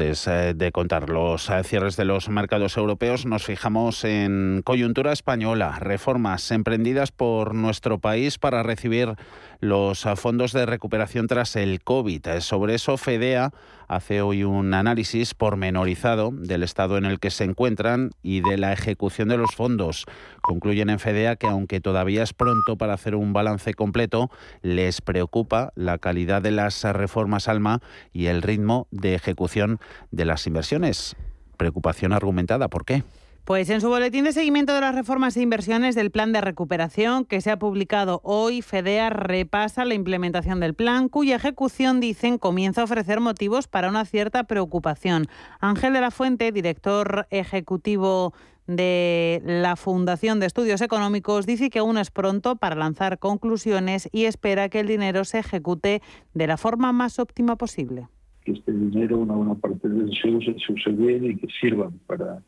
Antes 0.00 0.26
eh, 0.28 0.54
de 0.56 0.72
contar 0.72 1.10
los 1.10 1.50
eh, 1.50 1.62
cierres 1.62 1.94
de 1.94 2.06
los 2.06 2.30
mercados 2.30 2.78
europeos, 2.78 3.26
nos 3.26 3.44
fijamos 3.44 4.02
en 4.04 4.62
coyuntura 4.64 5.12
española, 5.12 5.76
reformas 5.78 6.50
emprendidas 6.52 7.12
por 7.12 7.54
nuestro 7.54 7.98
país 7.98 8.38
para 8.38 8.62
recibir 8.62 9.16
los 9.60 10.06
eh, 10.06 10.16
fondos 10.16 10.52
de 10.52 10.66
recuperación 10.66 11.26
tras 11.26 11.56
el 11.56 11.82
COVID. 11.82 12.26
Sobre 12.40 12.74
eso, 12.74 12.96
FEDEA 12.96 13.52
hace 13.88 14.22
hoy 14.22 14.44
un 14.44 14.72
análisis 14.74 15.34
pormenorizado 15.34 16.30
del 16.32 16.62
estado 16.62 16.96
en 16.96 17.04
el 17.04 17.20
que 17.20 17.30
se 17.30 17.44
encuentran 17.44 18.10
y 18.22 18.40
de 18.40 18.56
la 18.56 18.72
ejecución 18.72 19.28
de 19.28 19.36
los 19.36 19.54
fondos. 19.54 20.06
Concluyen 20.40 20.90
en 20.90 20.98
FEDEA 20.98 21.36
que 21.36 21.46
aunque 21.46 21.80
todavía 21.80 22.22
es 22.22 22.32
pronto 22.32 22.76
para 22.76 22.94
hacer 22.94 23.14
un 23.14 23.32
balance 23.32 23.74
completo, 23.74 24.30
les 24.62 25.00
preocupa 25.00 25.72
la 25.74 25.98
calidad 25.98 26.42
de 26.42 26.52
las 26.52 26.82
reformas 26.84 27.48
ALMA 27.48 27.80
y 28.12 28.26
el 28.26 28.42
ritmo 28.42 28.86
de 28.90 29.14
ejecución 29.14 29.80
de 30.10 30.24
las 30.24 30.46
inversiones. 30.46 31.16
Preocupación 31.56 32.12
argumentada, 32.12 32.68
¿por 32.68 32.84
qué? 32.84 33.02
Pues 33.44 33.68
en 33.70 33.80
su 33.80 33.88
boletín 33.88 34.24
de 34.24 34.32
seguimiento 34.32 34.74
de 34.74 34.82
las 34.82 34.94
reformas 34.94 35.36
e 35.36 35.42
inversiones 35.42 35.94
del 35.94 36.10
plan 36.10 36.32
de 36.32 36.40
recuperación 36.40 37.24
que 37.24 37.40
se 37.40 37.50
ha 37.50 37.58
publicado 37.58 38.20
hoy, 38.22 38.62
FEDEA 38.62 39.10
repasa 39.10 39.84
la 39.84 39.94
implementación 39.94 40.60
del 40.60 40.74
plan, 40.74 41.08
cuya 41.08 41.36
ejecución, 41.36 42.00
dicen, 42.00 42.38
comienza 42.38 42.82
a 42.82 42.84
ofrecer 42.84 43.18
motivos 43.20 43.66
para 43.66 43.88
una 43.88 44.04
cierta 44.04 44.44
preocupación. 44.44 45.26
Ángel 45.58 45.94
de 45.94 46.00
la 46.00 46.10
Fuente, 46.10 46.52
director 46.52 47.26
ejecutivo 47.30 48.34
de 48.66 49.42
la 49.44 49.74
Fundación 49.74 50.38
de 50.38 50.46
Estudios 50.46 50.80
Económicos, 50.80 51.46
dice 51.46 51.70
que 51.70 51.80
aún 51.80 51.98
es 51.98 52.10
pronto 52.10 52.56
para 52.56 52.76
lanzar 52.76 53.18
conclusiones 53.18 54.08
y 54.12 54.26
espera 54.26 54.68
que 54.68 54.80
el 54.80 54.86
dinero 54.86 55.24
se 55.24 55.40
ejecute 55.40 56.02
de 56.34 56.46
la 56.46 56.56
forma 56.56 56.92
más 56.92 57.18
óptima 57.18 57.56
posible. 57.56 58.06
Que 58.44 58.52
este 58.52 58.70
dinero, 58.70 59.18
una 59.18 59.34
buena 59.34 59.54
parte 59.54 59.88
de 59.88 60.04
él 60.04 60.10
se 60.22 60.28
use, 60.28 60.54
se 60.64 60.72
use 60.72 60.90
bien 60.90 61.24
y 61.24 61.36
que 61.36 61.48
sirvan 61.60 61.98
para 62.06 62.42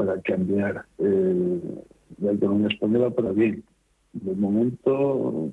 para 0.00 0.18
cambiar 0.22 0.86
eh, 0.98 1.60
la 2.20 2.32
economía 2.32 2.68
española 2.68 3.10
para 3.10 3.32
bien. 3.32 3.62
De 4.14 4.34
momento 4.34 5.52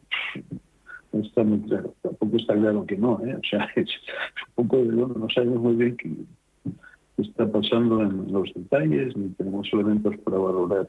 no 1.11 1.19
está 1.19 1.43
muy 1.43 1.59
claro, 1.61 1.93
tampoco 2.01 2.37
está 2.37 2.53
claro 2.55 2.85
que 2.85 2.95
no, 2.95 3.19
¿eh? 3.25 3.35
o 3.35 3.41
sea, 3.49 3.67
es 3.75 3.89
un 4.55 4.67
poco 4.67 4.77
de 4.77 4.95
bueno, 4.95 5.15
no 5.19 5.29
sabemos 5.29 5.61
muy 5.61 5.75
bien 5.75 5.97
qué 5.97 6.15
está 7.17 7.51
pasando 7.51 8.01
en 8.03 8.31
los 8.31 8.53
detalles, 8.53 9.17
ni 9.17 9.29
tenemos 9.31 9.67
elementos 9.73 10.15
para 10.23 10.37
valorar 10.37 10.87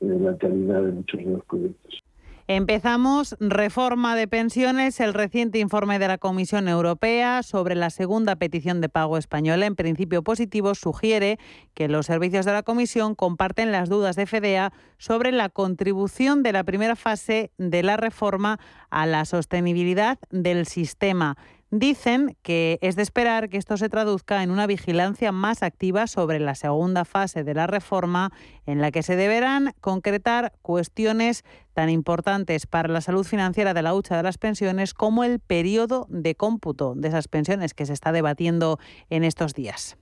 eh, 0.00 0.18
la 0.20 0.36
calidad 0.36 0.82
de 0.82 0.92
muchos 0.92 1.20
de 1.20 1.30
los 1.30 1.44
proyectos. 1.44 2.02
Empezamos 2.52 3.36
reforma 3.38 4.16
de 4.16 4.26
pensiones, 4.26 4.98
el 4.98 5.14
reciente 5.14 5.60
informe 5.60 6.00
de 6.00 6.08
la 6.08 6.18
Comisión 6.18 6.66
Europea 6.66 7.44
sobre 7.44 7.76
la 7.76 7.90
segunda 7.90 8.34
petición 8.34 8.80
de 8.80 8.88
pago 8.88 9.18
española, 9.18 9.66
en 9.66 9.76
principio 9.76 10.24
positivo, 10.24 10.74
sugiere 10.74 11.38
que 11.74 11.86
los 11.86 12.06
servicios 12.06 12.44
de 12.46 12.52
la 12.52 12.64
Comisión 12.64 13.14
comparten 13.14 13.70
las 13.70 13.88
dudas 13.88 14.16
de 14.16 14.26
FEDEA 14.26 14.72
sobre 14.98 15.30
la 15.30 15.48
contribución 15.48 16.42
de 16.42 16.50
la 16.50 16.64
primera 16.64 16.96
fase 16.96 17.52
de 17.56 17.84
la 17.84 17.96
reforma 17.96 18.58
a 18.90 19.06
la 19.06 19.26
sostenibilidad 19.26 20.18
del 20.32 20.66
sistema. 20.66 21.36
Dicen 21.72 22.36
que 22.42 22.80
es 22.82 22.96
de 22.96 23.02
esperar 23.02 23.48
que 23.48 23.56
esto 23.56 23.76
se 23.76 23.88
traduzca 23.88 24.42
en 24.42 24.50
una 24.50 24.66
vigilancia 24.66 25.30
más 25.30 25.62
activa 25.62 26.08
sobre 26.08 26.40
la 26.40 26.56
segunda 26.56 27.04
fase 27.04 27.44
de 27.44 27.54
la 27.54 27.68
reforma, 27.68 28.30
en 28.66 28.80
la 28.80 28.90
que 28.90 29.04
se 29.04 29.14
deberán 29.14 29.70
concretar 29.80 30.52
cuestiones 30.62 31.44
tan 31.72 31.88
importantes 31.88 32.66
para 32.66 32.88
la 32.88 33.00
salud 33.00 33.24
financiera 33.24 33.72
de 33.72 33.82
la 33.82 33.94
hucha 33.94 34.16
de 34.16 34.24
las 34.24 34.36
pensiones 34.36 34.94
como 34.94 35.22
el 35.22 35.38
periodo 35.38 36.08
de 36.10 36.34
cómputo 36.34 36.94
de 36.96 37.06
esas 37.06 37.28
pensiones 37.28 37.72
que 37.72 37.86
se 37.86 37.92
está 37.92 38.10
debatiendo 38.10 38.78
en 39.08 39.22
estos 39.22 39.54
días. 39.54 39.96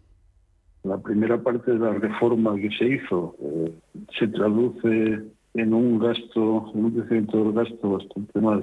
La 0.84 0.96
primera 0.96 1.42
parte 1.42 1.72
de 1.72 1.78
la 1.78 1.92
reforma 1.92 2.56
que 2.56 2.70
se 2.78 2.86
hizo 2.86 3.36
eh, 3.42 3.74
se 4.18 4.26
traduce 4.28 5.22
en 5.54 5.74
un 5.74 5.98
gasto, 5.98 6.70
en 6.74 6.84
un 6.84 6.90
crecimiento 6.92 7.44
del 7.44 7.52
gasto 7.52 7.90
bastante 7.90 8.40
más, 8.40 8.60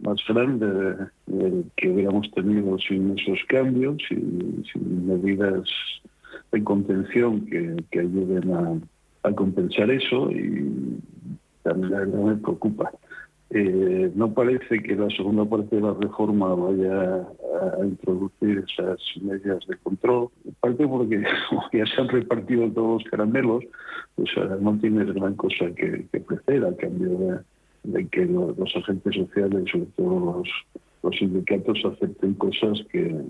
más 0.00 0.18
grande 0.28 0.96
del 1.26 1.64
que 1.76 1.90
hubiéramos 1.90 2.30
tenido 2.32 2.78
sin 2.78 3.18
esos 3.18 3.38
cambios 3.48 3.96
y 4.10 4.62
sin 4.72 5.06
medidas 5.06 5.68
de 6.52 6.62
contención 6.62 7.46
que, 7.46 7.98
ayuden 7.98 8.52
a, 8.52 9.28
a, 9.28 9.32
compensar 9.32 9.90
eso 9.90 10.30
y 10.30 10.98
también 11.62 12.24
me 12.24 12.36
preocupa. 12.36 12.92
Eh, 13.50 14.10
no 14.16 14.34
parece 14.34 14.82
que 14.82 14.96
la 14.96 15.08
segunda 15.10 15.44
parte 15.44 15.76
de 15.76 15.82
la 15.82 15.94
reforma 15.94 16.52
vaya 16.54 17.28
a, 17.80 17.84
introducir 17.84 18.64
esas 18.68 18.98
medidas 19.22 19.64
de 19.68 19.76
control, 19.78 20.30
parte 20.60 20.86
porque 20.86 21.22
ya 21.72 21.86
se 21.86 22.00
han 22.00 22.08
repartido 22.08 22.68
todos 22.72 23.02
los 23.02 23.10
caramelos, 23.10 23.64
pues 24.16 24.30
no 24.60 24.76
tiene 24.78 25.04
gran 25.04 25.34
cosa 25.34 25.66
que, 25.76 26.06
que 26.10 26.22
crecer 26.22 26.64
a 26.64 26.76
cambio 26.76 27.42
de, 27.84 28.08
que 28.08 28.26
los, 28.26 28.76
agentes 28.76 29.14
sociales, 29.14 29.64
sobre 29.70 29.86
todo 29.96 30.38
los, 30.38 30.48
los 31.04 31.16
sindicatos, 31.16 31.84
acepten 31.84 32.34
cosas 32.34 32.84
que 32.90 33.22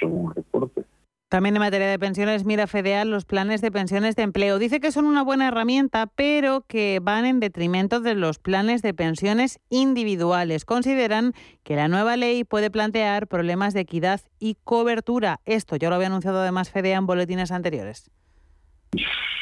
son 0.00 0.12
un 0.12 0.34
reporte. 0.34 0.82
También 1.32 1.56
en 1.56 1.60
materia 1.60 1.88
de 1.88 1.98
pensiones 1.98 2.44
mira 2.44 2.66
FEDEAL 2.66 3.10
los 3.10 3.24
planes 3.24 3.62
de 3.62 3.72
pensiones 3.72 4.16
de 4.16 4.22
empleo. 4.22 4.58
Dice 4.58 4.80
que 4.80 4.92
son 4.92 5.06
una 5.06 5.24
buena 5.24 5.48
herramienta, 5.48 6.06
pero 6.14 6.66
que 6.68 7.00
van 7.02 7.24
en 7.24 7.40
detrimento 7.40 8.00
de 8.00 8.14
los 8.14 8.38
planes 8.38 8.82
de 8.82 8.92
pensiones 8.92 9.58
individuales. 9.70 10.66
Consideran 10.66 11.32
que 11.62 11.74
la 11.74 11.88
nueva 11.88 12.18
ley 12.18 12.44
puede 12.44 12.70
plantear 12.70 13.28
problemas 13.28 13.72
de 13.72 13.80
equidad 13.80 14.20
y 14.38 14.58
cobertura. 14.62 15.40
Esto 15.46 15.76
ya 15.76 15.88
lo 15.88 15.94
había 15.94 16.08
anunciado 16.08 16.38
además 16.38 16.70
FEDEA 16.70 16.98
en 16.98 17.06
boletines 17.06 17.50
anteriores. 17.50 18.10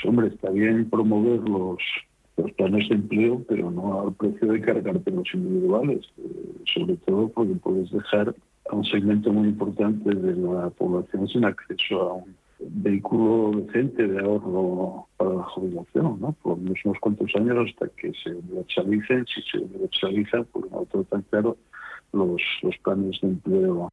Hombre, 0.04 0.28
está 0.28 0.48
bien 0.50 0.88
promover 0.88 1.40
los, 1.40 1.78
los 2.36 2.52
planes 2.52 2.88
de 2.88 2.94
empleo, 2.94 3.42
pero 3.48 3.68
no 3.68 4.02
al 4.02 4.14
precio 4.14 4.52
de 4.52 4.60
cargarte 4.60 5.10
los 5.10 5.26
individuales, 5.34 6.06
eh, 6.18 6.54
sobre 6.72 6.98
todo 6.98 7.30
porque 7.30 7.54
puedes 7.54 7.90
dejar 7.90 8.32
a 8.68 8.74
un 8.74 8.84
segmento 8.84 9.32
muy 9.32 9.48
importante 9.48 10.14
de 10.14 10.36
la 10.36 10.70
población 10.70 11.28
sin 11.28 11.44
acceso 11.44 12.00
a 12.00 12.14
un 12.14 12.36
vehículo 12.58 13.58
decente 13.60 14.06
de 14.06 14.20
ahorro 14.20 15.06
para 15.16 15.34
la 15.34 15.42
jubilación, 15.44 16.20
¿no? 16.20 16.32
Por 16.42 16.58
unos 16.58 16.98
cuantos 17.00 17.34
años 17.34 17.68
hasta 17.68 17.88
que 17.96 18.12
se 18.22 18.30
universalicen, 18.30 19.26
si 19.26 19.42
se 19.42 19.58
universalizan, 19.58 20.44
pues 20.52 20.70
no 20.70 20.84
todo 20.86 21.04
tan 21.04 21.22
claro, 21.22 21.56
los, 22.12 22.42
los 22.62 22.76
planes 22.78 23.18
de 23.20 23.28
empleo 23.28 23.90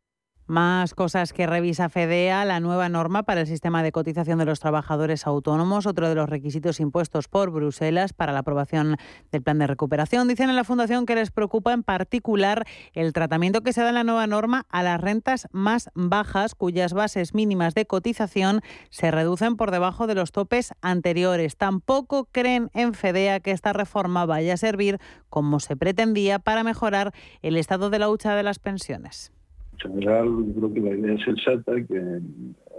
más 0.48 0.94
cosas 0.94 1.34
que 1.34 1.46
revisa 1.46 1.90
FEDEA, 1.90 2.46
la 2.46 2.60
nueva 2.60 2.90
norma 2.90 3.24
para 3.24 3.42
el 3.42 3.48
sistema 3.48 3.84
de 3.84 3.92
cotización 3.92 4.40
de 4.40 4.46
los 4.46 4.60
trabajadores 4.60 5.28
autónomos, 5.28 5.86
otro 5.86 6.10
de 6.10 6.16
los 6.16 6.30
requisitos 6.30 6.80
impuestos 6.80 7.28
por 7.28 7.52
Bruselas 7.52 8.14
para 8.14 8.34
la 8.34 8.40
aprobación 8.40 8.98
del 9.32 9.42
plan 9.42 9.60
de 9.60 9.68
recuperación. 9.68 10.28
Dicen 10.28 10.50
en 10.50 10.56
la 10.56 10.64
Fundación 10.64 11.06
que 11.06 11.16
les 11.16 11.32
preocupa 11.32 11.74
en 11.74 11.84
particular 11.84 12.66
el 12.94 13.14
tratamiento 13.14 13.62
que 13.62 13.74
se 13.74 13.82
da 13.82 13.90
en 13.90 13.96
la 13.96 14.04
nueva 14.04 14.28
norma 14.28 14.66
a 14.70 14.84
las 14.84 15.00
rentas 15.00 15.48
más 15.52 15.90
bajas, 15.94 16.56
cuyas 16.56 16.94
bases 16.94 17.34
mínimas 17.34 17.76
de 17.76 17.86
cotización 17.86 18.62
se 18.90 19.12
reducen 19.12 19.58
por 19.58 19.72
debajo 19.72 20.08
de 20.08 20.16
los 20.16 20.32
topes 20.32 20.74
anteriores. 20.82 21.58
Tampoco 21.58 22.30
creen 22.32 22.72
en 22.74 22.94
FEDEA 22.94 23.40
que 23.42 23.52
esta 23.52 23.74
reforma 23.74 24.26
vaya 24.26 24.54
a 24.54 24.58
servir, 24.58 25.00
como 25.30 25.60
se 25.60 25.76
pretendía, 25.76 26.40
para 26.40 26.64
mejorar 26.64 27.14
el 27.42 27.58
estado 27.58 27.90
de 27.90 28.00
la 28.00 28.10
hucha 28.10 28.36
de 28.36 28.44
las 28.44 28.60
pensiones 28.60 28.78
en 28.88 29.37
general, 29.78 30.28
yo 30.28 30.54
creo 30.56 30.74
que 30.74 30.80
la 30.82 30.96
idea 30.96 31.16
es 31.16 31.24
sensata, 31.24 31.74
que 31.86 32.22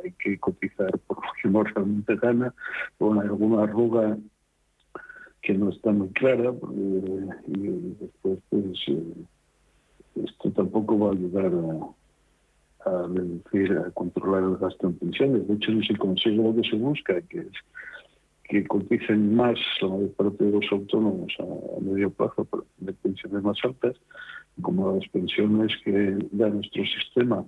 hay 0.04 0.12
que 0.22 0.38
cotizar 0.38 0.90
por 1.06 1.16
lo 1.16 1.32
que 1.40 1.48
uno 1.48 1.62
realmente 1.64 2.16
gana, 2.16 2.54
con 2.98 3.18
alguna 3.18 3.64
arruga 3.64 4.16
que 5.42 5.54
no 5.54 5.70
está 5.70 5.92
muy 5.92 6.08
clara, 6.10 6.52
y 7.46 7.94
después 8.00 8.38
pues 8.50 8.78
eh, 8.88 9.14
esto 10.24 10.50
tampoco 10.52 10.98
va 10.98 11.08
a 11.10 11.12
ayudar 11.12 11.46
a, 11.46 12.90
a 12.90 13.06
reducir, 13.06 13.72
a 13.78 13.90
controlar 13.92 14.42
el 14.42 14.56
gasto 14.56 14.88
en 14.88 14.98
pensiones. 14.98 15.46
De 15.46 15.54
hecho, 15.54 15.72
no 15.72 15.82
se 15.82 15.96
consigue 15.96 16.36
lo 16.36 16.54
que 16.54 16.68
se 16.68 16.76
busca, 16.76 17.20
que 17.22 17.38
es 17.40 17.52
que 18.48 18.66
coticen 18.66 19.34
más 19.34 19.58
la 19.82 19.88
mayor 19.88 20.12
parte 20.14 20.44
de 20.44 20.50
los 20.52 20.72
autónomos 20.72 21.32
a, 21.38 21.80
medio 21.80 22.10
plazo 22.10 22.44
para 22.46 22.62
tener 22.78 22.94
pensiones 22.94 23.42
más 23.42 23.58
altas, 23.62 23.94
como 24.62 24.94
las 24.94 25.08
pensiones 25.08 25.72
que 25.84 26.18
da 26.32 26.48
nuestro 26.48 26.82
sistema 26.84 27.44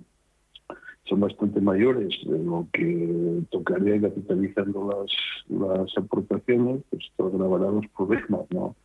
son 1.05 1.19
bastante 1.19 1.59
mayores 1.59 2.13
de 2.25 2.39
lo 2.39 2.67
que 2.71 3.41
tocaría 3.49 3.99
capitalizando 3.99 4.89
las, 4.89 5.11
las 5.49 5.97
aportaciones, 5.97 6.81
pues 6.89 7.03
agravará 7.17 7.71
los 7.71 7.85
problemas, 7.95 8.41
¿no? 8.51 8.75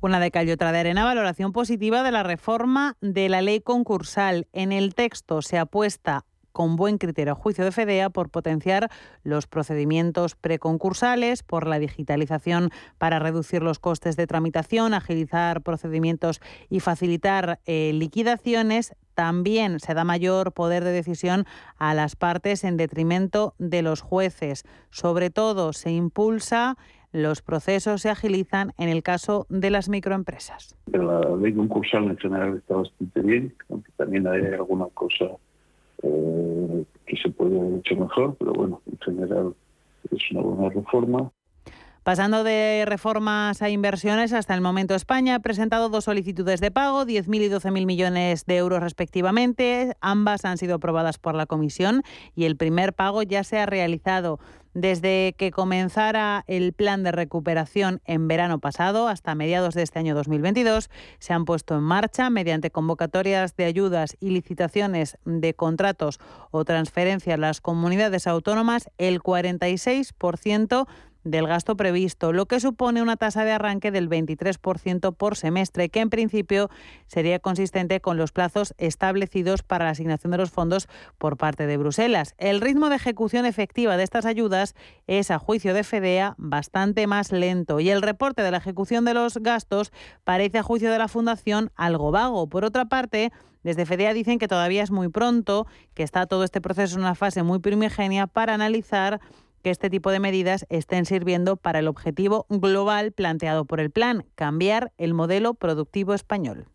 Una 0.00 0.20
de 0.20 0.30
calle, 0.30 0.52
otra 0.52 0.70
de 0.70 0.78
arena, 0.78 1.04
valoración 1.04 1.52
positiva 1.52 2.04
de 2.04 2.12
la 2.12 2.22
reforma 2.22 2.96
de 3.00 3.28
la 3.28 3.42
ley 3.42 3.60
concursal. 3.60 4.46
En 4.52 4.70
el 4.70 4.94
texto 4.94 5.42
se 5.42 5.58
apuesta 5.58 6.24
con 6.58 6.74
buen 6.74 6.98
criterio 6.98 7.34
a 7.34 7.36
juicio 7.36 7.64
de 7.64 7.70
FEDEA 7.70 8.10
por 8.10 8.30
potenciar 8.30 8.90
los 9.22 9.46
procedimientos 9.46 10.34
preconcursales, 10.34 11.44
por 11.44 11.68
la 11.68 11.78
digitalización 11.78 12.70
para 12.98 13.20
reducir 13.20 13.62
los 13.62 13.78
costes 13.78 14.16
de 14.16 14.26
tramitación, 14.26 14.92
agilizar 14.92 15.62
procedimientos 15.62 16.40
y 16.68 16.80
facilitar 16.80 17.60
eh, 17.64 17.92
liquidaciones, 17.94 18.96
también 19.14 19.78
se 19.78 19.94
da 19.94 20.02
mayor 20.02 20.50
poder 20.50 20.82
de 20.82 20.90
decisión 20.90 21.44
a 21.76 21.94
las 21.94 22.16
partes 22.16 22.64
en 22.64 22.76
detrimento 22.76 23.54
de 23.58 23.82
los 23.82 24.00
jueces. 24.00 24.64
Sobre 24.90 25.30
todo 25.30 25.72
se 25.72 25.92
impulsa 25.92 26.76
los 27.12 27.40
procesos 27.40 28.02
se 28.02 28.10
agilizan 28.10 28.72
en 28.78 28.88
el 28.88 29.04
caso 29.04 29.46
de 29.48 29.70
las 29.70 29.88
microempresas. 29.88 30.76
La 30.92 31.20
ley 31.40 31.54
concursal 31.54 32.04
en 32.10 32.18
general 32.18 32.56
está 32.56 32.74
bastante 32.74 33.20
bien, 33.20 33.54
aunque 33.70 33.92
también 33.92 34.26
hay 34.26 34.44
alguna 34.54 34.86
cosa 34.92 35.24
eh, 36.02 36.84
que 37.06 37.16
se 37.16 37.30
puede 37.30 37.58
haber 37.58 37.78
hecho 37.78 37.96
mejor, 37.96 38.36
pero 38.38 38.52
bueno, 38.52 38.80
en 38.90 38.98
general 38.98 39.54
es 40.10 40.30
una 40.30 40.42
buena 40.42 40.68
reforma. 40.70 41.32
Pasando 42.08 42.42
de 42.42 42.84
reformas 42.86 43.60
a 43.60 43.68
inversiones, 43.68 44.32
hasta 44.32 44.54
el 44.54 44.62
momento 44.62 44.94
España 44.94 45.34
ha 45.34 45.40
presentado 45.40 45.90
dos 45.90 46.04
solicitudes 46.04 46.58
de 46.58 46.70
pago, 46.70 47.04
10.000 47.04 47.42
y 47.42 47.48
12.000 47.50 47.84
millones 47.84 48.46
de 48.46 48.56
euros 48.56 48.80
respectivamente. 48.82 49.92
Ambas 50.00 50.46
han 50.46 50.56
sido 50.56 50.76
aprobadas 50.76 51.18
por 51.18 51.34
la 51.34 51.44
Comisión 51.44 52.02
y 52.34 52.46
el 52.46 52.56
primer 52.56 52.94
pago 52.94 53.22
ya 53.22 53.44
se 53.44 53.58
ha 53.58 53.66
realizado. 53.66 54.38
Desde 54.74 55.34
que 55.38 55.50
comenzara 55.50 56.44
el 56.46 56.72
plan 56.72 57.02
de 57.02 57.12
recuperación 57.12 58.00
en 58.04 58.28
verano 58.28 58.58
pasado 58.58 59.08
hasta 59.08 59.34
mediados 59.34 59.74
de 59.74 59.82
este 59.82 59.98
año 59.98 60.14
2022, 60.14 60.90
se 61.18 61.32
han 61.32 61.44
puesto 61.44 61.74
en 61.76 61.82
marcha 61.82 62.30
mediante 62.30 62.70
convocatorias 62.70 63.56
de 63.56 63.64
ayudas 63.64 64.16
y 64.20 64.30
licitaciones 64.30 65.18
de 65.24 65.54
contratos 65.54 66.20
o 66.50 66.64
transferencias 66.64 67.34
a 67.34 67.40
las 67.40 67.60
comunidades 67.60 68.26
autónomas 68.26 68.90
el 68.98 69.20
46% 69.20 70.86
del 71.30 71.46
gasto 71.46 71.76
previsto, 71.76 72.32
lo 72.32 72.46
que 72.46 72.60
supone 72.60 73.02
una 73.02 73.16
tasa 73.16 73.44
de 73.44 73.52
arranque 73.52 73.90
del 73.90 74.08
23% 74.08 75.14
por 75.14 75.36
semestre, 75.36 75.88
que 75.88 76.00
en 76.00 76.10
principio 76.10 76.70
sería 77.06 77.38
consistente 77.38 78.00
con 78.00 78.16
los 78.16 78.32
plazos 78.32 78.74
establecidos 78.78 79.62
para 79.62 79.84
la 79.84 79.90
asignación 79.92 80.30
de 80.30 80.38
los 80.38 80.50
fondos 80.50 80.88
por 81.18 81.36
parte 81.36 81.66
de 81.66 81.76
Bruselas. 81.76 82.34
El 82.38 82.60
ritmo 82.60 82.88
de 82.88 82.96
ejecución 82.96 83.46
efectiva 83.46 83.96
de 83.96 84.04
estas 84.04 84.26
ayudas 84.26 84.74
es, 85.06 85.30
a 85.30 85.38
juicio 85.38 85.74
de 85.74 85.84
FEDEA, 85.84 86.34
bastante 86.38 87.06
más 87.06 87.32
lento 87.32 87.80
y 87.80 87.90
el 87.90 88.02
reporte 88.02 88.42
de 88.42 88.50
la 88.50 88.58
ejecución 88.58 89.04
de 89.04 89.14
los 89.14 89.38
gastos 89.38 89.92
parece, 90.24 90.58
a 90.58 90.62
juicio 90.62 90.90
de 90.90 90.98
la 90.98 91.08
Fundación, 91.08 91.70
algo 91.76 92.10
vago. 92.10 92.48
Por 92.48 92.64
otra 92.64 92.86
parte, 92.86 93.32
desde 93.62 93.86
FEDEA 93.86 94.14
dicen 94.14 94.38
que 94.38 94.48
todavía 94.48 94.82
es 94.82 94.90
muy 94.90 95.08
pronto, 95.08 95.66
que 95.94 96.02
está 96.02 96.26
todo 96.26 96.44
este 96.44 96.60
proceso 96.60 96.94
en 96.94 97.02
una 97.02 97.14
fase 97.14 97.42
muy 97.42 97.58
primigenia 97.58 98.26
para 98.26 98.54
analizar 98.54 99.20
que 99.62 99.70
este 99.70 99.90
tipo 99.90 100.10
de 100.10 100.20
medidas 100.20 100.66
estén 100.68 101.04
sirviendo 101.04 101.56
para 101.56 101.78
el 101.78 101.88
objetivo 101.88 102.46
global 102.48 103.12
planteado 103.12 103.64
por 103.64 103.80
el 103.80 103.90
plan, 103.90 104.24
cambiar 104.34 104.92
el 104.98 105.14
modelo 105.14 105.54
productivo 105.54 106.14
español. 106.14 106.66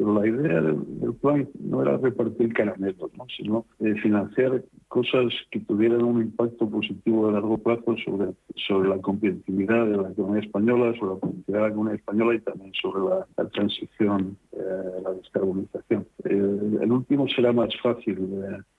Pero 0.00 0.14
la 0.14 0.26
idea 0.26 0.62
del, 0.62 1.14
plan 1.20 1.46
no 1.58 1.82
era 1.82 1.98
repartir 1.98 2.54
caramelos, 2.54 3.10
sino 3.36 3.66
eh, 3.80 3.94
financiar 4.02 4.64
cosas 4.88 5.30
que 5.50 5.60
tuvieran 5.60 6.02
un 6.02 6.22
impacto 6.22 6.70
positivo 6.70 7.28
a 7.28 7.32
largo 7.32 7.58
plazo 7.58 7.94
sobre, 8.02 8.30
sobre 8.66 8.88
la 8.88 8.96
competitividad 9.02 9.84
de 9.84 9.98
la 9.98 10.08
economía 10.08 10.40
española, 10.40 10.94
sobre 10.98 11.16
la 11.16 11.20
competitividad 11.20 11.58
de 11.58 11.66
la 11.66 11.68
economía 11.68 11.94
española 11.96 12.34
y 12.34 12.40
también 12.40 12.72
sobre 12.80 13.14
la, 13.14 13.48
transición, 13.50 14.38
eh, 14.52 15.02
la 15.04 15.10
descarbonización. 15.12 16.06
Eh, 16.24 16.78
el 16.80 16.92
último 16.92 17.28
será 17.28 17.52
más 17.52 17.68
fácil 17.82 18.16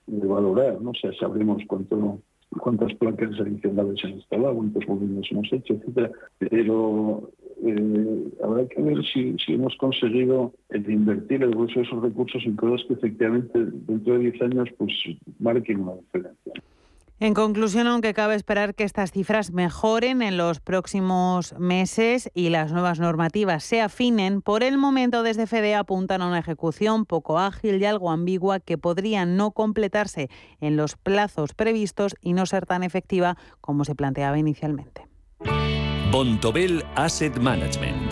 de, 0.08 0.26
valorar, 0.26 0.80
¿no? 0.82 0.90
o 0.90 0.94
sea, 0.94 1.12
sabremos 1.20 1.62
cuánto 1.68 2.18
cuántas 2.60 2.94
placas 2.94 3.38
adicionales 3.40 4.00
se 4.00 4.06
han 4.06 4.14
instalado, 4.14 4.54
cuántos 4.54 4.86
volúmenes 4.86 5.30
hemos 5.30 5.52
hecho, 5.52 5.74
etcétera. 5.74 6.10
Pero 6.38 7.30
eh, 7.64 8.28
habrá 8.42 8.66
que 8.66 8.82
ver 8.82 9.04
si, 9.04 9.36
hemos 9.48 9.76
conseguido 9.76 10.52
invertir 10.72 11.42
el 11.42 11.50
grueso 11.50 11.80
de 11.80 11.86
esos 11.86 12.02
recursos 12.02 12.42
en 12.44 12.56
cosas 12.56 12.86
que 12.86 12.94
efectivamente 12.94 13.52
dentro 13.54 14.14
de 14.14 14.30
10 14.30 14.42
años 14.42 14.68
pues 14.76 14.92
marquen 15.38 15.80
una 15.80 15.94
diferencia. 15.94 16.52
En 17.22 17.34
conclusión, 17.34 17.86
aunque 17.86 18.14
cabe 18.14 18.34
esperar 18.34 18.74
que 18.74 18.82
estas 18.82 19.12
cifras 19.12 19.52
mejoren 19.52 20.22
en 20.22 20.36
los 20.36 20.58
próximos 20.58 21.54
meses 21.56 22.28
y 22.34 22.48
las 22.48 22.72
nuevas 22.72 22.98
normativas 22.98 23.62
se 23.62 23.80
afinen, 23.80 24.42
por 24.42 24.64
el 24.64 24.76
momento 24.76 25.22
desde 25.22 25.46
FEDE 25.46 25.76
apuntan 25.76 26.20
a 26.20 26.26
una 26.26 26.40
ejecución 26.40 27.06
poco 27.06 27.38
ágil 27.38 27.80
y 27.80 27.84
algo 27.84 28.10
ambigua 28.10 28.58
que 28.58 28.76
podría 28.76 29.24
no 29.24 29.52
completarse 29.52 30.30
en 30.60 30.76
los 30.76 30.96
plazos 30.96 31.54
previstos 31.54 32.16
y 32.20 32.32
no 32.32 32.44
ser 32.44 32.66
tan 32.66 32.82
efectiva 32.82 33.36
como 33.60 33.84
se 33.84 33.94
planteaba 33.94 34.36
inicialmente. 34.36 35.06
Bontobel 36.10 36.84
Asset 36.96 37.38
Management 37.38 38.11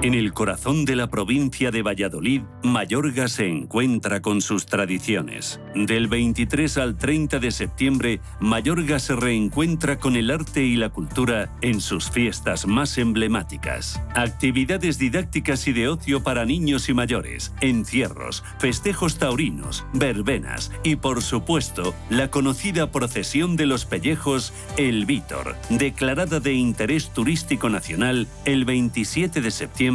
En 0.00 0.14
el 0.14 0.32
corazón 0.32 0.84
de 0.84 0.94
la 0.94 1.10
provincia 1.10 1.72
de 1.72 1.82
Valladolid, 1.82 2.42
Mayorga 2.62 3.26
se 3.26 3.48
encuentra 3.48 4.22
con 4.22 4.40
sus 4.40 4.64
tradiciones. 4.64 5.60
Del 5.74 6.06
23 6.06 6.78
al 6.78 6.96
30 6.96 7.40
de 7.40 7.50
septiembre, 7.50 8.20
Mayorga 8.38 9.00
se 9.00 9.16
reencuentra 9.16 9.98
con 9.98 10.14
el 10.14 10.30
arte 10.30 10.62
y 10.62 10.76
la 10.76 10.90
cultura 10.90 11.52
en 11.62 11.80
sus 11.80 12.12
fiestas 12.12 12.64
más 12.64 12.96
emblemáticas. 12.96 14.00
Actividades 14.14 14.98
didácticas 14.98 15.66
y 15.66 15.72
de 15.72 15.88
ocio 15.88 16.22
para 16.22 16.44
niños 16.44 16.88
y 16.88 16.94
mayores, 16.94 17.52
encierros, 17.60 18.44
festejos 18.60 19.18
taurinos, 19.18 19.84
verbenas 19.94 20.70
y, 20.84 20.94
por 20.94 21.22
supuesto, 21.22 21.92
la 22.08 22.30
conocida 22.30 22.92
procesión 22.92 23.56
de 23.56 23.66
los 23.66 23.84
pellejos 23.84 24.52
El 24.76 25.06
Vítor, 25.06 25.56
declarada 25.70 26.38
de 26.38 26.52
interés 26.52 27.12
turístico 27.12 27.68
nacional 27.68 28.28
el 28.44 28.64
27 28.64 29.40
de 29.40 29.50
septiembre 29.50 29.87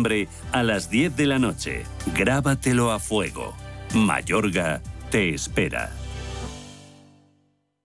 a 0.51 0.63
las 0.63 0.89
10 0.89 1.15
de 1.15 1.27
la 1.27 1.37
noche. 1.37 1.83
Grábatelo 2.15 2.91
a 2.91 2.99
fuego. 2.99 3.53
Mayorga 3.93 4.81
te 5.11 5.33
espera. 5.33 5.91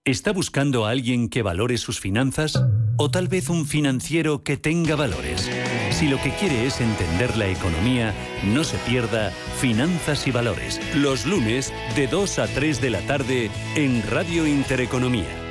¿Está 0.05 0.33
buscando 0.33 0.87
a 0.87 0.91
alguien 0.91 1.29
que 1.29 1.43
valore 1.43 1.77
sus 1.77 2.01
finanzas? 2.01 2.59
¿O 2.97 3.11
tal 3.11 3.29
vez 3.29 3.51
un 3.51 3.67
financiero 3.67 4.43
que 4.43 4.57
tenga 4.57 4.97
valores? 4.97 5.51
Si 5.91 6.09
lo 6.09 6.19
que 6.23 6.31
quiere 6.31 6.67
es 6.67 6.81
entender 6.81 7.37
la 7.37 7.47
economía, 7.49 8.15
no 8.43 8.65
se 8.65 8.79
pierda 8.79 9.31
Finanzas 9.61 10.27
y 10.27 10.31
Valores, 10.31 10.81
los 10.95 11.27
lunes 11.27 11.75
de 11.95 12.07
2 12.07 12.39
a 12.39 12.47
3 12.47 12.81
de 12.81 12.91
la 12.91 13.01
tarde 13.01 13.51
en 13.77 14.03
Radio 14.11 14.47
Intereconomía. 14.47 15.48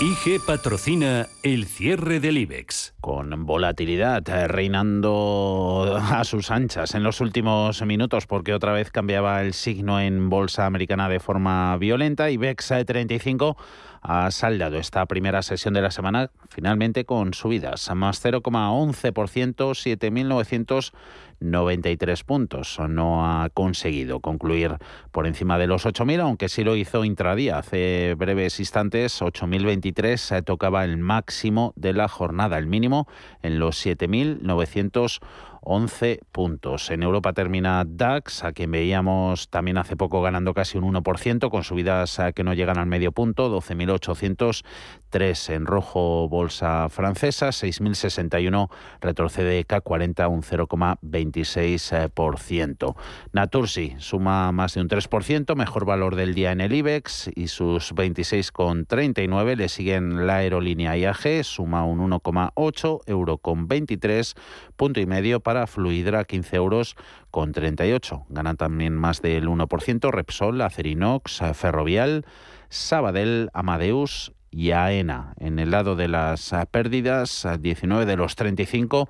IG 0.00 0.40
patrocina 0.44 1.28
el 1.44 1.66
cierre 1.66 2.18
del 2.18 2.36
IBEX. 2.38 2.94
Con 3.00 3.46
volatilidad 3.46 4.28
eh, 4.28 4.48
reinando 4.48 5.96
a 5.96 6.24
sus 6.24 6.50
anchas 6.50 6.96
en 6.96 7.04
los 7.04 7.20
últimos 7.20 7.80
minutos 7.82 8.26
porque 8.26 8.54
otra 8.54 8.72
vez 8.72 8.90
cambiaba 8.90 9.40
el 9.40 9.54
signo 9.54 10.00
en 10.00 10.30
bolsa 10.30 10.66
americana 10.66 11.08
de 11.08 11.20
forma 11.20 11.76
violenta. 11.76 12.28
IBEX 12.28 12.72
35 12.84 13.56
ha 14.06 14.30
saldado 14.30 14.76
esta 14.76 15.04
primera 15.06 15.40
sesión 15.40 15.72
de 15.72 15.80
la 15.80 15.90
semana 15.90 16.30
finalmente 16.50 17.06
con 17.06 17.32
subidas, 17.32 17.90
más 17.94 18.22
0,11%, 18.22 19.54
7.993 21.40 22.24
puntos. 22.24 22.78
No 22.86 23.24
ha 23.24 23.48
conseguido 23.48 24.20
concluir 24.20 24.76
por 25.10 25.26
encima 25.26 25.56
de 25.56 25.66
los 25.66 25.86
8.000, 25.86 26.20
aunque 26.20 26.50
sí 26.50 26.64
lo 26.64 26.76
hizo 26.76 27.06
intradía. 27.06 27.56
Hace 27.56 28.14
breves 28.18 28.60
instantes, 28.60 29.22
8.023 29.22 30.44
tocaba 30.44 30.84
el 30.84 30.98
máximo 30.98 31.72
de 31.74 31.94
la 31.94 32.08
jornada, 32.08 32.58
el 32.58 32.66
mínimo 32.66 33.08
en 33.42 33.58
los 33.58 33.84
7.900 33.86 35.20
11 35.64 36.20
puntos. 36.30 36.90
En 36.90 37.02
Europa 37.02 37.32
termina 37.32 37.84
DAX, 37.86 38.44
a 38.44 38.52
quien 38.52 38.70
veíamos 38.70 39.48
también 39.48 39.78
hace 39.78 39.96
poco 39.96 40.22
ganando 40.22 40.54
casi 40.54 40.78
un 40.78 40.94
1%, 40.94 41.50
con 41.50 41.64
subidas 41.64 42.20
que 42.34 42.44
no 42.44 42.54
llegan 42.54 42.78
al 42.78 42.86
medio 42.86 43.10
punto, 43.12 43.54
12.803 43.54 45.54
en 45.54 45.66
rojo 45.66 46.28
bolsa 46.28 46.88
francesa, 46.88 47.48
6.061 47.48 48.70
retrocede 49.00 49.66
K40 49.66 50.28
un 50.28 50.42
0,26%. 50.42 52.94
Natursi 53.32 53.94
suma 53.98 54.52
más 54.52 54.74
de 54.74 54.82
un 54.82 54.88
3%, 54.88 55.56
mejor 55.56 55.86
valor 55.86 56.16
del 56.16 56.34
día 56.34 56.52
en 56.52 56.60
el 56.60 56.74
IBEX 56.74 57.30
y 57.34 57.48
sus 57.48 57.94
26,39 57.94 59.56
le 59.56 59.68
siguen 59.68 60.26
la 60.26 60.36
aerolínea 60.36 60.96
IAG, 60.96 61.44
suma 61.44 61.84
un 61.84 61.98
1,8, 62.10 63.00
euro 63.06 63.38
con 63.38 63.68
23, 63.68 64.34
punto 64.76 65.00
y 65.00 65.06
medio 65.06 65.40
para 65.40 65.53
Fluidra 65.66 66.24
15 66.24 66.56
euros 66.56 66.96
con 67.30 67.52
38. 67.52 68.26
Ganan 68.28 68.56
también 68.56 68.94
más 68.94 69.22
del 69.22 69.48
1%. 69.48 70.10
Repsol, 70.10 70.60
Acerinox, 70.60 71.40
Ferrovial, 71.54 72.24
Sabadell, 72.68 73.50
Amadeus 73.54 74.32
y 74.50 74.70
AENA. 74.70 75.34
En 75.38 75.58
el 75.58 75.70
lado 75.70 75.96
de 75.96 76.08
las 76.08 76.54
pérdidas, 76.70 77.46
19 77.60 78.06
de 78.06 78.16
los 78.16 78.36
35 78.36 79.08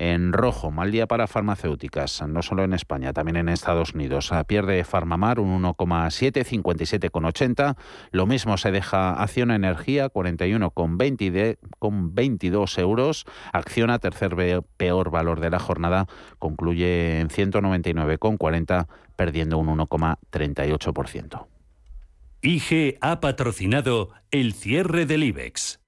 en 0.00 0.32
rojo. 0.32 0.70
Mal 0.70 0.90
día 0.90 1.06
para 1.06 1.26
farmacéuticas, 1.26 2.22
no 2.26 2.40
solo 2.40 2.64
en 2.64 2.72
España, 2.72 3.12
también 3.12 3.36
en 3.36 3.50
Estados 3.50 3.92
Unidos. 3.92 4.32
Pierde 4.46 4.82
Farmamar 4.82 5.38
un 5.38 5.62
1,7, 5.62 6.42
57,80. 6.42 7.76
Lo 8.10 8.26
mismo 8.26 8.56
se 8.56 8.70
deja 8.70 9.12
Acción 9.12 9.50
Energía, 9.50 10.10
41,20 10.10 11.58
con 11.78 12.14
22 12.14 12.78
euros. 12.78 13.26
Acciona, 13.52 13.98
tercer 13.98 14.64
peor 14.78 15.10
valor 15.10 15.38
de 15.38 15.50
la 15.50 15.58
jornada, 15.58 16.06
concluye 16.38 17.20
en 17.20 17.28
199,40, 17.28 18.86
perdiendo 19.16 19.58
un 19.58 19.68
1,38%. 19.78 21.46
IG 22.40 22.96
ha 23.02 23.20
patrocinado 23.20 24.12
el 24.30 24.54
cierre 24.54 25.04
del 25.04 25.24
IBEX. 25.24 25.79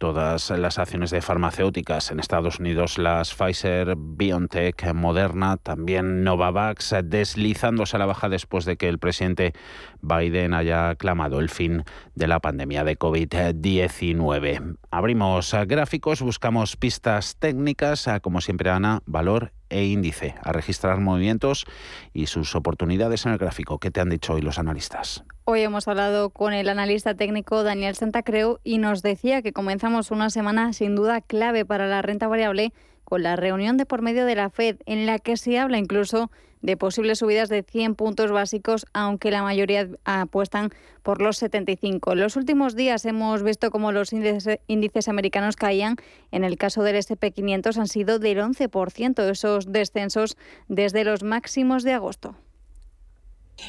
todas 0.00 0.48
las 0.48 0.78
acciones 0.78 1.10
de 1.10 1.20
farmacéuticas 1.20 2.10
en 2.10 2.20
Estados 2.20 2.58
Unidos, 2.58 2.96
las 2.96 3.34
Pfizer, 3.34 3.96
BioNTech, 3.98 4.94
Moderna, 4.94 5.58
también 5.58 6.24
Novavax, 6.24 6.94
deslizándose 7.04 7.96
a 7.96 7.98
la 7.98 8.06
baja 8.06 8.30
después 8.30 8.64
de 8.64 8.78
que 8.78 8.88
el 8.88 8.98
presidente 8.98 9.52
Biden 10.00 10.54
haya 10.54 10.94
clamado 10.94 11.38
el 11.38 11.50
fin 11.50 11.84
de 12.14 12.26
la 12.28 12.40
pandemia 12.40 12.82
de 12.82 12.98
COVID-19. 12.98 14.78
Abrimos 14.90 15.54
gráficos, 15.66 16.22
buscamos 16.22 16.78
pistas 16.78 17.36
técnicas, 17.38 18.08
como 18.22 18.40
siempre 18.40 18.70
Ana, 18.70 19.02
valor 19.04 19.52
e 19.68 19.84
índice, 19.84 20.34
a 20.42 20.52
registrar 20.52 20.98
movimientos 20.98 21.66
y 22.14 22.28
sus 22.28 22.54
oportunidades 22.54 23.26
en 23.26 23.32
el 23.32 23.38
gráfico. 23.38 23.78
¿Qué 23.78 23.90
te 23.90 24.00
han 24.00 24.08
dicho 24.08 24.32
hoy 24.32 24.40
los 24.40 24.58
analistas? 24.58 25.24
Hoy 25.44 25.62
hemos 25.62 25.88
hablado 25.88 26.30
con 26.30 26.52
el 26.52 26.68
analista 26.68 27.14
técnico 27.14 27.62
Daniel 27.62 27.94
Santacreu 27.94 28.58
y 28.62 28.78
nos 28.78 29.02
decía 29.02 29.40
que 29.40 29.52
comenzamos 29.52 30.10
una 30.10 30.28
semana 30.28 30.72
sin 30.74 30.94
duda 30.94 31.22
clave 31.22 31.64
para 31.64 31.86
la 31.88 32.02
renta 32.02 32.28
variable 32.28 32.72
con 33.04 33.22
la 33.22 33.36
reunión 33.36 33.76
de 33.78 33.86
por 33.86 34.02
medio 34.02 34.26
de 34.26 34.34
la 34.34 34.50
Fed, 34.50 34.76
en 34.84 35.06
la 35.06 35.18
que 35.18 35.36
se 35.36 35.58
habla 35.58 35.78
incluso 35.78 36.30
de 36.60 36.76
posibles 36.76 37.20
subidas 37.20 37.48
de 37.48 37.62
100 37.62 37.94
puntos 37.94 38.30
básicos, 38.30 38.86
aunque 38.92 39.30
la 39.30 39.42
mayoría 39.42 39.88
apuestan 40.04 40.70
por 41.02 41.22
los 41.22 41.38
75. 41.38 42.12
En 42.12 42.20
los 42.20 42.36
últimos 42.36 42.76
días 42.76 43.06
hemos 43.06 43.42
visto 43.42 43.70
cómo 43.70 43.92
los 43.92 44.12
índices, 44.12 44.60
índices 44.66 45.08
americanos 45.08 45.56
caían. 45.56 45.96
En 46.30 46.44
el 46.44 46.58
caso 46.58 46.82
del 46.82 46.96
SP500 46.96 47.78
han 47.78 47.88
sido 47.88 48.18
del 48.18 48.38
11% 48.38 49.28
esos 49.30 49.72
descensos 49.72 50.36
desde 50.68 51.02
los 51.04 51.22
máximos 51.22 51.82
de 51.82 51.94
agosto. 51.94 52.36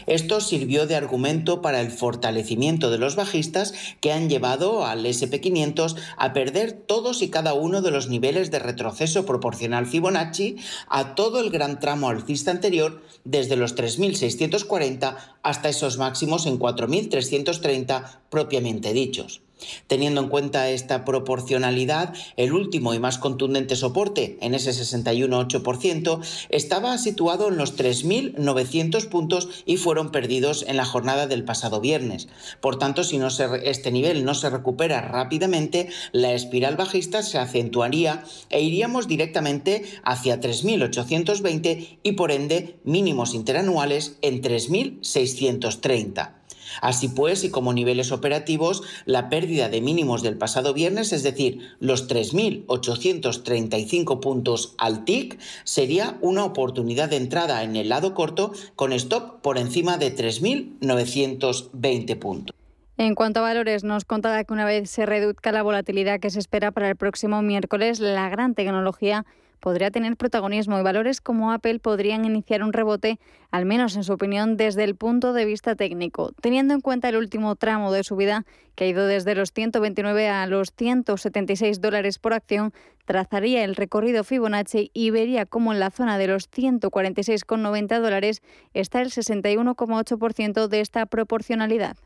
Esto 0.08 0.42
sirvió 0.42 0.88
de 0.88 0.96
argumento 0.96 1.62
para 1.62 1.82
el 1.82 1.92
fortalecimiento 1.92 2.90
de 2.90 2.98
los 2.98 3.16
bajistas 3.16 3.74
que 4.00 4.12
han 4.12 4.30
llevado 4.30 4.86
al 4.86 5.06
SP500 5.06 5.96
a 6.18 6.34
perder 6.34 6.74
todos 6.74 7.22
y 7.22 7.30
cada 7.30 7.54
uno 7.54 7.82
de 7.82 7.92
los 7.92 8.10
niveles 8.10 8.52
de 8.52 8.60
retroceso 8.60 9.26
proporcional 9.26 9.86
Fibonacci 9.86 10.58
a 10.88 11.16
todo 11.16 11.40
el 11.40 11.50
gran 11.50 11.80
tramo 11.80 12.10
alcista 12.10 12.52
anterior 12.52 13.02
desde 13.24 13.56
los 13.56 13.76
3.640 13.76 15.16
hasta 15.44 15.70
esos 15.70 15.98
máximos 15.98 16.46
en 16.46 16.60
4.330 16.60 18.20
propiamente 18.30 18.94
dichos. 18.94 19.42
Teniendo 19.88 20.22
en 20.22 20.30
cuenta 20.30 20.70
esta 20.70 21.06
proporcionalidad, 21.06 22.14
el 22.38 22.54
último 22.54 22.94
y 22.94 23.00
más 23.00 23.18
contundente 23.18 23.76
soporte, 23.76 24.38
en 24.42 24.54
ese 24.54 24.72
61,8%, 24.72 26.20
estaba 26.50 26.98
situado 26.98 27.48
en 27.48 27.58
los 27.58 27.78
3.900 27.78 29.08
puntos 29.08 29.50
y 29.66 29.78
fueron 29.78 30.12
perdidos 30.12 30.66
en 30.68 30.78
la 30.78 30.86
jornada 30.86 31.28
del 31.28 31.44
pasado 31.44 31.82
viernes. 31.82 32.28
Por 32.60 32.78
tanto, 32.78 33.04
si 33.04 33.18
no 33.18 33.28
este 33.28 33.92
nivel 33.92 34.26
no 34.26 34.34
se 34.34 34.50
recupera 34.50 35.02
rápidamente, 35.02 35.90
la 36.12 36.34
espiral 36.34 36.76
bajista 36.76 37.24
se 37.24 37.38
acentuaría 37.38 38.24
e 38.50 38.62
iríamos 38.62 39.08
directamente 39.08 39.84
hacia 40.04 40.40
3.820 40.40 42.00
y 42.04 42.12
por 42.14 42.32
ende 42.32 42.80
mínimos 42.84 43.34
interanuales 43.34 44.18
en 44.22 44.42
3.630. 44.42 46.41
Así 46.82 47.10
pues, 47.10 47.44
y 47.44 47.50
como 47.50 47.74
niveles 47.74 48.12
operativos, 48.12 48.84
la 49.06 49.30
pérdida 49.30 49.70
de 49.70 49.82
mínimos 49.82 50.24
del 50.24 50.38
pasado 50.38 50.74
viernes, 50.74 51.14
es 51.14 51.24
decir, 51.24 51.76
los 51.80 52.10
3.835 52.10 54.20
puntos 54.20 54.76
al 54.78 55.06
TIC, 55.06 55.40
sería 55.64 56.18
una 56.22 56.46
oportunidad 56.46 57.10
de 57.10 57.18
entrada 57.18 57.64
en 57.64 57.76
el 57.76 57.90
lado 57.90 58.14
corto 58.14 58.54
con 58.76 58.94
stop 58.94 59.42
por 59.42 59.58
encima 59.58 59.98
de 59.98 60.16
3.920 60.16 62.20
puntos. 62.20 62.56
En 62.98 63.16
cuanto 63.16 63.40
a 63.40 63.44
valores, 63.44 63.84
nos 63.84 64.06
contaba 64.06 64.44
que 64.44 64.54
una 64.54 64.66
vez 64.66 64.88
se 64.90 65.08
reduzca 65.08 65.52
la 65.52 65.64
volatilidad 65.64 66.20
que 66.20 66.30
se 66.30 66.38
espera 66.38 66.70
para 66.72 66.88
el 66.90 66.96
próximo 66.96 67.42
miércoles, 67.42 68.00
la 68.00 68.30
gran 68.30 68.54
tecnología 68.54 69.26
podría 69.62 69.92
tener 69.92 70.18
protagonismo 70.18 70.78
y 70.78 70.84
valores 70.84 71.22
como 71.22 71.54
Apple 71.54 71.80
podrían 71.80 72.26
iniciar 72.26 72.64
un 72.64 72.74
rebote, 72.74 73.20
al 73.52 73.66
menos 73.66 73.96
en 73.96 74.04
su 74.04 74.12
opinión, 74.12 74.58
desde 74.58 74.84
el 74.84 74.96
punto 74.96 75.32
de 75.32 75.46
vista 75.46 75.76
técnico, 75.76 76.34
teniendo 76.42 76.74
en 76.74 76.82
cuenta 76.82 77.08
el 77.08 77.16
último 77.16 77.56
tramo 77.56 77.94
de 77.94 78.04
subida 78.04 78.46
que 78.76 78.86
ha 78.86 78.88
ido 78.88 79.06
desde 79.08 79.36
los 79.36 79.54
129 79.54 80.28
a 80.28 80.46
los 80.48 80.74
176 80.76 81.80
dólares 81.80 82.20
por 82.20 82.34
acción, 82.34 82.74
trazaría 83.06 83.64
el 83.64 83.76
recorrido 83.76 84.24
Fibonacci 84.24 84.92
y 84.94 85.12
vería 85.12 85.46
cómo 85.46 85.72
en 85.72 85.80
la 85.80 85.92
zona 85.92 86.18
de 86.18 86.28
los 86.28 86.50
146,90 86.52 88.02
dólares 88.02 88.42
está 88.74 89.02
el 89.02 89.12
61,8% 89.12 90.68
de 90.68 90.82
esta 90.82 91.06
proporcionalidad 91.06 91.98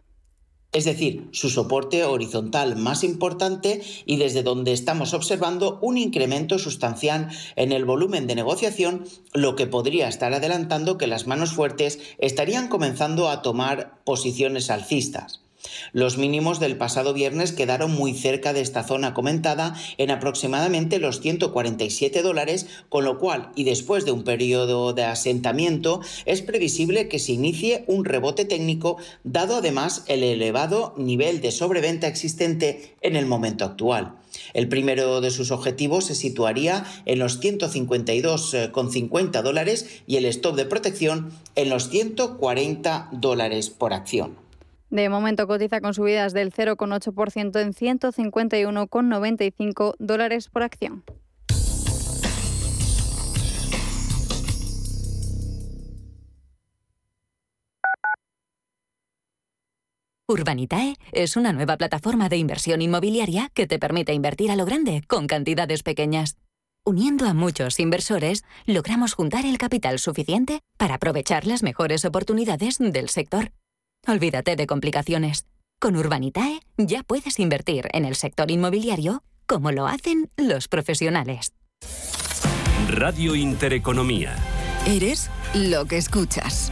es 0.75 0.83
decir, 0.83 1.29
su 1.31 1.49
soporte 1.49 2.03
horizontal 2.03 2.75
más 2.75 3.05
importante 3.05 3.81
y 4.05 4.17
desde 4.17 4.43
donde 4.43 4.73
estamos 4.73 5.13
observando 5.13 5.79
un 5.81 5.97
incremento 5.97 6.59
sustancial 6.59 7.29
en 7.55 7.71
el 7.71 7.85
volumen 7.85 8.27
de 8.27 8.35
negociación, 8.35 9.05
lo 9.33 9.55
que 9.55 9.67
podría 9.67 10.09
estar 10.09 10.33
adelantando 10.33 10.97
que 10.97 11.07
las 11.07 11.27
manos 11.27 11.53
fuertes 11.53 12.01
estarían 12.17 12.67
comenzando 12.67 13.29
a 13.29 13.41
tomar 13.41 14.01
posiciones 14.03 14.69
alcistas. 14.69 15.44
Los 15.93 16.17
mínimos 16.17 16.59
del 16.59 16.77
pasado 16.77 17.13
viernes 17.13 17.51
quedaron 17.51 17.93
muy 17.93 18.13
cerca 18.13 18.53
de 18.53 18.61
esta 18.61 18.83
zona 18.83 19.13
comentada 19.13 19.75
en 19.97 20.11
aproximadamente 20.11 20.99
los 20.99 21.21
147 21.21 22.21
dólares, 22.21 22.67
con 22.89 23.05
lo 23.05 23.19
cual, 23.19 23.51
y 23.55 23.63
después 23.63 24.05
de 24.05 24.11
un 24.11 24.23
periodo 24.23 24.93
de 24.93 25.03
asentamiento, 25.03 26.01
es 26.25 26.41
previsible 26.41 27.07
que 27.07 27.19
se 27.19 27.33
inicie 27.33 27.83
un 27.87 28.05
rebote 28.05 28.45
técnico, 28.45 28.97
dado 29.23 29.57
además 29.57 30.03
el 30.07 30.23
elevado 30.23 30.93
nivel 30.97 31.41
de 31.41 31.51
sobreventa 31.51 32.07
existente 32.07 32.95
en 33.01 33.15
el 33.15 33.25
momento 33.25 33.65
actual. 33.65 34.15
El 34.53 34.67
primero 34.67 35.21
de 35.21 35.31
sus 35.31 35.51
objetivos 35.51 36.05
se 36.05 36.15
situaría 36.15 36.85
en 37.05 37.19
los 37.19 37.41
152,50 37.41 39.41
dólares 39.41 40.01
y 40.07 40.17
el 40.17 40.25
stop 40.25 40.55
de 40.55 40.65
protección 40.65 41.31
en 41.55 41.69
los 41.69 41.89
140 41.89 43.09
dólares 43.13 43.69
por 43.69 43.93
acción. 43.93 44.44
De 44.89 45.09
momento 45.09 45.47
cotiza 45.47 45.81
con 45.81 45.93
subidas 45.93 46.33
del 46.33 46.53
0,8% 46.53 47.61
en 47.61 47.73
151,95 47.73 49.95
dólares 49.99 50.49
por 50.49 50.63
acción. 50.63 51.03
Urbanitae 60.27 60.95
es 61.11 61.37
una 61.37 61.53
nueva 61.53 61.77
plataforma 61.77 62.29
de 62.29 62.37
inversión 62.37 62.81
inmobiliaria 62.81 63.51
que 63.53 63.67
te 63.67 63.77
permite 63.77 64.11
invertir 64.11 64.49
a 64.49 64.55
lo 64.55 64.65
grande 64.65 65.03
con 65.07 65.27
cantidades 65.27 65.83
pequeñas. 65.83 66.39
Uniendo 66.83 67.27
a 67.27 67.35
muchos 67.35 67.79
inversores, 67.79 68.43
logramos 68.65 69.13
juntar 69.13 69.45
el 69.45 69.59
capital 69.59 69.99
suficiente 69.99 70.61
para 70.77 70.95
aprovechar 70.95 71.45
las 71.45 71.61
mejores 71.61 72.05
oportunidades 72.05 72.79
del 72.79 73.09
sector. 73.09 73.51
Olvídate 74.07 74.55
de 74.55 74.67
complicaciones. 74.67 75.47
Con 75.79 75.95
Urbanitae 75.95 76.59
ya 76.77 77.01
puedes 77.01 77.39
invertir 77.39 77.87
en 77.91 78.05
el 78.05 78.15
sector 78.15 78.51
inmobiliario 78.51 79.23
como 79.47 79.71
lo 79.71 79.87
hacen 79.87 80.29
los 80.37 80.67
profesionales. 80.67 81.53
Radio 82.87 83.35
Intereconomía. 83.35 84.35
Eres 84.85 85.29
lo 85.55 85.85
que 85.85 85.97
escuchas. 85.97 86.71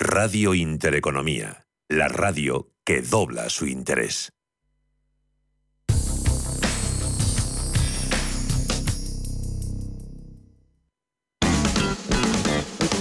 Radio 0.00 0.54
Intereconomía, 0.54 1.66
la 1.88 2.06
radio 2.06 2.70
que 2.84 3.02
dobla 3.02 3.50
su 3.50 3.66
interés. 3.66 4.32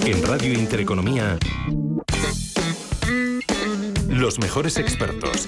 En 0.08 0.24
Radio 0.26 0.54
Intereconomía, 0.54 1.38
los 4.10 4.40
mejores 4.40 4.78
expertos, 4.78 5.48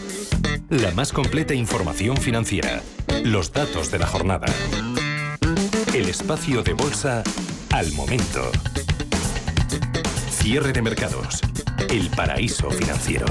la 0.70 0.92
más 0.92 1.12
completa 1.12 1.56
información 1.56 2.18
financiera, 2.18 2.84
los 3.24 3.52
datos 3.52 3.90
de 3.90 3.98
la 3.98 4.06
jornada, 4.06 4.46
el 5.96 6.10
espacio 6.10 6.62
de 6.62 6.74
bolsa 6.74 7.24
al 7.72 7.92
momento. 7.94 8.52
Cierre 10.42 10.72
de 10.72 10.82
mercados. 10.82 11.42
El 11.90 12.10
paraíso 12.12 12.72
financiero. 12.72 13.26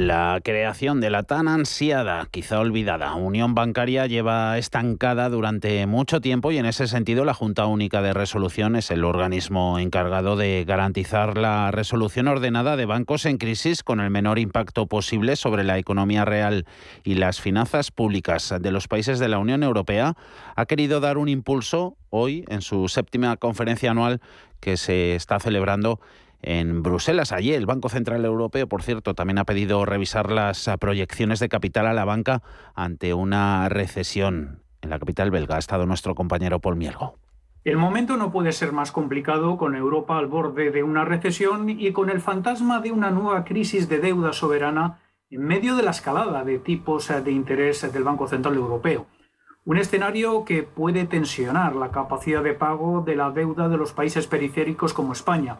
La 0.00 0.40
creación 0.42 1.02
de 1.02 1.10
la 1.10 1.24
tan 1.24 1.46
ansiada, 1.46 2.26
quizá 2.30 2.58
olvidada, 2.58 3.14
unión 3.16 3.54
bancaria 3.54 4.06
lleva 4.06 4.56
estancada 4.56 5.28
durante 5.28 5.84
mucho 5.84 6.22
tiempo 6.22 6.50
y 6.50 6.56
en 6.56 6.64
ese 6.64 6.86
sentido 6.86 7.26
la 7.26 7.34
Junta 7.34 7.66
Única 7.66 8.00
de 8.00 8.14
Resolución 8.14 8.76
es 8.76 8.90
el 8.90 9.04
organismo 9.04 9.78
encargado 9.78 10.36
de 10.36 10.64
garantizar 10.66 11.36
la 11.36 11.70
resolución 11.70 12.28
ordenada 12.28 12.78
de 12.78 12.86
bancos 12.86 13.26
en 13.26 13.36
crisis 13.36 13.82
con 13.82 14.00
el 14.00 14.08
menor 14.08 14.38
impacto 14.38 14.86
posible 14.86 15.36
sobre 15.36 15.64
la 15.64 15.76
economía 15.76 16.24
real 16.24 16.64
y 17.04 17.16
las 17.16 17.42
finanzas 17.42 17.90
públicas 17.90 18.54
de 18.58 18.72
los 18.72 18.88
países 18.88 19.18
de 19.18 19.28
la 19.28 19.38
Unión 19.38 19.62
Europea. 19.62 20.14
Ha 20.56 20.64
querido 20.64 21.00
dar 21.00 21.18
un 21.18 21.28
impulso 21.28 21.98
hoy 22.08 22.46
en 22.48 22.62
su 22.62 22.88
séptima 22.88 23.36
conferencia 23.36 23.90
anual 23.90 24.22
que 24.60 24.78
se 24.78 25.14
está 25.14 25.40
celebrando 25.40 26.00
en 26.42 26.82
Bruselas. 26.82 27.32
Ayer 27.32 27.56
el 27.56 27.66
Banco 27.66 27.88
Central 27.88 28.24
Europeo, 28.24 28.66
por 28.66 28.82
cierto, 28.82 29.14
también 29.14 29.38
ha 29.38 29.44
pedido 29.44 29.84
revisar 29.84 30.30
las 30.30 30.70
proyecciones 30.80 31.40
de 31.40 31.48
capital 31.48 31.86
a 31.86 31.94
la 31.94 32.04
banca 32.04 32.42
ante 32.74 33.14
una 33.14 33.68
recesión. 33.68 34.62
En 34.82 34.90
la 34.90 34.98
capital 34.98 35.30
belga 35.30 35.56
ha 35.56 35.58
estado 35.58 35.86
nuestro 35.86 36.14
compañero 36.14 36.60
Paul 36.60 36.76
Mielgo. 36.76 37.16
El 37.62 37.76
momento 37.76 38.16
no 38.16 38.32
puede 38.32 38.52
ser 38.52 38.72
más 38.72 38.90
complicado 38.90 39.58
con 39.58 39.76
Europa 39.76 40.16
al 40.16 40.28
borde 40.28 40.70
de 40.70 40.82
una 40.82 41.04
recesión 41.04 41.68
y 41.68 41.92
con 41.92 42.08
el 42.08 42.22
fantasma 42.22 42.80
de 42.80 42.90
una 42.90 43.10
nueva 43.10 43.44
crisis 43.44 43.86
de 43.86 43.98
deuda 43.98 44.32
soberana 44.32 45.00
en 45.28 45.42
medio 45.42 45.76
de 45.76 45.82
la 45.82 45.90
escalada 45.90 46.42
de 46.42 46.58
tipos 46.58 47.08
de 47.08 47.30
interés 47.30 47.92
del 47.92 48.02
Banco 48.02 48.26
Central 48.26 48.54
Europeo. 48.54 49.06
Un 49.66 49.76
escenario 49.76 50.46
que 50.46 50.62
puede 50.62 51.04
tensionar 51.04 51.76
la 51.76 51.90
capacidad 51.90 52.42
de 52.42 52.54
pago 52.54 53.02
de 53.02 53.14
la 53.14 53.30
deuda 53.30 53.68
de 53.68 53.76
los 53.76 53.92
países 53.92 54.26
periféricos 54.26 54.94
como 54.94 55.12
España. 55.12 55.58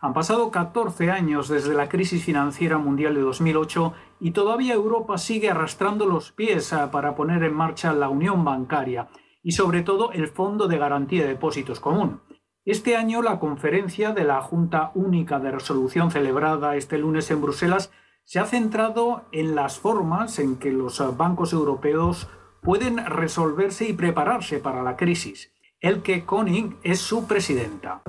Han 0.00 0.14
pasado 0.14 0.52
14 0.52 1.10
años 1.10 1.48
desde 1.48 1.74
la 1.74 1.88
crisis 1.88 2.22
financiera 2.22 2.78
mundial 2.78 3.14
de 3.14 3.20
2008 3.20 3.94
y 4.20 4.30
todavía 4.30 4.74
Europa 4.74 5.18
sigue 5.18 5.50
arrastrando 5.50 6.06
los 6.06 6.30
pies 6.30 6.72
ah, 6.72 6.92
para 6.92 7.16
poner 7.16 7.42
en 7.42 7.52
marcha 7.52 7.92
la 7.92 8.08
unión 8.08 8.44
bancaria 8.44 9.08
y 9.42 9.52
sobre 9.52 9.82
todo 9.82 10.12
el 10.12 10.28
Fondo 10.28 10.68
de 10.68 10.78
Garantía 10.78 11.22
de 11.22 11.30
Depósitos 11.30 11.80
Común. 11.80 12.20
Este 12.64 12.96
año 12.96 13.22
la 13.22 13.40
conferencia 13.40 14.12
de 14.12 14.22
la 14.22 14.40
Junta 14.40 14.92
Única 14.94 15.40
de 15.40 15.50
Resolución 15.50 16.12
celebrada 16.12 16.76
este 16.76 16.96
lunes 16.96 17.28
en 17.32 17.42
Bruselas 17.42 17.90
se 18.22 18.38
ha 18.38 18.44
centrado 18.44 19.24
en 19.32 19.56
las 19.56 19.80
formas 19.80 20.38
en 20.38 20.58
que 20.58 20.70
los 20.70 21.00
ah, 21.00 21.10
bancos 21.10 21.52
europeos 21.52 22.28
pueden 22.62 23.04
resolverse 23.04 23.88
y 23.88 23.94
prepararse 23.94 24.60
para 24.60 24.84
la 24.84 24.96
crisis. 24.96 25.52
Elke 25.80 26.24
Koning 26.24 26.76
es 26.82 26.98
su 26.98 27.28
presidenta. 27.28 28.02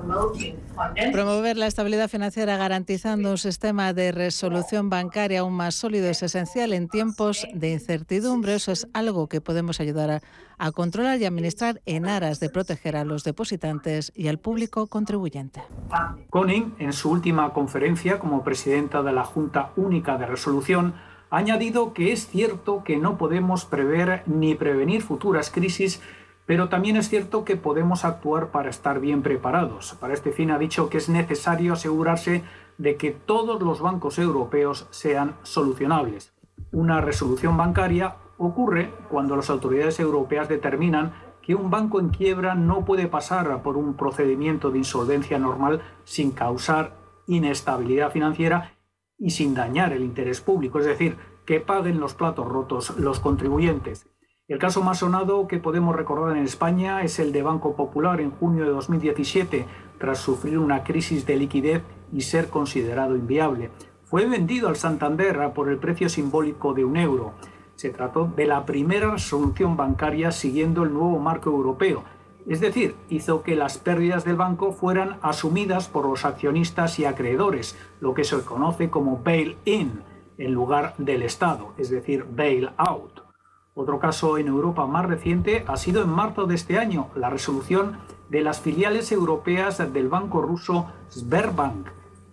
Promover 1.12 1.56
la 1.56 1.68
estabilidad 1.68 2.10
financiera 2.10 2.56
garantizando 2.56 3.30
un 3.30 3.38
sistema 3.38 3.92
de 3.92 4.10
resolución 4.10 4.90
bancaria 4.90 5.38
aún 5.40 5.52
más 5.52 5.76
sólido 5.76 6.08
es 6.08 6.20
esencial 6.24 6.72
en 6.72 6.88
tiempos 6.88 7.46
de 7.54 7.70
incertidumbre. 7.70 8.56
Eso 8.56 8.72
es 8.72 8.88
algo 8.92 9.28
que 9.28 9.40
podemos 9.40 9.78
ayudar 9.78 10.10
a, 10.10 10.20
a 10.58 10.72
controlar 10.72 11.20
y 11.20 11.26
administrar 11.26 11.80
en 11.86 12.06
aras 12.06 12.40
de 12.40 12.50
proteger 12.50 12.96
a 12.96 13.04
los 13.04 13.22
depositantes 13.22 14.10
y 14.16 14.26
al 14.26 14.38
público 14.38 14.88
contribuyente. 14.88 15.62
Koning, 16.30 16.74
en 16.80 16.92
su 16.92 17.08
última 17.08 17.52
conferencia 17.52 18.18
como 18.18 18.42
presidenta 18.42 19.00
de 19.04 19.12
la 19.12 19.22
Junta 19.22 19.70
Única 19.76 20.18
de 20.18 20.26
Resolución, 20.26 20.94
Ha 21.32 21.38
añadido 21.38 21.94
que 21.94 22.10
es 22.10 22.26
cierto 22.26 22.82
que 22.82 22.96
no 22.96 23.16
podemos 23.16 23.64
prever 23.64 24.24
ni 24.26 24.56
prevenir 24.56 25.00
futuras 25.00 25.50
crisis, 25.50 26.02
pero 26.50 26.68
también 26.68 26.96
es 26.96 27.08
cierto 27.08 27.44
que 27.44 27.54
podemos 27.54 28.04
actuar 28.04 28.50
para 28.50 28.70
estar 28.70 28.98
bien 28.98 29.22
preparados. 29.22 29.94
Para 30.00 30.14
este 30.14 30.32
fin 30.32 30.50
ha 30.50 30.58
dicho 30.58 30.90
que 30.90 30.98
es 30.98 31.08
necesario 31.08 31.74
asegurarse 31.74 32.42
de 32.76 32.96
que 32.96 33.12
todos 33.12 33.62
los 33.62 33.80
bancos 33.80 34.18
europeos 34.18 34.88
sean 34.90 35.36
solucionables. 35.44 36.32
Una 36.72 37.00
resolución 37.00 37.56
bancaria 37.56 38.16
ocurre 38.36 38.92
cuando 39.08 39.36
las 39.36 39.48
autoridades 39.48 40.00
europeas 40.00 40.48
determinan 40.48 41.12
que 41.40 41.54
un 41.54 41.70
banco 41.70 42.00
en 42.00 42.08
quiebra 42.08 42.56
no 42.56 42.84
puede 42.84 43.06
pasar 43.06 43.62
por 43.62 43.76
un 43.76 43.94
procedimiento 43.94 44.72
de 44.72 44.78
insolvencia 44.78 45.38
normal 45.38 45.82
sin 46.02 46.32
causar 46.32 46.96
inestabilidad 47.28 48.10
financiera 48.10 48.74
y 49.16 49.30
sin 49.30 49.54
dañar 49.54 49.92
el 49.92 50.02
interés 50.02 50.40
público, 50.40 50.80
es 50.80 50.86
decir, 50.86 51.16
que 51.46 51.60
paguen 51.60 52.00
los 52.00 52.14
platos 52.14 52.48
rotos 52.48 52.98
los 52.98 53.20
contribuyentes. 53.20 54.10
El 54.50 54.58
caso 54.58 54.82
más 54.82 54.98
sonado 54.98 55.46
que 55.46 55.60
podemos 55.60 55.94
recordar 55.94 56.36
en 56.36 56.42
España 56.42 57.04
es 57.04 57.20
el 57.20 57.30
de 57.30 57.40
Banco 57.40 57.76
Popular 57.76 58.20
en 58.20 58.32
junio 58.32 58.64
de 58.64 58.70
2017, 58.70 59.64
tras 59.96 60.18
sufrir 60.18 60.58
una 60.58 60.82
crisis 60.82 61.24
de 61.24 61.36
liquidez 61.36 61.84
y 62.12 62.22
ser 62.22 62.48
considerado 62.48 63.14
inviable. 63.14 63.70
Fue 64.02 64.26
vendido 64.26 64.66
al 64.66 64.74
Santander 64.74 65.38
por 65.54 65.68
el 65.68 65.78
precio 65.78 66.08
simbólico 66.08 66.74
de 66.74 66.84
un 66.84 66.96
euro. 66.96 67.30
Se 67.76 67.90
trató 67.90 68.24
de 68.34 68.46
la 68.46 68.66
primera 68.66 69.12
resolución 69.12 69.76
bancaria 69.76 70.32
siguiendo 70.32 70.82
el 70.82 70.92
nuevo 70.92 71.20
marco 71.20 71.50
europeo, 71.50 72.02
es 72.48 72.58
decir, 72.58 72.96
hizo 73.08 73.44
que 73.44 73.54
las 73.54 73.78
pérdidas 73.78 74.24
del 74.24 74.34
banco 74.34 74.72
fueran 74.72 75.18
asumidas 75.22 75.86
por 75.86 76.06
los 76.06 76.24
accionistas 76.24 76.98
y 76.98 77.04
acreedores, 77.04 77.78
lo 78.00 78.14
que 78.14 78.24
se 78.24 78.42
conoce 78.42 78.90
como 78.90 79.22
bail-in, 79.22 80.02
en 80.38 80.52
lugar 80.52 80.96
del 80.98 81.22
Estado, 81.22 81.72
es 81.78 81.88
decir, 81.88 82.26
bail-out. 82.28 83.29
Otro 83.80 83.98
caso 83.98 84.36
en 84.36 84.48
Europa 84.48 84.86
más 84.86 85.06
reciente 85.06 85.64
ha 85.66 85.78
sido 85.78 86.02
en 86.02 86.10
marzo 86.10 86.44
de 86.44 86.54
este 86.54 86.78
año, 86.78 87.08
la 87.14 87.30
resolución 87.30 87.96
de 88.28 88.42
las 88.42 88.60
filiales 88.60 89.10
europeas 89.10 89.78
del 89.94 90.06
banco 90.10 90.42
ruso 90.42 90.92
Sberbank, 91.08 91.88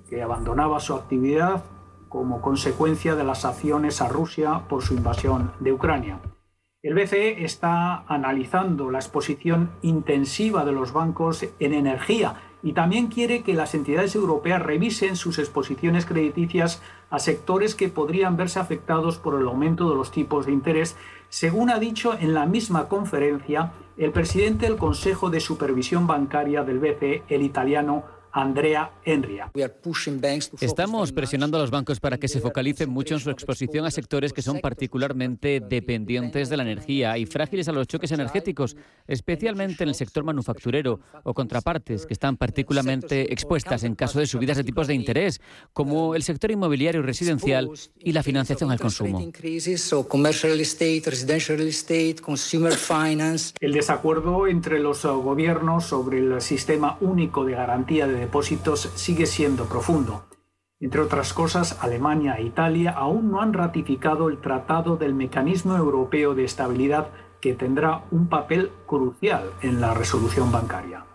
que 0.10 0.22
abandonaba 0.22 0.82
su 0.82 0.94
actividad 0.94 1.64
como 2.10 2.42
consecuencia 2.42 3.16
de 3.16 3.24
las 3.24 3.46
acciones 3.46 4.02
a 4.02 4.10
Rusia 4.10 4.64
por 4.68 4.84
su 4.84 4.94
invasión 4.96 5.54
de 5.62 5.72
Ucrania. 5.72 6.20
El 6.84 6.96
BCE 6.96 7.46
está 7.46 8.04
analizando 8.08 8.92
la 8.92 9.00
exposición 9.00 9.72
intensiva 9.82 10.66
de 10.66 10.74
los 10.74 10.92
bancos 10.92 11.46
en 11.60 11.74
energía 11.74 12.42
y 12.64 12.74
también 12.74 13.08
quiere 13.08 13.44
que 13.44 13.54
las 13.54 13.74
entidades 13.76 14.16
europeas 14.16 14.62
revisen 14.62 15.16
sus 15.16 15.40
exposiciones 15.40 16.06
crediticias 16.06 16.82
a 17.10 17.20
sectores 17.20 17.76
que 17.76 17.90
podrían 17.90 18.36
verse 18.36 18.60
afectados 18.60 19.18
por 19.18 19.40
el 19.40 19.48
aumento 19.48 19.90
de 19.90 19.96
los 19.96 20.12
tipos 20.12 20.46
de 20.46 20.52
interés, 20.52 20.98
según 21.30 21.70
ha 21.70 21.80
dicho 21.80 22.18
en 22.18 22.34
la 22.34 22.46
misma 22.46 22.88
conferencia 22.88 23.72
el 23.98 24.12
presidente 24.12 24.66
del 24.68 24.78
Consejo 24.78 25.30
de 25.30 25.40
Supervisión 25.40 26.08
Bancaria 26.08 26.64
del 26.64 26.80
BCE, 26.80 27.24
el 27.28 27.42
italiano 27.42 28.04
Andrea 28.38 28.92
Enria. 29.04 29.52
Estamos 30.62 31.12
presionando 31.12 31.58
a 31.58 31.62
los 31.62 31.72
bancos 31.72 32.00
para 32.00 32.20
que 32.20 32.28
se 32.28 32.40
focalicen 32.40 32.88
mucho 32.88 33.16
en 33.16 33.20
su 33.20 33.32
exposición 33.32 33.86
a 33.86 33.90
sectores 33.90 34.32
que 34.32 34.44
son 34.44 34.60
particularmente 34.60 35.60
dependientes 35.60 36.48
de 36.50 36.58
la 36.58 36.62
energía 36.62 37.18
y 37.18 37.26
frágiles 37.26 37.68
a 37.68 37.72
los 37.72 37.88
choques 37.88 38.12
energéticos, 38.12 38.78
especialmente 39.08 39.82
en 39.84 39.90
el 39.90 39.96
sector 39.96 40.24
manufacturero 40.24 41.00
o 41.24 41.34
contrapartes 41.34 42.06
que 42.06 42.14
están 42.14 42.38
particularmente 42.38 43.34
expuestas 43.34 43.84
en 43.84 43.96
caso 43.96 44.20
de 44.20 44.28
subidas 44.28 44.58
de 44.58 44.64
tipos 44.64 44.86
de 44.86 44.94
interés, 44.94 45.42
como 45.74 46.14
el 46.14 46.22
sector 46.22 46.52
inmobiliario 46.52 47.02
y 47.02 47.06
residencial 47.06 47.72
y 47.98 48.12
la 48.12 48.22
financiación 48.22 48.70
al 48.70 48.80
consumo. 48.80 49.20
El 53.60 53.74
desacuerdo 53.74 54.48
entre 54.48 54.80
los 54.80 55.06
gobiernos 55.06 55.86
sobre 55.86 56.20
el 56.20 56.40
sistema 56.40 56.98
único 57.02 57.44
de 57.44 57.54
garantía 57.54 58.06
de 58.06 58.27
depósitos 58.28 58.92
sigue 58.96 59.26
siendo 59.26 59.70
profundo. 59.70 60.26
Entre 60.82 61.00
otras 61.00 61.34
cosas, 61.34 61.82
Alemania 61.82 62.36
e 62.36 62.44
Italia 62.44 62.92
aún 62.92 63.32
no 63.32 63.42
han 63.42 63.54
ratificado 63.54 64.28
el 64.28 64.42
Tratado 64.42 64.98
del 64.98 65.14
Mecanismo 65.16 65.78
Europeo 65.78 66.36
de 66.36 66.44
Estabilidad 66.44 67.08
que 67.40 67.54
tendrá 67.54 68.04
un 68.12 68.28
papel 68.28 68.70
crucial 68.86 69.52
en 69.62 69.80
la 69.80 69.94
resolución 69.94 70.52
bancaria. 70.52 71.06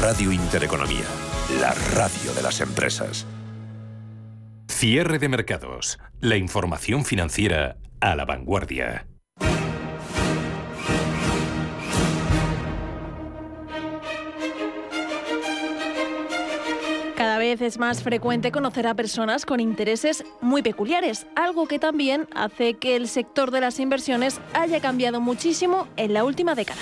Radio 0.00 0.30
Intereconomía, 0.30 1.06
la 1.60 1.74
radio 1.96 2.32
de 2.36 2.42
las 2.42 2.60
empresas. 2.60 3.26
Cierre 4.68 5.18
de 5.18 5.28
mercados, 5.28 5.98
la 6.20 6.36
información 6.36 7.04
financiera 7.04 7.78
a 7.98 8.14
la 8.14 8.24
vanguardia. 8.24 9.08
Es 17.60 17.78
más 17.78 18.02
frecuente 18.02 18.52
conocer 18.52 18.86
a 18.86 18.94
personas 18.94 19.46
con 19.46 19.60
intereses 19.60 20.24
muy 20.40 20.62
peculiares, 20.62 21.26
algo 21.36 21.66
que 21.66 21.78
también 21.78 22.26
hace 22.34 22.74
que 22.74 22.96
el 22.96 23.08
sector 23.08 23.50
de 23.50 23.60
las 23.60 23.80
inversiones 23.80 24.40
haya 24.52 24.80
cambiado 24.80 25.20
muchísimo 25.20 25.88
en 25.96 26.14
la 26.14 26.24
última 26.24 26.54
década. 26.54 26.80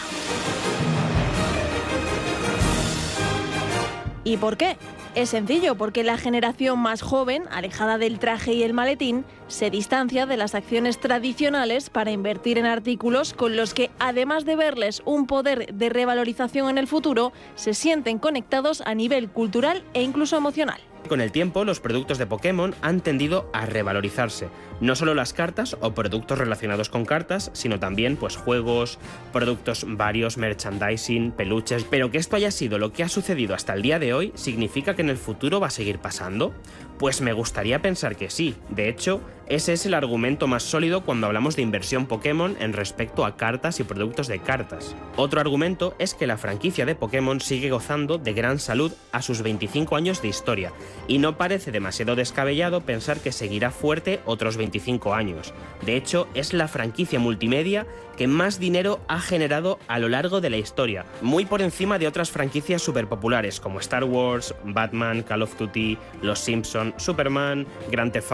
¿Y 4.25 4.37
por 4.37 4.57
qué? 4.57 4.77
Es 5.15 5.29
sencillo, 5.29 5.75
porque 5.75 6.05
la 6.05 6.17
generación 6.17 6.79
más 6.79 7.03
joven, 7.03 7.45
alejada 7.51 7.99
del 7.99 8.19
traje 8.19 8.55
y 8.55 8.63
el 8.63 8.73
maletín, 8.73 9.27
se 9.47 9.69
distancia 9.69 10.25
de 10.25 10.39
las 10.39 10.55
acciones 10.55 10.99
tradicionales 10.99 11.91
para 11.91 12.13
invertir 12.13 12.57
en 12.57 12.65
artículos 12.65 13.35
con 13.35 13.55
los 13.55 13.75
que, 13.75 13.91
además 13.99 14.47
de 14.47 14.57
verles 14.57 15.03
un 15.05 15.27
poder 15.27 15.75
de 15.75 15.91
revalorización 15.91 16.71
en 16.71 16.79
el 16.79 16.87
futuro, 16.87 17.35
se 17.57 17.75
sienten 17.75 18.19
conectados 18.19 18.81
a 18.87 18.95
nivel 18.95 19.29
cultural 19.29 19.85
e 19.93 20.03
incluso 20.03 20.39
emocional. 20.39 20.81
Con 21.09 21.21
el 21.21 21.33
tiempo, 21.33 21.65
los 21.65 21.81
productos 21.81 22.19
de 22.19 22.27
Pokémon 22.27 22.75
han 22.81 23.01
tendido 23.01 23.51
a 23.53 23.67
revalorizarse. 23.67 24.49
No 24.81 24.97
solo 24.97 25.15
las 25.15 25.33
cartas 25.33 25.77
o 25.81 25.93
productos 25.95 26.39
relacionados 26.39 26.89
con 26.89 27.05
cartas, 27.05 27.51
sino 27.55 27.79
también 27.81 28.17
pues 28.17 28.37
juegos, 28.37 28.99
productos 29.33 29.85
varios, 29.87 30.39
merchandising, 30.39 31.33
peluches. 31.33 31.85
Pero 31.85 32.11
que 32.11 32.19
esto 32.19 32.37
haya 32.37 32.51
sido 32.51 32.79
lo 32.79 32.93
que 32.93 33.03
ha 33.03 33.09
sucedido 33.09 33.55
hasta 33.55 33.75
el 33.75 33.83
día 33.83 33.99
de 33.99 34.15
hoy, 34.15 34.33
¿significa 34.37 34.95
que 34.95 35.03
en 35.03 35.11
el 35.11 35.19
futuro 35.19 35.61
va 35.61 35.67
a 35.67 35.71
seguir 35.71 35.99
pasando? 35.99 36.55
Pues 37.03 37.21
me 37.21 37.33
gustaría 37.33 37.83
pensar 37.83 38.15
que 38.15 38.31
sí. 38.31 38.55
De 38.69 38.89
hecho, 38.89 39.21
ese 39.49 39.73
es 39.73 39.87
el 39.87 39.95
argumento 39.95 40.47
más 40.47 40.63
sólido 40.63 41.01
cuando 41.01 41.27
hablamos 41.27 41.57
de 41.57 41.63
inversión 41.63 42.07
Pokémon 42.07 42.57
en 42.61 42.73
respecto 42.73 43.25
a 43.25 43.37
cartas 43.37 43.81
y 43.81 43.83
productos 43.83 44.29
de 44.29 44.39
cartas. 44.39 44.95
Otro 45.17 45.41
argumento 45.41 45.97
es 45.99 46.15
que 46.15 46.29
la 46.29 46.39
franquicia 46.39 46.87
de 46.87 46.95
Pokémon 46.95 47.41
sigue 47.41 47.71
gozando 47.71 48.19
de 48.19 48.33
gran 48.35 48.61
salud 48.61 48.93
a 49.11 49.21
sus 49.21 49.43
25 49.43 49.97
años 49.97 50.23
de 50.23 50.29
historia, 50.29 50.73
y 51.09 51.19
no 51.19 51.37
parece 51.37 51.73
demasiado 51.73 52.15
descabellado 52.15 52.83
pensar 52.83 53.19
que 53.19 53.33
seguirá 53.33 53.73
fuerte 53.73 54.21
otros 54.25 54.57
25 54.57 55.13
años. 55.13 55.53
De 55.85 55.97
hecho, 55.97 56.29
es 56.35 56.53
la 56.53 56.69
franquicia 56.69 57.19
multimedia 57.19 57.87
que 58.17 58.29
más 58.29 58.59
dinero 58.59 59.01
ha 59.09 59.21
generado 59.21 59.79
a 59.89 59.99
lo 59.99 60.09
largo 60.09 60.41
de 60.41 60.51
la 60.51 60.59
historia, 60.59 61.05
muy 61.21 61.47
por 61.47 61.63
encima 61.63 61.99
de 61.99 62.07
otras 62.07 62.31
franquicias 62.31 62.83
superpopulares 62.83 63.59
como 63.59 63.81
Star 63.81 64.05
Wars, 64.05 64.55
Batman, 64.65 65.23
Call 65.23 65.43
of 65.43 65.59
Duty, 65.59 65.99
Los 66.21 66.39
Simpson, 66.39 66.92
Superman, 66.97 67.67
Grand 67.91 68.13
Theft 68.13 68.33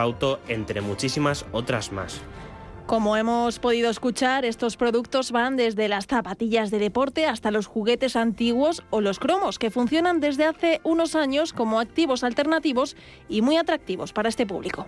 entre 0.49 0.81
muchísimas 0.81 1.45
otras 1.53 1.93
más. 1.93 2.21
Como 2.89 3.19
hemos 3.19 3.59
podido 3.59 3.91
escuchar, 3.91 4.47
estos 4.47 4.79
productos 4.79 5.31
van 5.31 5.57
desde 5.57 5.89
las 5.89 6.07
zapatillas 6.07 6.71
de 6.71 6.79
deporte 6.79 7.27
hasta 7.27 7.51
los 7.51 7.67
juguetes 7.67 8.17
antiguos 8.17 8.83
o 8.89 9.03
los 9.03 9.19
cromos, 9.19 9.59
que 9.59 9.71
funcionan 9.71 10.21
desde 10.21 10.47
hace 10.47 10.81
unos 10.85 11.15
años 11.15 11.53
como 11.53 11.81
activos 11.81 12.25
alternativos 12.25 12.97
y 13.29 13.43
muy 13.43 13.59
atractivos 13.59 14.15
para 14.15 14.31
este 14.31 14.47
público. 14.47 14.87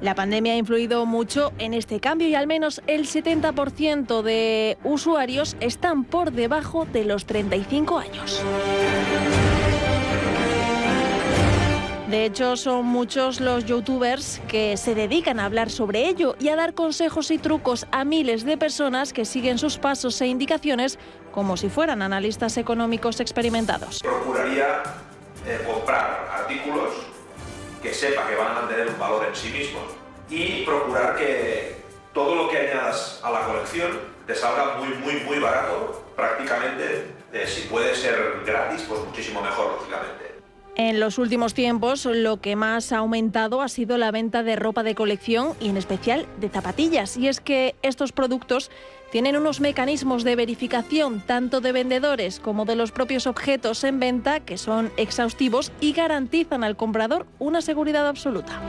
La 0.00 0.14
pandemia 0.14 0.52
ha 0.52 0.56
influido 0.56 1.06
mucho 1.06 1.52
en 1.58 1.74
este 1.74 1.98
cambio 1.98 2.28
y 2.28 2.34
al 2.36 2.46
menos 2.46 2.80
el 2.86 3.04
70% 3.06 4.22
de 4.22 4.78
usuarios 4.84 5.56
están 5.58 6.04
por 6.04 6.30
debajo 6.30 6.86
de 6.86 7.04
los 7.04 7.26
35 7.26 7.98
años. 7.98 8.42
De 12.08 12.24
hecho, 12.24 12.56
son 12.56 12.86
muchos 12.86 13.40
los 13.40 13.66
youtubers 13.66 14.40
que 14.48 14.76
se 14.78 14.94
dedican 14.94 15.40
a 15.40 15.44
hablar 15.44 15.68
sobre 15.68 16.08
ello 16.08 16.36
y 16.40 16.48
a 16.48 16.56
dar 16.56 16.72
consejos 16.74 17.30
y 17.30 17.38
trucos 17.38 17.86
a 17.90 18.04
miles 18.04 18.44
de 18.44 18.56
personas 18.56 19.12
que 19.12 19.24
siguen 19.24 19.58
sus 19.58 19.78
pasos 19.78 20.18
e 20.22 20.26
indicaciones 20.26 20.98
como 21.32 21.56
si 21.56 21.68
fueran 21.68 22.00
analistas 22.00 22.56
económicos 22.56 23.20
experimentados. 23.20 23.98
Procuraría 23.98 24.82
eh, 25.44 25.60
comprar 25.66 26.28
artículos 26.32 27.07
que 27.88 27.94
sepa 27.94 28.26
que 28.26 28.36
van 28.36 28.54
a 28.54 28.68
tener 28.68 28.86
un 28.86 28.98
valor 28.98 29.24
en 29.24 29.34
sí 29.34 29.48
mismos 29.48 29.84
y 30.28 30.62
procurar 30.66 31.16
que 31.16 31.76
todo 32.12 32.34
lo 32.34 32.50
que 32.50 32.58
añadas 32.58 33.18
a 33.22 33.30
la 33.30 33.46
colección 33.46 33.98
te 34.26 34.34
salga 34.34 34.76
muy, 34.76 34.88
muy, 34.88 35.14
muy 35.22 35.38
barato, 35.38 36.04
prácticamente, 36.14 37.06
eh, 37.32 37.46
si 37.46 37.62
puede 37.62 37.94
ser 37.94 38.42
gratis, 38.44 38.84
pues 38.86 39.00
muchísimo 39.00 39.40
mejor, 39.40 39.72
lógicamente. 39.72 40.27
En 40.80 41.00
los 41.00 41.18
últimos 41.18 41.54
tiempos 41.54 42.04
lo 42.04 42.40
que 42.40 42.54
más 42.54 42.92
ha 42.92 42.98
aumentado 42.98 43.62
ha 43.62 43.68
sido 43.68 43.98
la 43.98 44.12
venta 44.12 44.44
de 44.44 44.54
ropa 44.54 44.84
de 44.84 44.94
colección 44.94 45.54
y 45.60 45.70
en 45.70 45.76
especial 45.76 46.26
de 46.40 46.48
zapatillas. 46.48 47.16
Y 47.16 47.26
es 47.26 47.40
que 47.40 47.74
estos 47.82 48.12
productos 48.12 48.70
tienen 49.10 49.36
unos 49.36 49.60
mecanismos 49.60 50.22
de 50.22 50.36
verificación 50.36 51.20
tanto 51.20 51.60
de 51.60 51.72
vendedores 51.72 52.38
como 52.38 52.64
de 52.64 52.76
los 52.76 52.92
propios 52.92 53.26
objetos 53.26 53.82
en 53.82 53.98
venta 53.98 54.38
que 54.38 54.56
son 54.56 54.92
exhaustivos 54.96 55.72
y 55.80 55.94
garantizan 55.94 56.62
al 56.62 56.76
comprador 56.76 57.26
una 57.40 57.60
seguridad 57.60 58.06
absoluta. 58.06 58.62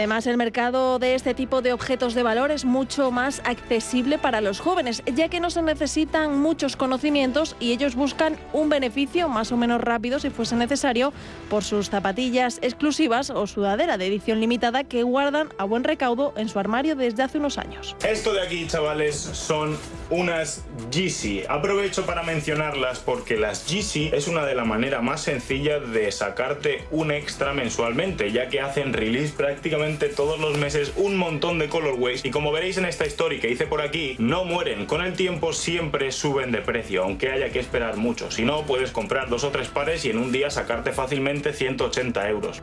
Además, 0.00 0.26
el 0.26 0.38
mercado 0.38 0.98
de 0.98 1.14
este 1.14 1.34
tipo 1.34 1.60
de 1.60 1.74
objetos 1.74 2.14
de 2.14 2.22
valor 2.22 2.50
es 2.50 2.64
mucho 2.64 3.10
más 3.10 3.42
accesible 3.44 4.16
para 4.16 4.40
los 4.40 4.58
jóvenes, 4.58 5.02
ya 5.04 5.28
que 5.28 5.40
no 5.40 5.50
se 5.50 5.60
necesitan 5.60 6.38
muchos 6.38 6.74
conocimientos 6.74 7.54
y 7.60 7.72
ellos 7.72 7.96
buscan 7.96 8.38
un 8.54 8.70
beneficio 8.70 9.28
más 9.28 9.52
o 9.52 9.58
menos 9.58 9.78
rápido 9.78 10.18
si 10.18 10.30
fuese 10.30 10.56
necesario 10.56 11.12
por 11.50 11.64
sus 11.64 11.90
zapatillas 11.90 12.60
exclusivas 12.62 13.28
o 13.28 13.46
sudadera 13.46 13.98
de 13.98 14.06
edición 14.06 14.40
limitada 14.40 14.84
que 14.84 15.02
guardan 15.02 15.50
a 15.58 15.64
buen 15.64 15.84
recaudo 15.84 16.32
en 16.38 16.48
su 16.48 16.58
armario 16.58 16.96
desde 16.96 17.22
hace 17.22 17.36
unos 17.36 17.58
años. 17.58 17.94
Esto 18.02 18.32
de 18.32 18.40
aquí, 18.40 18.66
chavales, 18.66 19.16
son 19.16 19.76
unas 20.08 20.64
Yeezy. 20.90 21.42
Aprovecho 21.46 22.06
para 22.06 22.22
mencionarlas 22.22 23.00
porque 23.00 23.36
las 23.36 23.66
Yeezy 23.66 24.12
es 24.14 24.28
una 24.28 24.46
de 24.46 24.54
las 24.54 24.66
maneras 24.66 25.02
más 25.02 25.20
sencillas 25.20 25.92
de 25.92 26.10
sacarte 26.10 26.86
un 26.90 27.12
extra 27.12 27.52
mensualmente, 27.52 28.32
ya 28.32 28.48
que 28.48 28.62
hacen 28.62 28.94
release 28.94 29.34
prácticamente 29.36 29.89
todos 29.98 30.38
los 30.38 30.56
meses 30.56 30.92
un 30.96 31.16
montón 31.16 31.58
de 31.58 31.68
colorways 31.68 32.24
y 32.24 32.30
como 32.30 32.52
veréis 32.52 32.78
en 32.78 32.84
esta 32.84 33.04
story 33.04 33.40
que 33.40 33.50
hice 33.50 33.66
por 33.66 33.82
aquí, 33.82 34.16
no 34.18 34.44
mueren, 34.44 34.86
con 34.86 35.02
el 35.02 35.14
tiempo 35.14 35.52
siempre 35.52 36.12
suben 36.12 36.52
de 36.52 36.62
precio, 36.62 37.02
aunque 37.02 37.30
haya 37.30 37.50
que 37.50 37.58
esperar 37.58 37.96
mucho, 37.96 38.30
si 38.30 38.44
no 38.44 38.62
puedes 38.62 38.92
comprar 38.92 39.28
dos 39.28 39.44
o 39.44 39.50
tres 39.50 39.68
pares 39.68 40.04
y 40.04 40.10
en 40.10 40.18
un 40.18 40.32
día 40.32 40.50
sacarte 40.50 40.92
fácilmente 40.92 41.52
180 41.52 42.28
euros. 42.28 42.62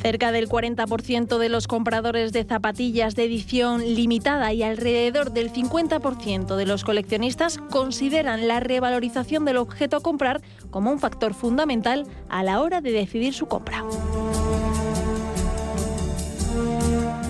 Cerca 0.00 0.32
del 0.32 0.48
40% 0.48 1.36
de 1.36 1.48
los 1.50 1.66
compradores 1.66 2.32
de 2.32 2.44
zapatillas 2.44 3.14
de 3.16 3.24
edición 3.24 3.94
limitada 3.94 4.50
y 4.54 4.62
alrededor 4.62 5.30
del 5.30 5.52
50% 5.52 6.56
de 6.56 6.64
los 6.64 6.84
coleccionistas 6.84 7.58
consideran 7.70 8.48
la 8.48 8.60
revalorización 8.60 9.44
del 9.44 9.58
objeto 9.58 9.98
a 9.98 10.00
comprar 10.00 10.40
como 10.70 10.90
un 10.90 11.00
factor 11.00 11.34
fundamental 11.34 12.06
a 12.30 12.42
la 12.42 12.62
hora 12.62 12.80
de 12.80 12.92
decidir 12.92 13.34
su 13.34 13.46
compra. 13.46 13.84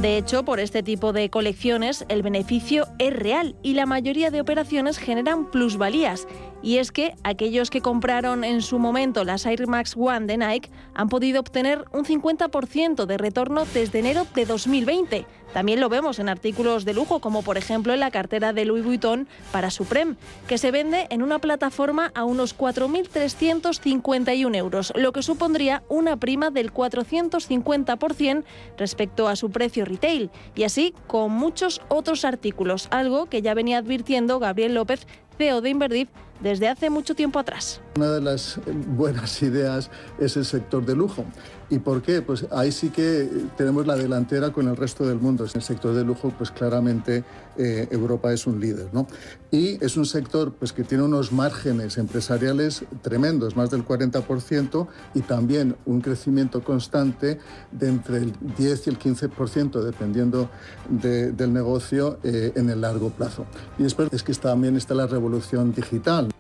De 0.01 0.17
hecho, 0.17 0.47
por 0.47 0.61
este 0.61 0.83
tipo 0.83 1.13
de 1.13 1.29
colecciones 1.29 2.07
el 2.09 2.23
beneficio 2.23 2.87
es 2.99 3.13
real 3.13 3.57
y 3.63 3.75
la 3.75 3.85
mayoría 3.85 4.31
de 4.31 4.41
operaciones 4.41 4.97
generan 4.97 5.51
plusvalías. 5.51 6.27
Y 6.63 6.79
es 6.79 6.93
que 6.93 7.15
aquellos 7.23 7.71
que 7.71 7.81
compraron 7.81 8.45
en 8.45 8.63
su 8.63 8.79
momento 8.79 9.25
las 9.25 9.47
Air 9.47 9.67
Max 9.67 9.95
One 9.97 10.27
de 10.27 10.37
Nike 10.37 10.71
han 10.95 11.09
podido 11.09 11.41
obtener 11.41 11.85
un 11.93 12.05
50% 12.05 13.07
de 13.07 13.19
retorno 13.19 13.65
desde 13.73 14.01
enero 14.01 14.27
de 14.35 14.47
2020 14.47 15.27
también 15.53 15.81
lo 15.81 15.89
vemos 15.89 16.21
en 16.21 16.29
artículos 16.29 16.85
de 16.85 16.95
lujo, 16.95 17.21
como 17.21 17.43
por 17.43 17.59
ejemplo 17.59 17.93
en 17.93 17.99
la 18.01 18.13
cartera 18.13 18.53
de 18.53 18.65
Louis 18.65 18.85
Vuitton 18.85 19.27
para 19.53 19.71
Supreme, 19.71 20.17
que 20.47 20.59
se 20.59 20.71
vende 20.71 21.09
en 21.11 21.23
una 21.23 21.41
plataforma 21.41 22.13
a 22.15 22.25
unos 22.25 22.57
4.351 22.57 24.57
euros, 24.57 24.93
lo 24.95 25.13
que 25.13 25.23
supondría 25.23 25.83
una 25.89 26.17
prima 26.17 26.51
del 26.51 26.73
450% 26.73 28.45
respecto 28.79 29.29
a 29.29 29.35
su 29.35 29.51
precio 29.51 29.85
retail, 29.85 30.31
y 30.55 30.63
así 30.63 30.95
con 31.09 31.33
muchos 31.33 31.83
otros 31.89 32.25
artículos, 32.25 32.87
algo 32.91 33.27
que 33.27 33.43
ya 33.43 33.55
venía 33.55 33.79
advirtiendo 33.79 34.39
Gabriel 34.39 34.75
López, 34.75 35.05
CEO 35.37 35.63
de 35.63 35.71
Inverdif, 35.71 36.09
desde 36.41 36.69
hace 36.69 36.91
mucho 36.91 37.15
tiempo 37.15 37.39
atrás. 37.39 37.81
Una 38.01 38.13
de 38.13 38.23
las 38.23 38.59
buenas 38.97 39.43
ideas 39.43 39.91
es 40.19 40.35
el 40.39 40.47
sector 40.47 40.87
de 40.87 40.97
lujo. 40.97 41.27
¿Y 41.69 41.81
por 41.81 42.01
qué? 42.01 42.23
Pues 42.23 42.47
ahí 42.51 42.73
sí 42.73 42.89
que 42.89 43.29
tenemos 43.59 43.87
la 43.87 43.95
delantera 43.95 44.53
con 44.53 44.69
el 44.69 44.75
resto 44.75 45.07
del 45.07 45.19
mundo. 45.19 45.45
En 45.45 45.51
el 45.55 45.63
sector 45.63 45.95
de 45.95 46.03
lujo, 46.03 46.33
pues 46.39 46.51
claramente 46.51 47.25
eh, 47.59 47.89
Europa 47.91 48.33
es 48.33 48.47
un 48.47 48.59
líder. 48.59 48.89
¿no? 48.95 49.07
Y 49.51 49.85
es 49.85 49.99
un 49.99 50.07
sector 50.07 50.55
pues, 50.55 50.73
que 50.73 50.83
tiene 50.83 51.05
unos 51.05 51.31
márgenes 51.31 51.99
empresariales 51.99 52.85
tremendos, 53.03 53.55
más 53.55 53.69
del 53.71 53.85
40%, 53.85 54.89
y 55.13 55.21
también 55.21 55.77
un 55.85 56.01
crecimiento 56.01 56.65
constante 56.65 57.39
de 57.71 57.89
entre 57.89 58.17
el 58.17 58.33
10 58.57 58.87
y 58.87 58.91
el 58.91 58.99
15%, 58.99 59.83
dependiendo 59.83 60.49
del 60.89 61.53
negocio, 61.53 62.19
eh, 62.23 62.53
en 62.55 62.71
el 62.71 62.81
largo 62.81 63.11
plazo. 63.11 63.45
Y 63.79 63.83
después 63.83 64.09
es 64.11 64.23
que 64.23 64.33
también 64.33 64.75
está 64.79 64.95
la 64.95 65.07
revolución 65.07 65.75
digital. 65.75 66.31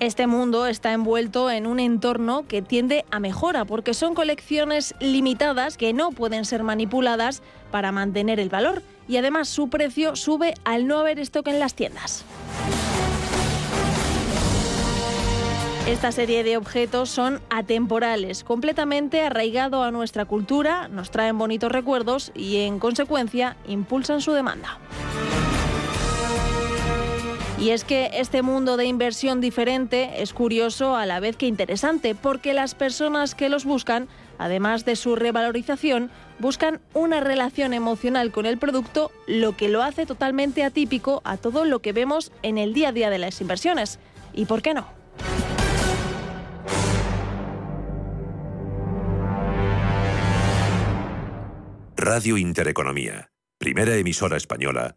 Este 0.00 0.26
mundo 0.26 0.66
está 0.66 0.94
envuelto 0.94 1.50
en 1.50 1.66
un 1.66 1.78
entorno 1.78 2.46
que 2.48 2.62
tiende 2.62 3.04
a 3.10 3.20
mejora 3.20 3.66
porque 3.66 3.92
son 3.92 4.14
colecciones 4.14 4.94
limitadas 4.98 5.76
que 5.76 5.92
no 5.92 6.10
pueden 6.10 6.46
ser 6.46 6.62
manipuladas 6.62 7.42
para 7.70 7.92
mantener 7.92 8.40
el 8.40 8.48
valor 8.48 8.82
y 9.08 9.18
además 9.18 9.50
su 9.50 9.68
precio 9.68 10.16
sube 10.16 10.54
al 10.64 10.86
no 10.86 10.98
haber 10.98 11.18
stock 11.18 11.46
en 11.48 11.58
las 11.60 11.74
tiendas. 11.74 12.24
Esta 15.86 16.12
serie 16.12 16.44
de 16.44 16.56
objetos 16.56 17.10
son 17.10 17.42
atemporales, 17.50 18.42
completamente 18.42 19.20
arraigado 19.20 19.82
a 19.82 19.90
nuestra 19.90 20.24
cultura, 20.24 20.88
nos 20.88 21.10
traen 21.10 21.36
bonitos 21.36 21.70
recuerdos 21.70 22.32
y 22.34 22.58
en 22.60 22.78
consecuencia 22.78 23.58
impulsan 23.68 24.22
su 24.22 24.32
demanda. 24.32 24.78
Y 27.60 27.72
es 27.72 27.84
que 27.84 28.08
este 28.14 28.40
mundo 28.40 28.78
de 28.78 28.86
inversión 28.86 29.42
diferente 29.42 30.22
es 30.22 30.32
curioso 30.32 30.96
a 30.96 31.04
la 31.04 31.20
vez 31.20 31.36
que 31.36 31.46
interesante, 31.46 32.14
porque 32.14 32.54
las 32.54 32.74
personas 32.74 33.34
que 33.34 33.50
los 33.50 33.66
buscan, 33.66 34.08
además 34.38 34.86
de 34.86 34.96
su 34.96 35.14
revalorización, 35.14 36.10
buscan 36.38 36.80
una 36.94 37.20
relación 37.20 37.74
emocional 37.74 38.32
con 38.32 38.46
el 38.46 38.56
producto, 38.56 39.12
lo 39.26 39.58
que 39.58 39.68
lo 39.68 39.82
hace 39.82 40.06
totalmente 40.06 40.64
atípico 40.64 41.20
a 41.22 41.36
todo 41.36 41.66
lo 41.66 41.80
que 41.80 41.92
vemos 41.92 42.32
en 42.42 42.56
el 42.56 42.72
día 42.72 42.88
a 42.88 42.92
día 42.92 43.10
de 43.10 43.18
las 43.18 43.38
inversiones. 43.42 43.98
¿Y 44.32 44.46
por 44.46 44.62
qué 44.62 44.72
no? 44.72 44.86
Radio 51.94 52.38
Intereconomía, 52.38 53.32
primera 53.58 53.94
emisora 53.96 54.38
española 54.38 54.96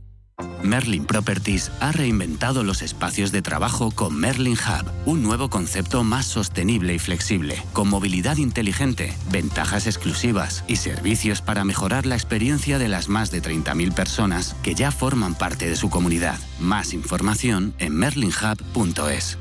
Merlin 0.63 1.05
Properties 1.05 1.71
ha 1.79 1.91
reinventado 1.91 2.63
los 2.63 2.81
espacios 2.81 3.31
de 3.31 3.41
trabajo 3.41 3.91
con 3.91 4.15
Merlin 4.15 4.53
Hub, 4.53 4.91
un 5.05 5.23
nuevo 5.23 5.49
concepto 5.49 6.03
más 6.03 6.25
sostenible 6.25 6.93
y 6.93 6.99
flexible, 6.99 7.61
con 7.73 7.89
movilidad 7.89 8.37
inteligente, 8.37 9.13
ventajas 9.31 9.87
exclusivas 9.87 10.63
y 10.67 10.77
servicios 10.77 11.41
para 11.41 11.63
mejorar 11.63 12.05
la 12.05 12.15
experiencia 12.15 12.77
de 12.77 12.87
las 12.87 13.09
más 13.09 13.31
de 13.31 13.41
30.000 13.41 13.93
personas 13.93 14.55
que 14.63 14.75
ya 14.75 14.91
forman 14.91 15.35
parte 15.35 15.67
de 15.67 15.75
su 15.75 15.89
comunidad. 15.89 16.39
Más 16.59 16.93
información 16.93 17.73
en 17.79 17.95
merlinhub.es. 17.95 19.37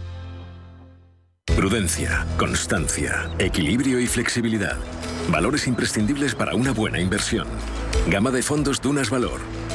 Prudencia, 1.57 2.27
constancia, 2.39 3.29
equilibrio 3.39 4.01
y 4.01 4.07
flexibilidad. 4.07 4.79
Valores 5.31 5.67
imprescindibles 5.67 6.35
para 6.35 6.55
una 6.55 6.73
buena 6.73 7.01
inversión. 7.01 7.47
Gama 8.09 8.31
de 8.31 8.43
fondos 8.43 8.81
Dunas 8.81 9.11
Valor 9.11 9.60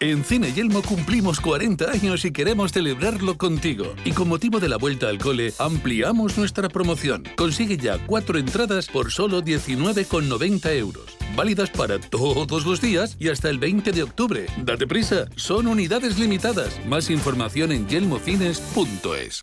En 0.00 0.24
Cine 0.24 0.52
Yelmo 0.52 0.82
cumplimos 0.82 1.40
40 1.40 1.90
años 1.90 2.24
y 2.24 2.32
queremos 2.32 2.72
celebrarlo 2.72 3.38
contigo. 3.38 3.94
Y 4.04 4.12
con 4.12 4.28
motivo 4.28 4.60
de 4.60 4.68
la 4.68 4.76
vuelta 4.76 5.08
al 5.08 5.18
cole, 5.18 5.52
ampliamos 5.58 6.36
nuestra 6.36 6.68
promoción. 6.68 7.24
Consigue 7.36 7.76
ya 7.76 7.98
cuatro 8.06 8.38
entradas 8.38 8.88
por 8.88 9.10
solo 9.10 9.42
19,90 9.42 10.76
euros. 10.76 11.16
Válidas 11.36 11.70
para 11.70 11.98
todos 11.98 12.66
los 12.66 12.80
días 12.80 13.16
y 13.18 13.28
hasta 13.28 13.50
el 13.50 13.58
20 13.58 13.92
de 13.92 14.02
octubre. 14.02 14.46
Date 14.64 14.86
prisa, 14.86 15.26
son 15.36 15.66
unidades 15.66 16.18
limitadas. 16.18 16.78
Más 16.86 17.10
información 17.10 17.72
en 17.72 17.88
yelmocines.es. 17.88 19.42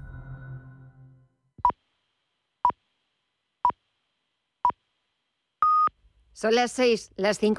Son 6.41 6.55
las 6.55 6.71
seis, 6.71 7.11
las 7.17 7.37
cinco 7.37 7.49
en 7.49 7.55